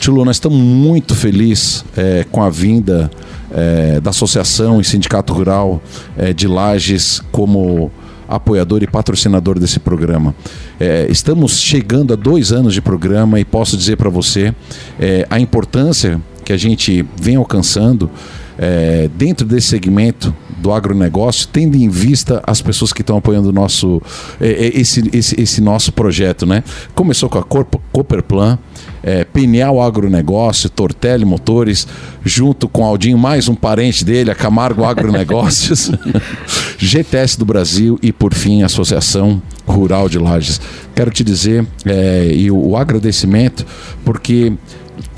Tilu, 0.01 0.25
nós 0.25 0.37
estamos 0.37 0.59
muito 0.59 1.15
felizes 1.15 1.85
é, 1.97 2.25
com 2.31 2.43
a 2.43 2.49
vinda 2.49 3.11
é, 3.51 4.01
da 4.01 4.11
Associação 4.11 4.81
e 4.81 4.85
Sindicato 4.85 5.33
Rural 5.35 5.83
é, 6.17 6.33
de 6.33 6.47
Lages 6.49 7.21
como 7.31 7.91
apoiador 8.29 8.83
e 8.83 8.87
patrocinador 8.87 9.59
desse 9.59 9.81
programa. 9.81 10.35
É, 10.79 11.07
estamos 11.11 11.61
chegando 11.61 12.13
a 12.13 12.17
dois 12.17 12.53
anos 12.53 12.75
de 12.75 12.81
programa 12.81 13.41
e 13.41 13.45
posso 13.45 13.77
dizer 13.77 13.97
para 13.97 14.11
você 14.11 14.55
é, 15.01 15.27
a 15.31 15.41
importância 15.41 16.21
que 16.45 16.53
a 16.53 16.57
gente 16.57 17.05
vem 17.21 17.37
alcançando 17.37 18.11
é, 18.59 19.09
dentro 19.15 19.47
desse 19.47 19.69
segmento 19.69 20.35
do 20.59 20.73
agronegócio, 20.73 21.49
tendo 21.53 21.77
em 21.77 21.89
vista 21.89 22.43
as 22.45 22.61
pessoas 22.61 22.93
que 22.93 23.03
estão 23.03 23.17
apoiando 23.17 23.51
o 23.51 23.53
nosso, 23.53 24.03
é, 24.41 24.49
é, 24.49 24.81
esse, 24.81 25.09
esse, 25.13 25.41
esse, 25.41 25.61
nosso 25.61 25.93
projeto. 25.93 26.45
Né? 26.45 26.65
Começou 26.95 27.29
com 27.29 27.39
a 27.39 27.45
Cooperplan, 27.45 28.59
é, 29.01 29.25
Pineal 29.25 29.81
Agronegócio, 29.81 30.69
Tortelli 30.69 31.25
Motores, 31.25 31.87
junto 32.25 32.69
com 32.69 32.85
Aldinho, 32.85 33.17
mais 33.17 33.49
um 33.49 33.55
parente 33.55 34.05
dele, 34.05 34.33
a 34.33 34.35
Camargo 34.35 34.85
Agronegócios, 34.85 35.93
GTS 36.77 37.39
do 37.39 37.45
Brasil 37.45 37.97
e, 38.03 38.13
por 38.13 38.35
fim, 38.35 38.63
a 38.63 38.67
Associação 38.67 39.41
Rural 39.65 40.09
de 40.09 40.19
Lages. 40.19 40.61
Quero 40.97 41.13
te 41.13 41.23
dizer, 41.23 41.65
é, 41.87 42.29
e 42.33 42.51
o, 42.51 42.71
o 42.71 42.77
agradecimento, 42.77 43.65
porque 44.05 44.53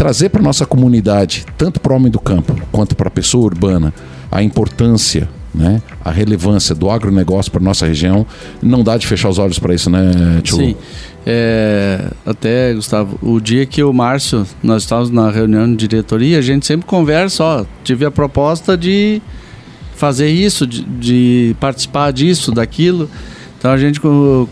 trazer 0.00 0.30
para 0.30 0.40
nossa 0.40 0.64
comunidade, 0.64 1.44
tanto 1.58 1.78
para 1.78 1.92
o 1.92 1.96
homem 1.96 2.10
do 2.10 2.18
campo 2.18 2.56
quanto 2.72 2.96
para 2.96 3.08
a 3.08 3.10
pessoa 3.10 3.44
urbana, 3.44 3.92
a 4.32 4.42
importância, 4.42 5.28
né, 5.54 5.82
a 6.02 6.10
relevância 6.10 6.74
do 6.74 6.88
agronegócio 6.88 7.52
para 7.52 7.60
nossa 7.60 7.86
região, 7.86 8.26
não 8.62 8.82
dá 8.82 8.96
de 8.96 9.06
fechar 9.06 9.28
os 9.28 9.38
olhos 9.38 9.58
para 9.58 9.74
isso, 9.74 9.90
né, 9.90 10.40
Tio? 10.42 10.56
Sim. 10.56 10.74
É, 11.26 12.10
até, 12.24 12.72
Gustavo, 12.72 13.18
o 13.20 13.38
dia 13.38 13.66
que 13.66 13.82
o 13.82 13.92
Márcio, 13.92 14.46
nós 14.62 14.84
estávamos 14.84 15.10
na 15.10 15.30
reunião 15.30 15.68
de 15.68 15.86
diretoria, 15.86 16.38
a 16.38 16.42
gente 16.42 16.64
sempre 16.64 16.86
conversa, 16.86 17.44
ó, 17.44 17.66
tive 17.84 18.06
a 18.06 18.10
proposta 18.10 18.78
de 18.78 19.20
fazer 19.96 20.30
isso, 20.30 20.66
de, 20.66 20.82
de 20.82 21.56
participar 21.60 22.10
disso, 22.10 22.52
daquilo. 22.52 23.06
Então 23.58 23.70
a 23.70 23.76
gente 23.76 24.00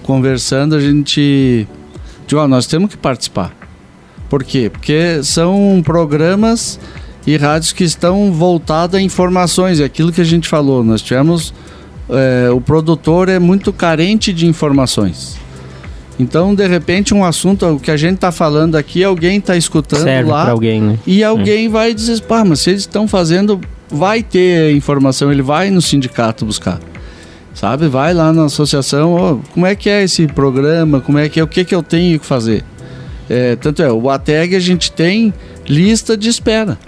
conversando, 0.03 0.75
a 0.75 0.81
gente. 0.81 1.67
Digo, 2.27 2.39
ó, 2.39 2.47
nós 2.47 2.67
temos 2.67 2.91
que 2.91 2.99
participar. 2.99 3.58
Por 4.29 4.45
quê? 4.45 4.71
Porque 4.71 5.23
são 5.23 5.83
programas 5.85 6.79
e 7.27 7.37
rádios 7.37 7.73
que 7.73 7.85
estão 7.85 8.33
voltados 8.33 8.97
a 8.97 9.01
informações, 9.01 9.81
é 9.81 9.85
aquilo 9.85 10.13
que 10.13 10.21
a 10.21 10.25
gente 10.25 10.49
falou. 10.49 10.83
Nós 10.83 11.03
tivemos. 11.03 11.53
É, 12.11 12.51
o 12.51 12.59
produtor 12.59 13.29
é 13.29 13.39
muito 13.39 13.71
carente 13.71 14.33
de 14.33 14.47
informações. 14.47 15.37
Então, 16.19 16.55
de 16.55 16.67
repente, 16.67 17.15
um 17.15 17.25
assunto, 17.25 17.67
o 17.67 17.79
que 17.79 17.91
a 17.91 17.97
gente 17.97 18.17
está 18.17 18.33
falando 18.33 18.77
aqui, 18.77 19.05
alguém 19.05 19.39
está 19.39 19.57
escutando 19.57 20.03
Serve 20.03 20.31
lá. 20.31 20.51
alguém, 20.51 20.81
né? 20.81 20.99
E 21.07 21.23
alguém 21.23 21.67
é. 21.67 21.69
vai 21.69 21.95
dizer, 21.95 22.21
pá, 22.23 22.45
mas 22.45 22.61
se 22.61 22.71
eles 22.71 22.81
estão 22.81 23.07
fazendo, 23.07 23.61
vai 23.89 24.23
ter 24.23 24.75
informação, 24.75 25.31
ele 25.31 25.43
vai 25.43 25.71
no 25.71 25.81
sindicato 25.81 26.45
buscar. 26.45 26.81
Sabe? 27.55 27.89
Vai 27.89 28.15
lá 28.15 28.33
na 28.33 28.45
associação, 28.45 29.15
oh, 29.15 29.53
como 29.53 29.67
é 29.67 29.75
que 29.75 29.89
é 29.89 30.03
esse 30.03 30.27
programa, 30.27 31.01
como 31.01 31.19
é 31.19 31.29
que 31.29 31.39
é, 31.39 31.45
o 31.45 31.47
que, 31.47 31.65
que 31.65 31.75
eu 31.75 31.83
tenho 31.83 32.19
que 32.19 32.27
fazer. 32.27 32.65
É, 33.29 33.57
tanto 33.57 33.83
é, 33.83 33.93
o 33.93 34.09
ATEG 34.09 34.57
a 34.57 34.61
gente 34.61 34.91
tem 34.91 35.33
lista 35.69 36.17
de 36.17 36.29
espera. 36.29 36.79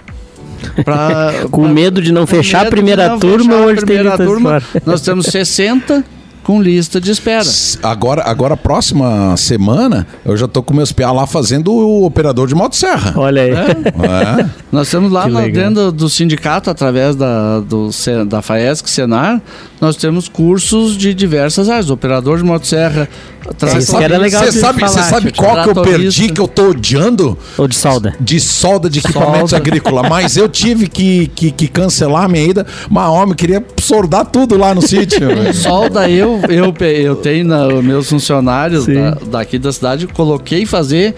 Pra, 0.83 1.33
com 1.51 1.63
pra, 1.63 1.71
medo 1.71 2.01
de 2.01 2.11
não 2.11 2.25
fechar 2.27 2.67
a 2.67 2.69
primeira 2.69 3.17
turma, 3.17 3.55
hoje 3.57 3.83
tem 3.85 4.03
turma, 4.17 4.61
Nós 4.85 5.01
temos 5.01 5.25
60 5.27 6.03
com 6.43 6.61
lista 6.61 6.99
de 6.99 7.11
espera. 7.11 7.47
Agora, 7.83 8.23
agora 8.23 8.57
próxima 8.57 9.35
semana, 9.37 10.07
eu 10.25 10.35
já 10.35 10.47
tô 10.47 10.63
com 10.63 10.73
meus 10.73 10.91
piá 10.91 11.11
lá 11.11 11.27
fazendo 11.27 11.71
o 11.71 12.03
operador 12.03 12.47
de 12.47 12.55
motosserra. 12.55 13.13
Olha 13.15 13.43
aí. 13.43 13.51
É. 13.51 14.41
É. 14.41 14.49
Nós 14.71 14.87
estamos 14.87 15.11
lá 15.11 15.27
na, 15.27 15.47
dentro 15.47 15.91
do 15.91 16.09
sindicato, 16.09 16.69
através 16.69 17.15
da, 17.15 17.59
do, 17.59 17.89
da 18.27 18.41
FAESC, 18.41 18.89
Senar, 18.89 19.41
nós 19.79 19.95
temos 19.95 20.27
cursos 20.29 20.97
de 20.97 21.13
diversas 21.13 21.69
áreas. 21.69 21.89
Operador 21.89 22.37
de 22.37 22.43
motosserra. 22.43 23.09
Traz, 23.57 23.83
Isso 23.83 23.97
era 23.97 24.17
legal 24.17 24.43
Você 24.43 24.59
sabe, 24.59 24.79
falar, 24.79 25.03
sabe 25.03 25.31
qual 25.31 25.63
que 25.63 25.69
eu 25.69 25.83
perdi, 25.83 26.29
que 26.29 26.39
eu 26.39 26.47
tô 26.47 26.69
odiando? 26.69 27.37
Ou 27.57 27.67
de 27.67 27.75
solda? 27.75 28.15
De 28.19 28.39
solda 28.39 28.89
de 28.89 28.99
equipamentos 28.99 29.53
agrícolas. 29.53 30.07
Mas 30.09 30.37
eu 30.37 30.47
tive 30.47 30.87
que, 30.87 31.27
que, 31.27 31.51
que, 31.51 31.67
cancelar 31.67 32.25
a 32.25 32.27
minha 32.27 32.43
ida. 32.43 32.65
Mas, 32.89 33.09
homem, 33.09 33.35
queria 33.35 33.63
soldar 33.79 34.25
tudo 34.25 34.57
lá 34.57 34.75
no 34.75 34.81
sítio. 34.81 35.19
solda 35.53 36.09
eu, 36.09 36.39
eu, 36.49 36.73
eu 36.87 37.15
tenho 37.15 37.45
na, 37.45 37.67
meus 37.81 38.09
funcionários 38.09 38.85
da, 38.85 39.17
daqui 39.29 39.57
da 39.57 39.71
cidade, 39.71 40.07
coloquei 40.07 40.65
fazer 40.65 41.15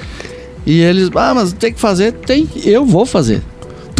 e 0.65 0.79
eles, 0.79 1.09
ah, 1.15 1.33
mas 1.33 1.51
tem 1.51 1.73
que 1.73 1.79
fazer, 1.79 2.13
tem, 2.13 2.47
eu 2.63 2.85
vou 2.85 3.05
fazer. 3.05 3.41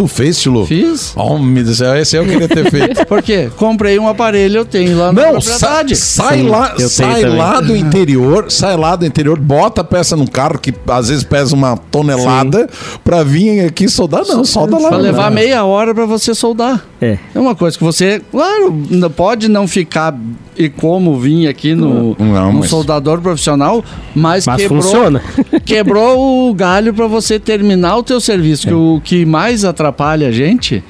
Tu 0.03 0.07
fez, 0.09 0.37
Tilo? 0.41 0.65
Fiz. 0.65 1.15
Meu 1.15 1.63
Deus 1.63 1.67
do 1.67 1.75
céu, 1.75 1.95
esse 1.95 2.17
eu 2.17 2.25
queria 2.25 2.49
ter 2.49 2.69
feito. 2.69 3.05
Por 3.07 3.21
quê? 3.21 3.49
Comprei 3.55 3.97
um 3.97 4.05
aparelho, 4.05 4.57
eu 4.57 4.65
tenho 4.65 4.97
lá 4.97 5.13
na 5.13 5.21
Não, 5.21 5.31
propriedade. 5.31 5.95
Sa 5.95 6.23
sai 6.23 6.39
Sim, 6.39 6.47
lá, 6.49 6.75
sai 6.77 7.23
lá 7.23 7.61
do 7.61 7.73
interior, 7.77 8.51
sai 8.51 8.75
lá 8.75 8.97
do 8.97 9.05
interior, 9.05 9.39
bota 9.39 9.79
a 9.79 9.83
peça 9.83 10.17
num 10.17 10.27
carro 10.27 10.59
que 10.59 10.73
às 10.89 11.07
vezes 11.07 11.23
pesa 11.23 11.55
uma 11.55 11.77
tonelada 11.77 12.67
Sim. 12.69 12.97
pra 13.01 13.23
vir 13.23 13.61
aqui 13.61 13.87
soldar. 13.87 14.25
Não, 14.27 14.43
solda 14.43 14.77
lá. 14.77 14.89
Pra 14.89 14.97
levar 14.97 15.31
meia 15.31 15.63
hora 15.63 15.95
pra 15.95 16.05
você 16.05 16.35
soldar. 16.35 16.85
É. 16.99 17.17
É 17.33 17.39
uma 17.39 17.55
coisa 17.55 17.77
que 17.77 17.83
você, 17.83 18.21
claro, 18.29 18.73
pode 19.15 19.47
não 19.47 19.69
ficar 19.69 20.13
e 20.57 20.69
como 20.69 21.19
vir 21.19 21.47
aqui 21.47 21.75
no, 21.75 22.15
não, 22.19 22.53
no 22.53 22.63
soldador 22.63 23.21
profissional, 23.21 23.83
mas, 24.15 24.45
mas 24.45 24.61
quebrou, 24.61 24.81
funciona. 24.81 25.21
quebrou 25.65 26.49
o 26.49 26.53
galho 26.53 26.93
para 26.93 27.07
você 27.07 27.39
terminar 27.39 27.97
o 27.97 28.03
teu 28.03 28.19
serviço. 28.19 28.67
É. 28.67 28.69
Que 28.69 28.75
o 28.75 29.01
que 29.03 29.25
mais 29.25 29.65
atrapalha 29.65 30.27
a 30.27 30.31
gente 30.31 30.83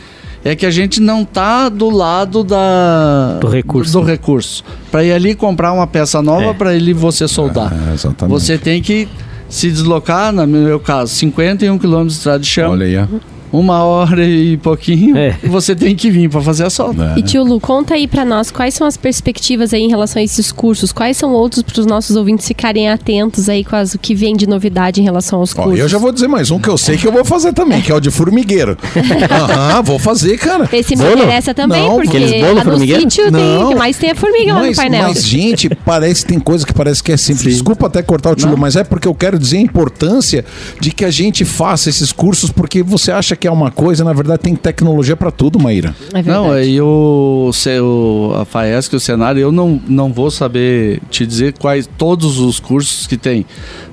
é 0.43 0.55
que 0.55 0.65
a 0.65 0.71
gente 0.71 0.99
não 1.01 1.23
tá 1.23 1.69
do 1.69 1.89
lado 1.89 2.43
da 2.43 3.37
do 3.39 3.47
recurso, 3.47 3.93
do 3.93 4.01
recurso. 4.01 4.63
para 4.91 5.03
ir 5.03 5.13
ali 5.13 5.35
comprar 5.35 5.71
uma 5.71 5.87
peça 5.87 6.21
nova 6.21 6.51
é. 6.51 6.53
para 6.53 6.75
ele 6.75 6.93
você 6.93 7.27
soldar. 7.27 7.73
É, 7.89 7.93
exatamente. 7.93 8.39
Você 8.39 8.57
tem 8.57 8.81
que 8.81 9.07
se 9.47 9.69
deslocar, 9.69 10.33
no 10.33 10.45
meu 10.45 10.79
caso, 10.79 11.13
51 11.13 11.77
km 11.77 12.05
de 12.05 12.13
estrada 12.13 12.39
de 12.39 12.47
chão. 12.47 12.71
Olha 12.71 12.85
aí 12.85 13.07
uma 13.53 13.83
hora 13.83 14.25
e 14.25 14.57
pouquinho, 14.57 15.15
é. 15.15 15.37
você 15.43 15.75
tem 15.75 15.95
que 15.95 16.09
vir 16.09 16.27
para 16.27 16.41
fazer 16.41 16.65
a 16.65 16.71
solda. 16.71 17.13
É. 17.15 17.19
E 17.19 17.21
tio 17.21 17.43
Lu, 17.43 17.59
conta 17.59 17.93
aí 17.93 18.07
para 18.07 18.25
nós 18.25 18.49
quais 18.49 18.73
são 18.73 18.87
as 18.87 18.97
perspectivas 18.97 19.75
aí 19.75 19.83
em 19.83 19.89
relação 19.89 20.19
a 20.19 20.23
esses 20.23 20.51
cursos, 20.51 20.91
quais 20.91 21.15
são 21.15 21.31
outros 21.33 21.61
para 21.61 21.79
os 21.79 21.85
nossos 21.85 22.15
ouvintes 22.15 22.47
ficarem 22.47 22.89
atentos 22.89 23.47
aí 23.47 23.63
com 23.63 23.75
as, 23.75 23.93
o 23.93 23.99
que 23.99 24.15
vem 24.15 24.35
de 24.35 24.47
novidade 24.47 24.99
em 24.99 25.03
relação 25.03 25.39
aos 25.39 25.53
cursos. 25.53 25.73
Ó, 25.73 25.75
eu 25.75 25.87
já 25.87 25.99
vou 25.99 26.11
dizer 26.11 26.27
mais 26.27 26.49
um 26.49 26.57
que 26.57 26.67
eu 26.67 26.77
sei 26.79 26.97
que 26.97 27.07
eu 27.07 27.11
vou 27.11 27.23
fazer 27.23 27.53
também, 27.53 27.79
que 27.79 27.91
é 27.91 27.95
o 27.95 27.99
de 27.99 28.09
formigueiro. 28.09 28.75
Aham, 29.29 29.83
vou 29.83 29.99
fazer, 29.99 30.35
cara. 30.39 30.67
Esse 30.73 30.95
me 30.95 31.03
interessa 31.03 31.53
também, 31.53 31.87
não, 31.87 31.95
porque 31.97 32.17
lá 32.17 32.63
no 32.63 32.79
sítio 32.79 33.31
tem, 33.31 33.67
que 33.67 33.75
mais 33.75 33.97
tem 33.97 34.09
a 34.09 34.15
formiga 34.15 34.53
mas, 34.55 34.63
lá 34.63 34.69
no 34.69 34.75
painel. 34.75 35.07
Mas, 35.09 35.27
gente, 35.27 35.69
parece 35.85 36.25
tem 36.25 36.39
coisa 36.39 36.65
que 36.65 36.73
parece 36.73 37.03
que 37.03 37.11
é 37.11 37.17
simples. 37.17 37.43
Sim. 37.43 37.49
Desculpa 37.49 37.85
até 37.85 38.01
cortar 38.01 38.31
o 38.31 38.35
tio, 38.35 38.49
Lu, 38.49 38.57
mas 38.57 38.75
é 38.75 38.83
porque 38.83 39.07
eu 39.07 39.13
quero 39.13 39.37
dizer 39.37 39.57
a 39.57 39.61
importância 39.61 40.43
de 40.79 40.91
que 40.91 41.05
a 41.05 41.11
gente 41.11 41.45
faça 41.45 41.89
esses 41.89 42.11
cursos, 42.11 42.49
porque 42.49 42.81
você 42.81 43.11
acha 43.11 43.35
que 43.35 43.42
que 43.43 43.47
é 43.49 43.51
uma 43.51 43.69
coisa, 43.69 44.05
na 44.05 44.13
verdade 44.13 44.41
tem 44.41 44.55
tecnologia 44.55 45.17
para 45.17 45.29
tudo, 45.29 45.59
Maíra. 45.59 45.93
É 46.13 46.23
não, 46.23 46.57
e 46.57 46.79
o, 46.79 47.51
o, 47.51 48.33
a 48.35 48.45
FAESC, 48.45 48.95
o 48.95 48.99
cenário, 49.01 49.41
eu 49.41 49.51
não, 49.51 49.81
não 49.85 50.13
vou 50.13 50.31
saber 50.31 51.01
te 51.09 51.25
dizer 51.25 51.51
quais 51.59 51.85
todos 51.97 52.39
os 52.39 52.57
cursos 52.61 53.05
que 53.05 53.17
tem, 53.17 53.45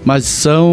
mas 0.05 0.25
são 0.25 0.73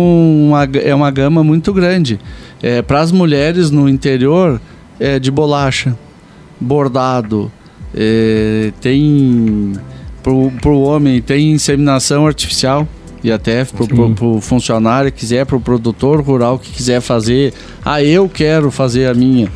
uma, 0.49 0.63
é 0.65 0.93
uma 0.93 1.09
gama 1.09 1.43
muito 1.43 1.73
grande. 1.73 2.19
É, 2.61 2.83
para 2.83 2.99
as 2.99 3.11
mulheres 3.11 3.71
no 3.71 3.89
interior, 3.89 4.61
é 4.99 5.17
de 5.17 5.31
bolacha, 5.31 5.97
bordado, 6.61 7.51
é, 7.95 8.71
tem 8.79 9.73
para 10.21 10.31
o 10.69 10.81
homem 10.83 11.19
tem 11.19 11.53
inseminação 11.53 12.27
artificial 12.27 12.87
e 13.23 13.31
até 13.31 13.65
para 13.65 14.25
o 14.25 14.41
funcionário 14.41 15.11
que 15.11 15.19
quiser, 15.19 15.45
para 15.45 15.57
o 15.57 15.61
produtor 15.61 16.21
rural 16.21 16.59
que 16.59 16.71
quiser 16.71 17.01
fazer. 17.01 17.53
Ah, 17.83 18.01
eu 18.03 18.29
quero 18.29 18.71
fazer 18.71 19.09
a 19.09 19.13
minha. 19.13 19.49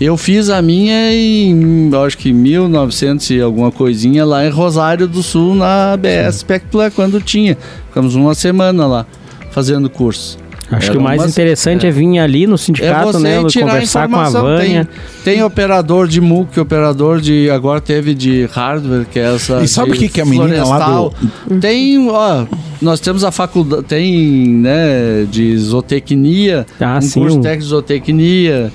Eu 0.00 0.16
fiz 0.16 0.50
a 0.50 0.60
minha 0.60 1.12
em, 1.12 1.90
acho 2.04 2.18
que 2.18 2.32
1900 2.32 3.30
e 3.30 3.40
alguma 3.40 3.70
coisinha 3.70 4.24
lá 4.24 4.44
em 4.44 4.50
Rosário 4.50 5.06
do 5.06 5.22
Sul, 5.22 5.54
na 5.54 5.92
ABS 5.92 6.42
Pectula, 6.42 6.90
quando 6.90 7.20
tinha. 7.20 7.56
Ficamos 7.86 8.16
uma 8.16 8.34
semana 8.34 8.86
lá 8.86 9.06
fazendo 9.52 9.88
curso. 9.88 10.41
Acho 10.72 10.90
que 10.90 10.96
o 10.96 11.00
mais 11.00 11.20
umas, 11.20 11.30
interessante 11.30 11.84
é, 11.84 11.88
é, 11.90 11.92
vir 11.92 12.18
ali 12.18 12.46
no 12.46 12.56
sindicato, 12.56 13.18
é 13.18 13.20
né? 13.20 13.42
Conversar 13.42 14.08
com 14.08 14.16
a 14.16 14.30
Vânia. 14.30 14.88
Tem, 15.22 15.34
tem, 15.34 15.42
operador 15.44 16.08
de 16.08 16.20
MUC, 16.20 16.58
operador 16.58 17.20
de. 17.20 17.50
Agora 17.50 17.80
teve 17.80 18.14
de 18.14 18.46
hardware, 18.46 19.04
que 19.04 19.18
é 19.18 19.34
essa. 19.34 19.62
E 19.62 19.68
sabe 19.68 19.92
o 19.92 19.94
que, 19.94 20.08
que 20.08 20.20
é 20.20 20.22
a 20.22 20.26
menina 20.26 20.64
lá 20.64 20.78
do. 20.78 21.12
Tem, 21.60 22.08
ó, 22.08 22.46
nós 22.80 23.00
temos 23.00 23.22
a 23.22 23.30
faculdade. 23.30 23.84
Tem, 23.84 24.48
né, 24.48 25.26
de 25.30 25.56
zootecnia. 25.58 26.66
Ah, 26.80 26.98
um 26.98 27.02
sim. 27.02 27.20
curso 27.20 27.40
técnico 27.40 27.64
de 27.64 27.68
zootecnia. 27.68 28.72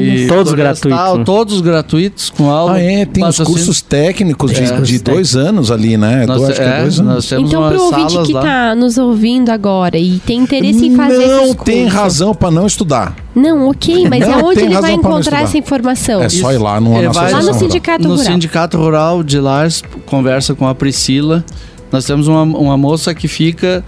De 0.00 0.26
todos 0.26 0.52
gratuitos. 0.52 1.24
Todos 1.24 1.60
gratuitos 1.60 2.30
com 2.30 2.50
aula. 2.50 2.74
Ah, 2.74 2.82
é, 2.82 3.04
tem 3.04 3.24
os 3.24 3.38
cursos 3.38 3.80
técnicos 3.80 4.52
de, 4.52 4.62
é, 4.62 4.80
de 4.80 4.98
dois 4.98 5.36
anos 5.36 5.70
ali, 5.70 5.96
né? 5.96 6.26
Nós, 6.26 6.42
acho 6.42 6.62
é, 6.62 6.78
é 6.78 6.80
dois 6.82 7.00
anos. 7.00 7.32
então, 7.32 7.68
para 7.68 7.78
o 7.78 7.82
ouvinte 7.82 8.18
que 8.18 8.32
está 8.32 8.74
nos 8.74 8.98
ouvindo 8.98 9.50
agora 9.50 9.98
e 9.98 10.18
tem 10.20 10.40
interesse 10.40 10.86
em 10.86 10.96
fazer 10.96 11.26
Não 11.26 11.54
tem 11.54 11.86
razão 11.86 12.34
para 12.34 12.50
não 12.50 12.66
estudar. 12.66 13.14
Não, 13.34 13.68
ok, 13.68 14.08
mas 14.08 14.20
não 14.20 14.34
aonde 14.34 14.60
ele 14.60 14.80
vai 14.80 14.92
encontrar 14.92 15.42
essa 15.42 15.58
informação? 15.58 16.22
É 16.22 16.28
só 16.28 16.52
ir 16.52 16.58
lá 16.58 16.80
no, 16.80 16.96
é, 16.96 17.08
lá 17.10 17.42
no 17.42 17.54
Sindicato 17.54 18.04
Rural. 18.04 18.16
No 18.16 18.22
Sindicato 18.22 18.78
Rural 18.78 19.22
de 19.22 19.40
Lars, 19.40 19.82
conversa 20.06 20.54
com 20.54 20.68
a 20.68 20.74
Priscila. 20.74 21.44
Nós 21.90 22.04
temos 22.04 22.28
uma, 22.28 22.42
uma 22.42 22.76
moça 22.76 23.14
que 23.14 23.26
fica 23.26 23.84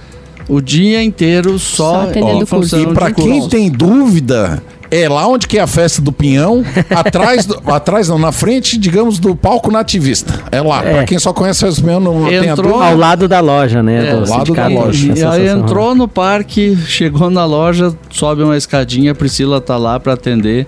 o 0.48 0.61
dia 0.61 1.02
inteiro 1.02 1.59
só, 1.59 1.92
só 1.92 2.00
atendendo 2.02 2.46
curso. 2.46 2.79
E 2.79 2.87
para 2.87 3.12
quem 3.12 3.48
tem 3.48 3.70
dúvida, 3.70 4.62
é 5.02 5.09
lá 5.09 5.26
onde 5.26 5.46
que 5.46 5.59
é 5.59 5.61
a 5.61 5.66
festa 5.66 6.00
do 6.00 6.12
Pinhão, 6.12 6.64
atrás, 6.90 7.46
do, 7.46 7.61
atrás 7.70 8.09
não, 8.09 8.18
na 8.18 8.32
frente, 8.32 8.78
digamos, 8.78 9.18
do 9.18 9.35
palco 9.35 9.70
nativista. 9.70 10.44
É 10.50 10.61
lá. 10.61 10.85
É. 10.85 10.92
Pra 10.92 11.04
quem 11.04 11.18
só 11.18 11.32
conhece 11.32 11.64
a 11.64 11.68
festa 11.68 11.80
do 11.80 11.85
Pinhão, 11.87 12.00
não 12.00 12.32
entrou 12.32 12.82
ao 12.82 12.96
lado 12.96 13.28
da 13.28 13.40
loja, 13.40 13.82
né? 13.82 14.06
É, 14.06 14.12
ao 14.12 14.26
lado 14.26 14.54
da 14.54 14.68
loja. 14.68 15.12
E 15.14 15.24
aí 15.24 15.48
entrou 15.48 15.94
no 15.94 16.09
parque, 16.09 16.76
chegou 16.87 17.30
na 17.30 17.44
loja, 17.44 17.94
sobe 18.11 18.42
uma 18.42 18.56
escadinha, 18.56 19.12
a 19.12 19.14
Priscila 19.14 19.61
tá 19.61 19.76
lá 19.76 19.98
para 19.98 20.14
atender 20.14 20.66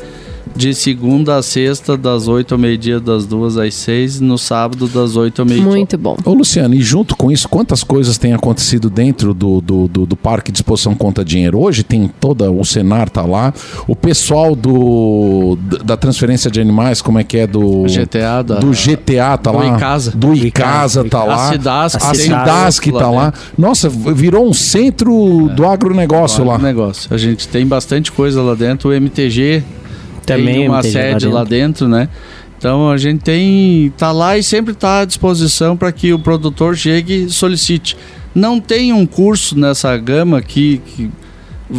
de 0.59 0.75
segunda 0.75 1.37
a 1.37 1.43
sexta, 1.43 1.97
das 1.97 2.27
8 2.27 2.53
ao 2.53 2.59
meio-dia, 2.59 2.99
das 2.99 3.25
duas 3.25 3.57
às 3.57 3.73
6, 3.75 4.21
no 4.21 4.37
sábado, 4.37 4.89
das 4.89 5.15
8 5.15 5.43
ao 5.43 5.47
meio-dia. 5.47 5.71
Muito 5.71 5.97
bom. 5.97 6.17
Ô, 6.25 6.35
Luciano, 6.35 6.75
e 6.75 6.83
junto 6.83 7.15
com 7.15 7.31
isso, 7.31 7.49
quantas 7.49 7.85
coisas 7.85 8.19
têm 8.19 8.33
acontecido 8.33 8.91
dentro 8.91 9.33
do, 9.33 9.61
do, 9.61 9.87
do, 9.87 10.05
do 10.05 10.17
Parque 10.17 10.51
de 10.51 10.59
Exposição 10.59 10.97
Conta 10.97 11.25
Dinheiro? 11.25 11.61
Hoje 11.61 11.85
tem 11.85 12.11
toda, 12.19 12.51
o 12.51 12.65
Senar 12.65 13.09
tá 13.09 13.23
lá, 13.23 13.55
o 13.87 13.95
pessoal 13.95 14.57
do, 14.57 15.57
da 15.85 15.97
transferência 15.97 16.51
de 16.51 16.61
animais, 16.61 17.01
como 17.01 17.21
é 17.21 17.25
que 17.25 17.39
é? 17.39 17.47
Do 17.47 17.85
GTA, 17.85 18.43
da, 18.43 18.57
do 18.57 18.73
GTA 18.73 19.39
tá 19.39 19.53
do 19.53 19.59
lá. 19.59 19.77
Icasa. 19.77 20.11
Do 20.11 20.35
Icasa 20.35 21.05
tá 21.05 21.23
lá. 21.23 21.35
A 21.51 21.53
Cidasc. 21.53 22.05
A 22.05 22.15
Cidasc 22.15 22.87
tá 22.91 23.09
lá. 23.09 23.33
Nossa, 23.57 23.89
virou 23.89 24.45
um 24.45 24.53
centro 24.53 25.49
é. 25.53 25.55
do 25.55 25.65
agronegócio 25.65 26.43
do 26.43 26.49
lá. 26.49 26.57
Agronegócio. 26.57 27.15
A 27.15 27.17
gente 27.17 27.47
tem 27.47 27.65
bastante 27.65 28.11
coisa 28.11 28.43
lá 28.43 28.57
dentro. 28.57 28.91
O 28.91 28.93
MTG 28.93 29.63
também 30.29 30.55
tem 30.55 30.69
uma 30.69 30.83
sede 30.83 30.99
lá 30.99 31.13
dentro. 31.13 31.31
lá 31.31 31.45
dentro, 31.45 31.89
né? 31.89 32.09
Então 32.59 32.91
a 32.91 32.97
gente 32.97 33.21
tem 33.21 33.93
tá 33.97 34.11
lá 34.11 34.37
e 34.37 34.43
sempre 34.43 34.73
está 34.73 35.01
à 35.01 35.05
disposição 35.05 35.77
para 35.77 35.93
que 35.93 36.13
o 36.13 36.19
produtor 36.19 36.77
chegue 36.77 37.25
e 37.25 37.31
solicite. 37.31 37.97
Não 38.35 38.61
tem 38.61 38.93
um 38.93 39.07
curso 39.07 39.59
nessa 39.59 39.97
gama 39.97 40.43
que, 40.43 40.79
que 40.79 41.11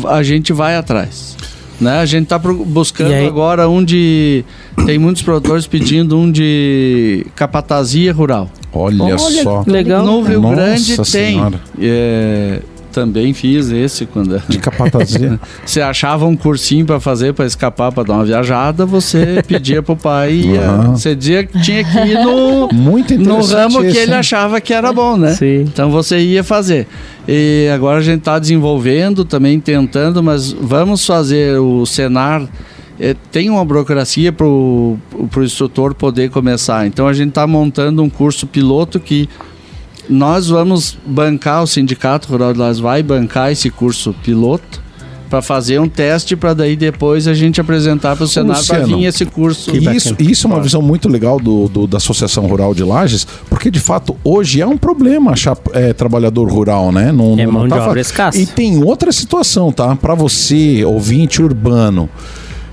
a 0.07 0.23
gente 0.23 0.53
vai 0.53 0.75
atrás. 0.75 1.35
Né? 1.79 1.99
A 1.99 2.05
gente 2.05 2.23
está 2.23 2.37
buscando 2.37 3.13
agora 3.27 3.69
um 3.69 3.83
de. 3.83 4.43
Tem 4.85 4.97
muitos 4.97 5.21
produtores 5.21 5.65
pedindo 5.65 6.17
um 6.17 6.29
de 6.29 7.25
capatazia 7.35 8.13
rural. 8.13 8.49
Olha, 8.73 9.03
Olha 9.03 9.17
só. 9.17 9.63
Legal. 9.65 10.05
No 10.05 10.21
Rio 10.21 10.41
Nossa 10.41 10.55
Grande 10.55 11.05
Senhora. 11.05 11.61
tem. 11.77 11.89
É, 11.89 12.61
também 12.99 13.33
fiz 13.33 13.71
esse 13.71 14.05
quando 14.05 14.41
de 14.49 14.59
capatazia. 14.59 15.39
você 15.65 15.79
achava 15.79 16.25
um 16.25 16.35
cursinho 16.35 16.85
para 16.85 16.99
fazer 16.99 17.33
para 17.33 17.45
escapar, 17.45 17.93
para 17.93 18.03
dar 18.03 18.13
uma 18.15 18.25
viajada, 18.25 18.85
você 18.85 19.41
pedia 19.47 19.81
pro 19.81 19.95
pai 19.95 20.33
e 20.33 20.57
uhum. 20.57 20.91
você 20.97 21.15
dizia 21.15 21.45
que 21.45 21.61
tinha 21.61 21.81
que 21.81 21.97
ir 21.97 22.15
no 22.15 22.67
Muito 22.75 23.17
no 23.17 23.41
ramo 23.41 23.79
que 23.81 23.97
ele 23.97 24.13
achava 24.13 24.59
que 24.59 24.73
era 24.73 24.91
bom, 24.91 25.15
né? 25.15 25.33
Sim. 25.33 25.61
Então 25.61 25.89
você 25.89 26.19
ia 26.19 26.43
fazer. 26.43 26.87
E 27.25 27.69
agora 27.73 27.99
a 27.99 28.01
gente 28.01 28.19
está 28.19 28.37
desenvolvendo, 28.37 29.23
também 29.23 29.59
tentando, 29.59 30.21
mas 30.21 30.51
vamos 30.51 31.05
fazer 31.05 31.57
o 31.57 31.85
Senar 31.85 32.49
é, 32.99 33.15
tem 33.31 33.49
uma 33.49 33.63
burocracia 33.63 34.33
para 34.33 34.45
o 34.45 34.99
instrutor 35.37 35.93
poder 35.93 36.29
começar. 36.29 36.85
Então 36.85 37.07
a 37.07 37.13
gente 37.13 37.29
está 37.29 37.47
montando 37.47 38.03
um 38.03 38.09
curso 38.09 38.45
piloto 38.45 38.99
que 38.99 39.29
nós 40.09 40.49
vamos 40.49 40.97
bancar, 41.05 41.63
o 41.63 41.67
Sindicato 41.67 42.29
Rural 42.29 42.53
de 42.53 42.59
Las 42.59 42.79
vai 42.79 43.03
bancar 43.03 43.51
esse 43.51 43.69
curso 43.69 44.13
piloto 44.23 44.81
para 45.29 45.41
fazer 45.41 45.79
um 45.79 45.87
teste 45.87 46.35
para 46.35 46.55
daí 46.55 46.75
depois 46.75 47.27
a 47.27 47.33
gente 47.35 47.61
apresentar 47.61 48.15
para 48.15 48.25
o 48.25 48.27
Senado 48.27 48.65
para 48.65 48.79
vir 48.79 49.05
esse 49.05 49.25
curso. 49.25 49.75
Isso, 49.77 50.15
isso 50.19 50.47
é 50.47 50.49
uma 50.49 50.61
visão 50.61 50.81
muito 50.81 51.07
legal 51.07 51.39
do, 51.39 51.67
do, 51.67 51.85
da 51.85 51.97
Associação 51.97 52.47
Rural 52.47 52.73
de 52.73 52.83
Lages, 52.83 53.27
porque 53.47 53.69
de 53.69 53.79
fato 53.79 54.17
hoje 54.23 54.59
é 54.59 54.65
um 54.65 54.77
problema 54.77 55.31
achar 55.31 55.55
é, 55.73 55.93
trabalhador 55.93 56.49
rural, 56.51 56.91
né? 56.91 57.11
Não, 57.11 57.39
é 57.39 57.45
mão 57.45 57.63
não 57.63 57.69
tá 57.69 57.77
de 57.77 57.87
obra 57.87 58.01
escassa. 58.01 58.39
E 58.39 58.45
tem 58.47 58.83
outra 58.83 59.11
situação, 59.11 59.71
tá? 59.71 59.95
Para 59.95 60.15
você, 60.15 60.83
ouvinte 60.83 61.41
urbano, 61.41 62.09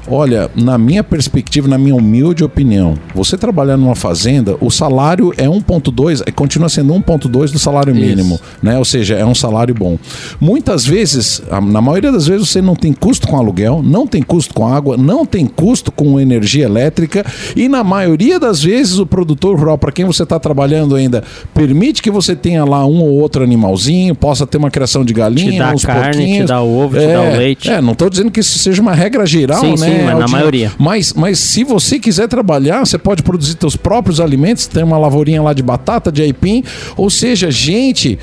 Olha, 0.08 0.50
na 0.54 0.78
minha 0.78 1.02
perspectiva, 1.02 1.66
na 1.68 1.78
minha 1.78 1.94
humilde 1.94 2.44
opinião, 2.44 2.94
você 3.14 3.36
trabalhar 3.36 3.76
numa 3.76 3.94
fazenda, 3.94 4.56
o 4.60 4.70
salário 4.70 5.32
é 5.36 5.46
1.2, 5.46 6.22
é, 6.26 6.30
continua 6.30 6.68
sendo 6.68 6.94
1.2 6.94 7.50
do 7.50 7.58
salário 7.58 7.94
mínimo, 7.94 8.34
Isso. 8.36 8.42
né? 8.62 8.78
Ou 8.78 8.84
seja, 8.84 9.14
é 9.14 9.24
um 9.24 9.34
salário 9.34 9.74
bom. 9.74 9.98
Muitas 10.40 10.84
vezes, 10.84 11.42
na 11.50 11.80
maioria 11.80 12.12
das 12.12 12.26
vezes 12.26 12.48
você 12.48 12.62
não 12.62 12.76
tem 12.76 12.92
custo 12.92 13.26
com 13.26 13.36
aluguel, 13.36 13.82
não 13.82 14.06
tem 14.06 14.22
custo 14.22 14.54
com 14.54 14.66
água, 14.66 14.96
não 14.96 15.26
tem 15.26 15.46
custo 15.46 15.90
com 15.90 16.20
energia 16.20 16.64
elétrica 16.64 17.24
e 17.54 17.68
na 17.68 17.82
maioria 17.82 18.38
das 18.38 18.62
vezes 18.62 18.98
o 18.98 19.06
produtor 19.06 19.58
rural 19.58 19.78
para 19.78 19.92
quem 19.92 20.04
você 20.04 20.22
está 20.22 20.38
trabalhando 20.38 20.94
ainda 20.94 21.22
permite 21.54 22.02
que 22.02 22.10
você 22.10 22.36
tenha 22.36 22.64
lá 22.64 22.86
um 22.86 23.00
ou 23.00 23.10
outro 23.14 23.42
animalzinho, 23.42 24.14
possa 24.14 24.46
ter 24.46 24.58
uma 24.58 24.70
criação 24.70 25.04
de 25.04 25.12
galinha, 25.12 25.52
te 25.52 25.58
dá 25.58 25.72
uns 25.72 25.84
carne, 25.84 26.16
pouquinhos. 26.16 26.44
te 26.44 26.48
dá 26.48 26.60
o 26.62 26.78
ovo, 26.78 26.96
é, 26.96 27.00
te 27.00 27.12
dá 27.12 27.22
o 27.22 27.36
leite. 27.36 27.70
É, 27.70 27.80
não 27.80 27.92
estou 27.92 28.08
dizendo 28.08 28.30
que 28.30 28.40
isso 28.40 28.58
seja 28.58 28.80
uma 28.80 28.92
regra 28.92 29.26
geral, 29.26 29.60
sim, 29.60 29.70
né? 29.70 29.76
Sim, 29.76 29.95
mas 30.04 30.18
na 30.18 30.28
maioria. 30.28 30.72
Mas, 30.78 31.12
mas 31.12 31.38
se 31.38 31.64
você 31.64 31.98
quiser 31.98 32.28
trabalhar, 32.28 32.80
você 32.80 32.98
pode 32.98 33.22
produzir 33.22 33.56
seus 33.58 33.76
próprios 33.76 34.20
alimentos, 34.20 34.66
tem 34.66 34.84
uma 34.84 34.98
lavourinha 34.98 35.42
lá 35.42 35.52
de 35.52 35.62
batata, 35.62 36.10
de 36.10 36.22
aipim. 36.22 36.62
Ou 36.96 37.10
seja, 37.10 37.50
gente, 37.50 38.18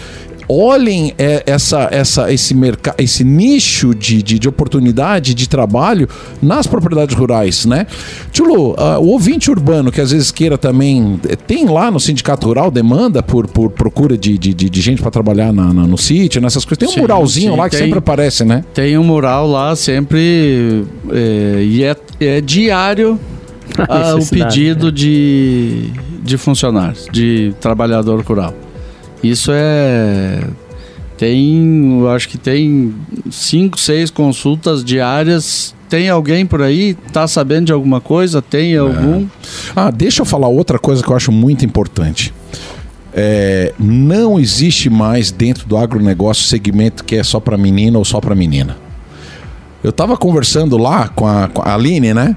olhem 0.47 1.13
é, 1.17 1.43
essa, 1.45 1.87
essa, 1.91 2.31
esse, 2.31 2.53
mercado, 2.53 2.95
esse 2.97 3.23
nicho 3.23 3.93
de, 3.93 4.21
de, 4.21 4.39
de, 4.39 4.47
oportunidade 4.47 5.33
de 5.33 5.47
trabalho 5.47 6.07
nas 6.41 6.67
propriedades 6.67 7.15
rurais, 7.15 7.65
né? 7.65 7.87
Tilo, 8.31 8.71
uh, 8.71 8.99
o 8.99 9.07
ouvinte 9.07 9.49
urbano 9.49 9.91
que 9.91 10.01
às 10.01 10.11
vezes 10.11 10.31
queira 10.31 10.57
também, 10.57 11.19
eh, 11.27 11.35
tem 11.35 11.65
lá 11.65 11.89
no 11.89 11.99
Sindicato 11.99 12.47
Rural 12.47 12.69
demanda 12.69 13.23
por, 13.23 13.47
por 13.47 13.71
procura 13.71 14.17
de, 14.17 14.37
de, 14.37 14.53
de 14.53 14.81
gente 14.81 15.01
para 15.01 15.11
trabalhar 15.11 15.51
na, 15.53 15.73
na, 15.73 15.87
no 15.87 15.97
sítio, 15.97 16.41
nessas 16.41 16.65
coisas. 16.65 16.79
Tem 16.79 16.89
um 16.89 16.91
sim, 16.91 17.01
muralzinho 17.01 17.51
sim, 17.53 17.57
lá 17.57 17.69
que 17.69 17.77
tem, 17.77 17.85
sempre 17.85 17.99
aparece, 17.99 18.43
né? 18.43 18.63
Tem 18.73 18.97
um 18.97 19.03
mural 19.03 19.47
lá 19.47 19.75
sempre 19.75 20.85
é, 21.11 21.63
e 21.63 21.83
é, 21.83 21.95
é 22.19 22.41
diário 22.41 23.19
ah, 23.89 24.15
o 24.15 24.27
pedido 24.27 24.91
de, 24.91 25.89
de 26.21 26.37
funcionários, 26.37 27.07
de 27.11 27.53
trabalhador 27.59 28.21
rural. 28.21 28.53
Isso 29.23 29.51
é. 29.53 30.43
Tem, 31.17 31.99
eu 32.01 32.09
acho 32.09 32.27
que 32.27 32.37
tem 32.37 32.93
cinco, 33.31 33.79
seis 33.79 34.11
consultas 34.11 34.83
diárias. 34.83 35.73
Tem 35.87 36.09
alguém 36.09 36.45
por 36.45 36.61
aí? 36.61 36.95
Tá 37.13 37.27
sabendo 37.27 37.67
de 37.67 37.71
alguma 37.71 38.01
coisa? 38.01 38.41
Tem 38.41 38.75
algum? 38.75 39.21
É. 39.21 39.25
Ah, 39.75 39.91
deixa 39.91 40.21
eu 40.21 40.25
falar 40.25 40.47
outra 40.47 40.77
coisa 40.77 41.03
que 41.03 41.09
eu 41.09 41.15
acho 41.15 41.31
muito 41.31 41.63
importante. 41.63 42.33
É, 43.15 43.73
não 43.79 44.39
existe 44.39 44.89
mais 44.89 45.31
dentro 45.31 45.67
do 45.67 45.77
agronegócio 45.77 46.43
segmento 46.45 47.03
que 47.03 47.15
é 47.15 47.23
só 47.23 47.39
para 47.39 47.57
menina 47.57 47.97
ou 47.99 48.03
só 48.03 48.19
para 48.19 48.33
menina. 48.33 48.75
Eu 49.83 49.91
estava 49.91 50.17
conversando 50.17 50.77
lá 50.77 51.07
com 51.09 51.27
a, 51.27 51.47
com 51.47 51.61
a 51.61 51.75
Aline, 51.75 52.13
né? 52.13 52.35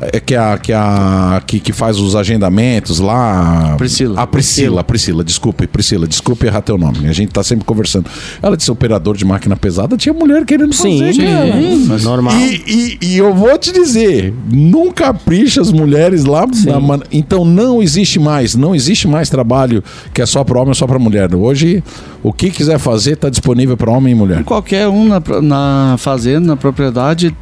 É 0.00 0.20
que 0.20 0.34
a 0.34 0.58
que 0.58 0.72
a 0.72 1.42
que, 1.46 1.58
que 1.58 1.72
faz 1.72 1.98
os 1.98 2.14
agendamentos 2.14 3.00
lá. 3.00 3.74
Priscila. 3.78 4.20
A 4.20 4.26
Priscila, 4.26 4.84
Priscila, 4.84 5.24
desculpe, 5.24 5.66
Priscila, 5.66 6.06
desculpe 6.06 6.46
errar 6.46 6.60
teu 6.60 6.76
nome. 6.76 7.08
A 7.08 7.12
gente 7.12 7.30
tá 7.32 7.42
sempre 7.42 7.64
conversando. 7.64 8.06
Ela 8.42 8.56
disse 8.56 8.70
operador 8.70 9.16
de 9.16 9.24
máquina 9.24 9.56
pesada, 9.56 9.96
tinha 9.96 10.12
mulher 10.12 10.44
querendo 10.44 10.74
sim, 10.74 10.98
fazer, 10.98 11.14
sim, 11.14 11.22
cara. 11.22 11.98
Sim, 11.98 12.04
normal. 12.04 12.34
E, 12.36 12.98
e, 13.00 13.06
e, 13.06 13.16
eu 13.16 13.34
vou 13.34 13.56
te 13.58 13.72
dizer, 13.72 14.34
nunca 14.50 15.06
capricha 15.06 15.60
as 15.60 15.70
mulheres 15.70 16.24
lá. 16.24 16.46
Na, 16.46 17.00
então 17.12 17.44
não 17.44 17.82
existe 17.82 18.18
mais, 18.18 18.54
não 18.54 18.74
existe 18.74 19.06
mais 19.06 19.30
trabalho 19.30 19.82
que 20.12 20.20
é 20.20 20.26
só 20.26 20.42
para 20.42 20.58
homem 20.58 20.70
ou 20.70 20.74
só 20.74 20.86
para 20.86 20.98
mulher. 20.98 21.34
Hoje, 21.34 21.82
o 22.22 22.32
que 22.32 22.50
quiser 22.50 22.78
fazer 22.78 23.12
está 23.12 23.28
disponível 23.28 23.76
para 23.76 23.90
homem 23.90 24.12
e 24.12 24.16
mulher. 24.16 24.44
Qualquer 24.44 24.88
um 24.88 25.06
na, 25.06 25.22
na 25.42 25.96
fazenda, 25.98 26.46
na 26.48 26.56
propriedade, 26.56 27.34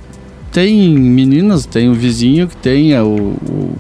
tem 0.55 0.89
meninas, 0.89 1.67
tem 1.67 1.91
um 1.91 1.95
vizinho 1.95 2.47
que 2.47 2.57
tem 2.57 2.97
o, 3.01 3.07
o 3.09 3.77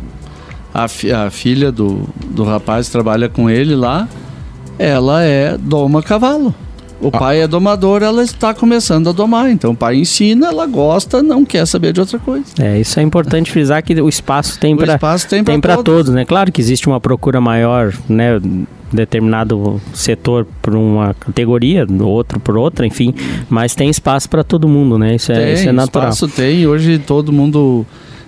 a, 0.75 0.89
fi, 0.89 1.13
a, 1.13 1.31
filha 1.31 1.71
do, 1.71 2.01
do 2.27 2.43
rapaz 2.43 2.87
que 2.87 2.93
trabalha 2.93 3.29
com 3.29 3.49
ele 3.49 3.77
lá, 3.77 4.09
ela 4.77 5.23
é 5.23 5.57
doma 5.57 6.03
cavalo. 6.03 6.53
O 7.01 7.09
ah. 7.09 7.19
pai 7.19 7.43
é 7.43 7.47
domador, 7.47 8.03
ela 8.03 8.25
está 8.25 8.53
começando 8.53 9.09
a 9.09 9.13
domar. 9.13 9.51
Então 9.51 9.71
o 9.71 9.77
pai 9.77 9.95
ensina, 9.95 10.49
ela 10.49 10.67
gosta, 10.67 11.23
não 11.23 11.45
quer 11.45 11.65
saber 11.65 11.93
de 11.93 12.01
outra 12.01 12.19
coisa. 12.19 12.45
É, 12.59 12.81
isso 12.81 12.99
é 12.99 13.05
importante 13.05 13.53
frisar 13.53 13.81
que 13.81 13.95
o 14.01 14.09
espaço 14.09 14.59
tem 14.59 14.77
para 14.77 14.99
tem, 15.29 15.45
tem 15.45 15.61
para 15.61 15.77
todos. 15.77 15.95
todos, 15.95 16.13
né? 16.13 16.25
Claro 16.25 16.51
que 16.51 16.61
existe 16.61 16.89
uma 16.89 17.01
procura 17.01 17.41
maior, 17.41 17.95
né? 18.09 18.41
Determinado 18.95 19.81
setor 19.93 20.47
por 20.63 20.75
uma 20.75 21.15
categoria, 21.15 21.87
outro 22.01 22.39
por 22.41 22.57
outra, 22.57 22.87
enfim, 22.87 23.15
mas 23.49 23.75
tem 23.75 23.91
espaço 23.91 24.29
para 24.29 24.45
todo 24.45 24.69
mundo, 24.69 24.99
né? 24.99 25.17
Isso 25.17 25.33
é, 25.33 25.35
tem, 25.35 25.55
isso 25.55 25.69
é 25.69 25.73
natural. 25.73 26.11
Espaço 26.11 26.29
tem, 26.29 26.67
hoje 26.67 26.99
todo 26.99 27.33
mundo 27.33 27.85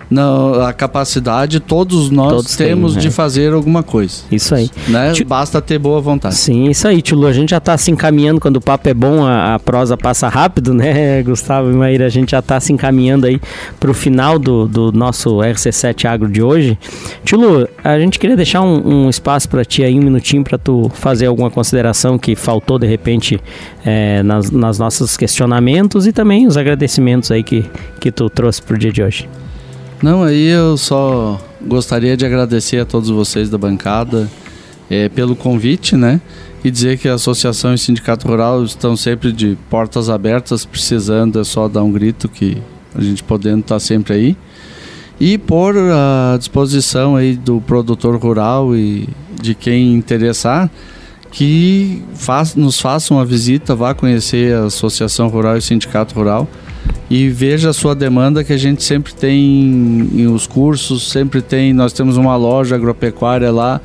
na, 0.09 0.69
a 0.69 0.73
capacidade 0.73 1.59
todos 1.59 2.09
nós 2.09 2.31
todos 2.31 2.55
temos 2.55 2.93
tem, 2.93 3.01
de 3.01 3.07
é. 3.07 3.11
fazer 3.11 3.53
alguma 3.53 3.83
coisa. 3.83 4.23
Isso 4.31 4.55
aí. 4.55 4.69
Né? 4.87 5.13
Basta 5.25 5.61
ter 5.61 5.77
boa 5.77 5.99
vontade. 5.99 6.35
Sim, 6.35 6.69
isso 6.69 6.87
aí, 6.87 7.01
Tilo. 7.01 7.27
A 7.27 7.33
gente 7.33 7.49
já 7.49 7.57
está 7.57 7.77
se 7.77 7.91
encaminhando, 7.91 8.39
quando 8.39 8.57
o 8.57 8.61
papo 8.61 8.87
é 8.87 8.93
bom, 8.93 9.25
a, 9.25 9.55
a, 9.55 9.59
prosa 9.59 9.97
passa 9.97 10.27
rápido, 10.29 10.73
né, 10.73 11.21
Gustavo 11.23 11.69
e 11.69 11.73
Maíra? 11.73 12.05
A 12.05 12.09
gente 12.09 12.31
já 12.31 12.39
está 12.39 12.59
se 12.59 12.71
encaminhando 12.71 13.27
aí 13.27 13.39
para 13.79 13.91
o 13.91 13.93
final 13.93 14.39
do, 14.39 14.67
do 14.67 14.91
nosso 14.91 15.37
RC7 15.37 16.05
Agro 16.05 16.29
de 16.29 16.41
hoje. 16.41 16.77
Tilo, 17.23 17.67
a 17.83 17.99
gente 17.99 18.17
queria 18.17 18.35
deixar 18.35 18.61
um, 18.61 19.05
um 19.05 19.09
espaço 19.09 19.49
para 19.49 19.65
ti 19.65 19.83
aí, 19.83 19.97
um 19.99 20.03
minutinho, 20.03 20.43
para 20.43 20.57
tu 20.57 20.89
fazer 20.93 21.25
alguma 21.25 21.51
consideração 21.51 22.17
que 22.17 22.35
faltou, 22.35 22.79
de 22.79 22.87
repente, 22.87 23.39
é, 23.85 24.23
nas, 24.23 24.49
nas 24.51 24.79
nossos 24.79 25.17
questionamentos 25.17 26.07
e 26.07 26.11
também 26.11 26.47
os 26.47 26.57
agradecimentos 26.57 27.31
aí 27.31 27.43
que, 27.43 27.65
que 27.99 28.11
tu 28.11 28.29
trouxe 28.29 28.61
para 28.61 28.75
o 28.75 28.77
dia 28.77 28.91
de 28.91 29.03
hoje. 29.03 29.27
Não, 30.01 30.21
aí 30.21 30.45
eu 30.45 30.77
só 30.77 31.41
gostaria 31.59 32.15
de 32.15 32.23
agradecer 32.23 32.79
a 32.79 32.85
todos 32.85 33.09
vocês 33.09 33.49
da 33.49 33.57
bancada 33.57 34.29
é, 34.89 35.09
pelo 35.09 35.35
convite, 35.35 35.95
né? 35.95 36.21
E 36.63 36.69
dizer 36.69 36.99
que 36.99 37.09
a 37.09 37.15
associação 37.15 37.71
e 37.71 37.75
o 37.75 37.77
sindicato 37.77 38.27
rural 38.27 38.63
estão 38.63 38.95
sempre 38.95 39.31
de 39.31 39.57
portas 39.71 40.07
abertas, 40.07 40.65
precisando 40.65 41.39
é 41.39 41.43
só 41.43 41.67
dar 41.67 41.81
um 41.81 41.91
grito 41.91 42.29
que 42.29 42.61
a 42.93 43.01
gente 43.01 43.23
podendo 43.23 43.61
estar 43.61 43.75
tá 43.75 43.79
sempre 43.79 44.13
aí. 44.13 44.37
E 45.19 45.35
por 45.37 45.75
a 45.75 46.37
disposição 46.37 47.15
aí 47.15 47.35
do 47.35 47.59
produtor 47.59 48.17
rural 48.17 48.75
e 48.75 49.09
de 49.41 49.55
quem 49.55 49.95
interessar, 49.95 50.69
que 51.31 52.03
faz, 52.13 52.53
nos 52.53 52.79
faça 52.79 53.15
uma 53.15 53.25
visita, 53.25 53.73
vá 53.73 53.95
conhecer 53.95 54.55
a 54.55 54.65
Associação 54.65 55.27
Rural 55.27 55.55
e 55.55 55.59
o 55.59 55.61
Sindicato 55.61 56.13
Rural 56.13 56.47
e 57.09 57.29
veja 57.29 57.69
a 57.69 57.73
sua 57.73 57.95
demanda 57.95 58.43
que 58.43 58.53
a 58.53 58.57
gente 58.57 58.83
sempre 58.83 59.13
tem 59.13 60.27
os 60.33 60.45
cursos, 60.45 61.09
sempre 61.09 61.41
tem, 61.41 61.73
nós 61.73 61.93
temos 61.93 62.17
uma 62.17 62.35
loja 62.35 62.75
agropecuária 62.75 63.51
lá 63.51 63.79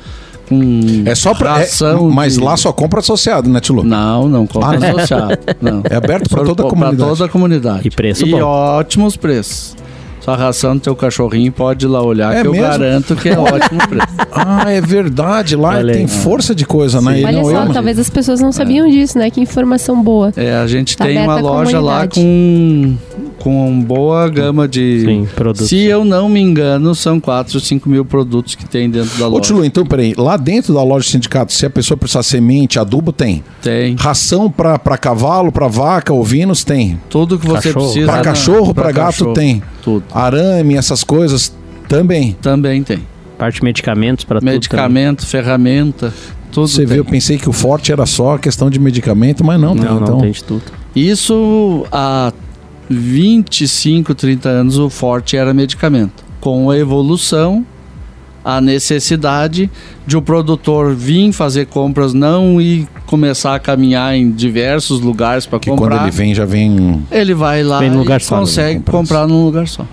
com 0.47 1.03
é 1.05 1.15
só 1.15 1.33
pra, 1.33 1.61
é, 1.61 1.67
mas 2.11 2.33
de... 2.33 2.41
lá 2.41 2.57
só 2.57 2.71
compra 2.71 2.99
associado, 2.99 3.49
né, 3.49 3.59
Tilo? 3.59 3.83
Não, 3.83 4.27
não 4.27 4.45
compra 4.45 4.77
ah, 4.77 4.89
associado. 4.91 5.37
Não. 5.61 5.81
É 5.89 5.95
aberto 5.95 6.29
para 6.29 6.43
toda 6.43 6.63
a 6.63 6.69
comunidade. 6.69 6.97
Para 6.97 7.07
toda 7.07 7.25
a 7.25 7.29
comunidade. 7.29 7.87
E 7.87 7.91
preço 7.91 8.25
e 8.25 8.31
bom. 8.31 8.41
ótimos 8.41 9.15
preços. 9.15 9.75
Sua 10.23 10.37
ração 10.37 10.75
do 10.75 10.79
teu 10.79 10.95
cachorrinho 10.95 11.51
pode 11.51 11.85
ir 11.85 11.89
lá 11.89 12.01
olhar, 12.01 12.33
é 12.33 12.41
que 12.41 12.47
mesmo? 12.47 12.65
eu 12.65 12.69
garanto 12.69 13.13
que 13.13 13.27
é 13.27 13.37
ótimo 13.37 13.87
preço. 13.89 14.07
Ah, 14.35 14.71
é 14.71 14.81
verdade. 14.81 15.55
Lá 15.55 15.75
Olha 15.75 15.93
tem 15.93 16.07
força 16.07 16.55
de 16.55 16.65
coisa, 16.65 16.99
né? 16.99 17.21
Olha 17.23 17.31
não, 17.33 17.43
só, 17.43 17.65
eu, 17.65 17.73
talvez 17.73 17.99
as 17.99 18.09
pessoas 18.09 18.41
não 18.41 18.51
sabiam 18.51 18.87
é. 18.87 18.89
disso, 18.89 19.19
né? 19.19 19.29
Que 19.29 19.39
informação 19.39 20.01
boa. 20.01 20.33
É, 20.35 20.55
a 20.55 20.65
gente 20.65 20.97
tá 20.97 21.05
tem 21.05 21.21
uma 21.21 21.39
loja 21.39 21.79
lá 21.79 22.07
com 22.07 22.95
com 23.39 23.81
boa 23.81 24.27
gama 24.29 24.67
de 24.67 25.01
Sim, 25.01 25.27
produtos. 25.35 25.69
Se 25.69 25.81
eu 25.83 26.05
não 26.05 26.29
me 26.29 26.39
engano, 26.39 26.93
são 26.95 27.19
4 27.19 27.55
ou 27.55 27.61
5 27.61 27.89
mil 27.89 28.05
produtos 28.05 28.55
que 28.55 28.65
tem 28.65 28.89
dentro 28.89 29.17
da 29.17 29.27
loja. 29.27 29.53
Ô, 29.53 29.63
então, 29.63 29.85
peraí. 29.85 30.13
Lá 30.17 30.37
dentro 30.37 30.73
da 30.73 30.83
loja 30.83 31.05
de 31.05 31.11
sindicato, 31.11 31.51
se 31.51 31.65
a 31.65 31.69
pessoa 31.69 31.97
precisar 31.97 32.23
semente, 32.23 32.79
adubo, 32.79 33.11
tem? 33.11 33.43
Tem. 33.61 33.95
Ração 33.99 34.49
para 34.49 34.97
cavalo, 34.97 35.51
para 35.51 35.67
vaca, 35.67 36.13
ovinos, 36.13 36.63
tem? 36.63 36.99
Tudo 37.09 37.37
que 37.37 37.45
você 37.45 37.69
cachorro. 37.69 37.85
precisa. 37.85 38.11
Para 38.11 38.21
cachorro, 38.21 38.73
para 38.73 38.91
gato, 38.91 39.33
tem? 39.33 39.61
Tudo. 39.81 40.03
Arame, 40.13 40.75
essas 40.75 41.03
coisas, 41.03 41.53
também? 41.87 42.35
Também 42.41 42.83
tem. 42.83 42.99
Parte 43.37 43.55
de 43.55 43.63
medicamentos 43.63 44.23
para 44.23 44.39
tudo. 44.39 44.49
Medicamento, 44.49 45.25
ferramenta. 45.25 46.13
Tudo 46.51 46.67
Você 46.67 46.85
vê, 46.85 46.99
eu 46.99 47.05
pensei 47.05 47.37
que 47.37 47.49
o 47.49 47.51
forte 47.51 47.91
era 47.91 48.05
só 48.05 48.35
a 48.35 48.39
questão 48.39 48.69
de 48.69 48.79
medicamento, 48.79 49.43
mas 49.43 49.59
não, 49.59 49.73
não, 49.73 49.83
não, 49.83 50.01
então... 50.03 50.17
tem 50.19 50.31
de 50.31 50.43
tudo. 50.43 50.61
Isso 50.95 51.85
há 51.91 52.31
25, 52.95 54.13
30 54.15 54.49
anos 54.49 54.77
o 54.77 54.89
forte 54.89 55.37
era 55.37 55.53
medicamento. 55.53 56.23
Com 56.39 56.69
a 56.69 56.77
evolução, 56.77 57.65
a 58.43 58.59
necessidade 58.59 59.69
de 60.05 60.17
o 60.17 60.21
produtor 60.21 60.93
vir 60.93 61.31
fazer 61.31 61.67
compras, 61.67 62.13
não 62.13 62.59
e 62.59 62.87
começar 63.05 63.55
a 63.55 63.59
caminhar 63.59 64.15
em 64.15 64.31
diversos 64.31 64.99
lugares 64.99 65.45
para 65.45 65.59
comprar. 65.59 65.97
quando 65.97 66.01
ele 66.01 66.11
vem, 66.11 66.35
já 66.35 66.45
vem. 66.45 67.03
Ele 67.09 67.33
vai 67.33 67.63
lá 67.63 67.79
vem 67.79 67.91
lugar 67.91 68.19
e 68.19 68.23
só, 68.23 68.39
consegue 68.39 68.81
comprar 68.81 69.27
num 69.27 69.45
lugar 69.45 69.67
só. 69.67 69.85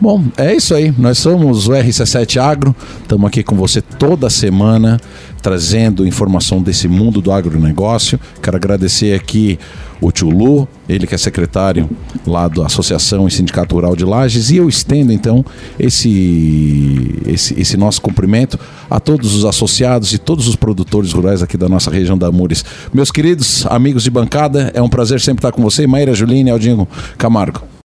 Bom, 0.00 0.24
é 0.36 0.54
isso 0.54 0.74
aí. 0.74 0.94
Nós 0.96 1.18
somos 1.18 1.68
o 1.68 1.72
RC7 1.72 2.40
Agro. 2.40 2.74
Estamos 3.02 3.26
aqui 3.26 3.42
com 3.42 3.56
você 3.56 3.82
toda 3.82 4.30
semana, 4.30 4.98
trazendo 5.40 6.06
informação 6.06 6.62
desse 6.62 6.86
mundo 6.86 7.20
do 7.20 7.32
agronegócio. 7.32 8.18
Quero 8.42 8.56
agradecer 8.56 9.14
aqui 9.14 9.58
o 10.00 10.10
tio 10.10 10.30
Lu, 10.30 10.66
ele 10.88 11.06
que 11.06 11.14
é 11.14 11.18
secretário 11.18 11.88
lá 12.26 12.48
da 12.48 12.66
Associação 12.66 13.28
e 13.28 13.30
Sindicato 13.30 13.74
Rural 13.74 13.94
de 13.94 14.04
Lages, 14.04 14.50
e 14.50 14.56
eu 14.56 14.68
estendo 14.68 15.12
então 15.12 15.44
esse, 15.78 17.20
esse, 17.26 17.60
esse 17.60 17.76
nosso 17.76 18.00
cumprimento 18.00 18.58
a 18.88 18.98
todos 18.98 19.34
os 19.34 19.44
associados 19.44 20.12
e 20.14 20.18
todos 20.18 20.48
os 20.48 20.56
produtores 20.56 21.12
rurais 21.12 21.42
aqui 21.42 21.56
da 21.56 21.68
nossa 21.68 21.90
região 21.90 22.16
da 22.16 22.28
Amures. 22.28 22.64
Meus 22.92 23.10
queridos 23.10 23.66
amigos 23.66 24.02
de 24.02 24.10
bancada, 24.10 24.70
é 24.74 24.80
um 24.80 24.88
prazer 24.88 25.20
sempre 25.20 25.40
estar 25.40 25.52
com 25.52 25.62
você, 25.62 25.86
Maíra 25.86 26.14
Juline 26.14 26.48
e 26.48 26.52
Aldinho 26.52 26.88
Camargo. 27.18 27.70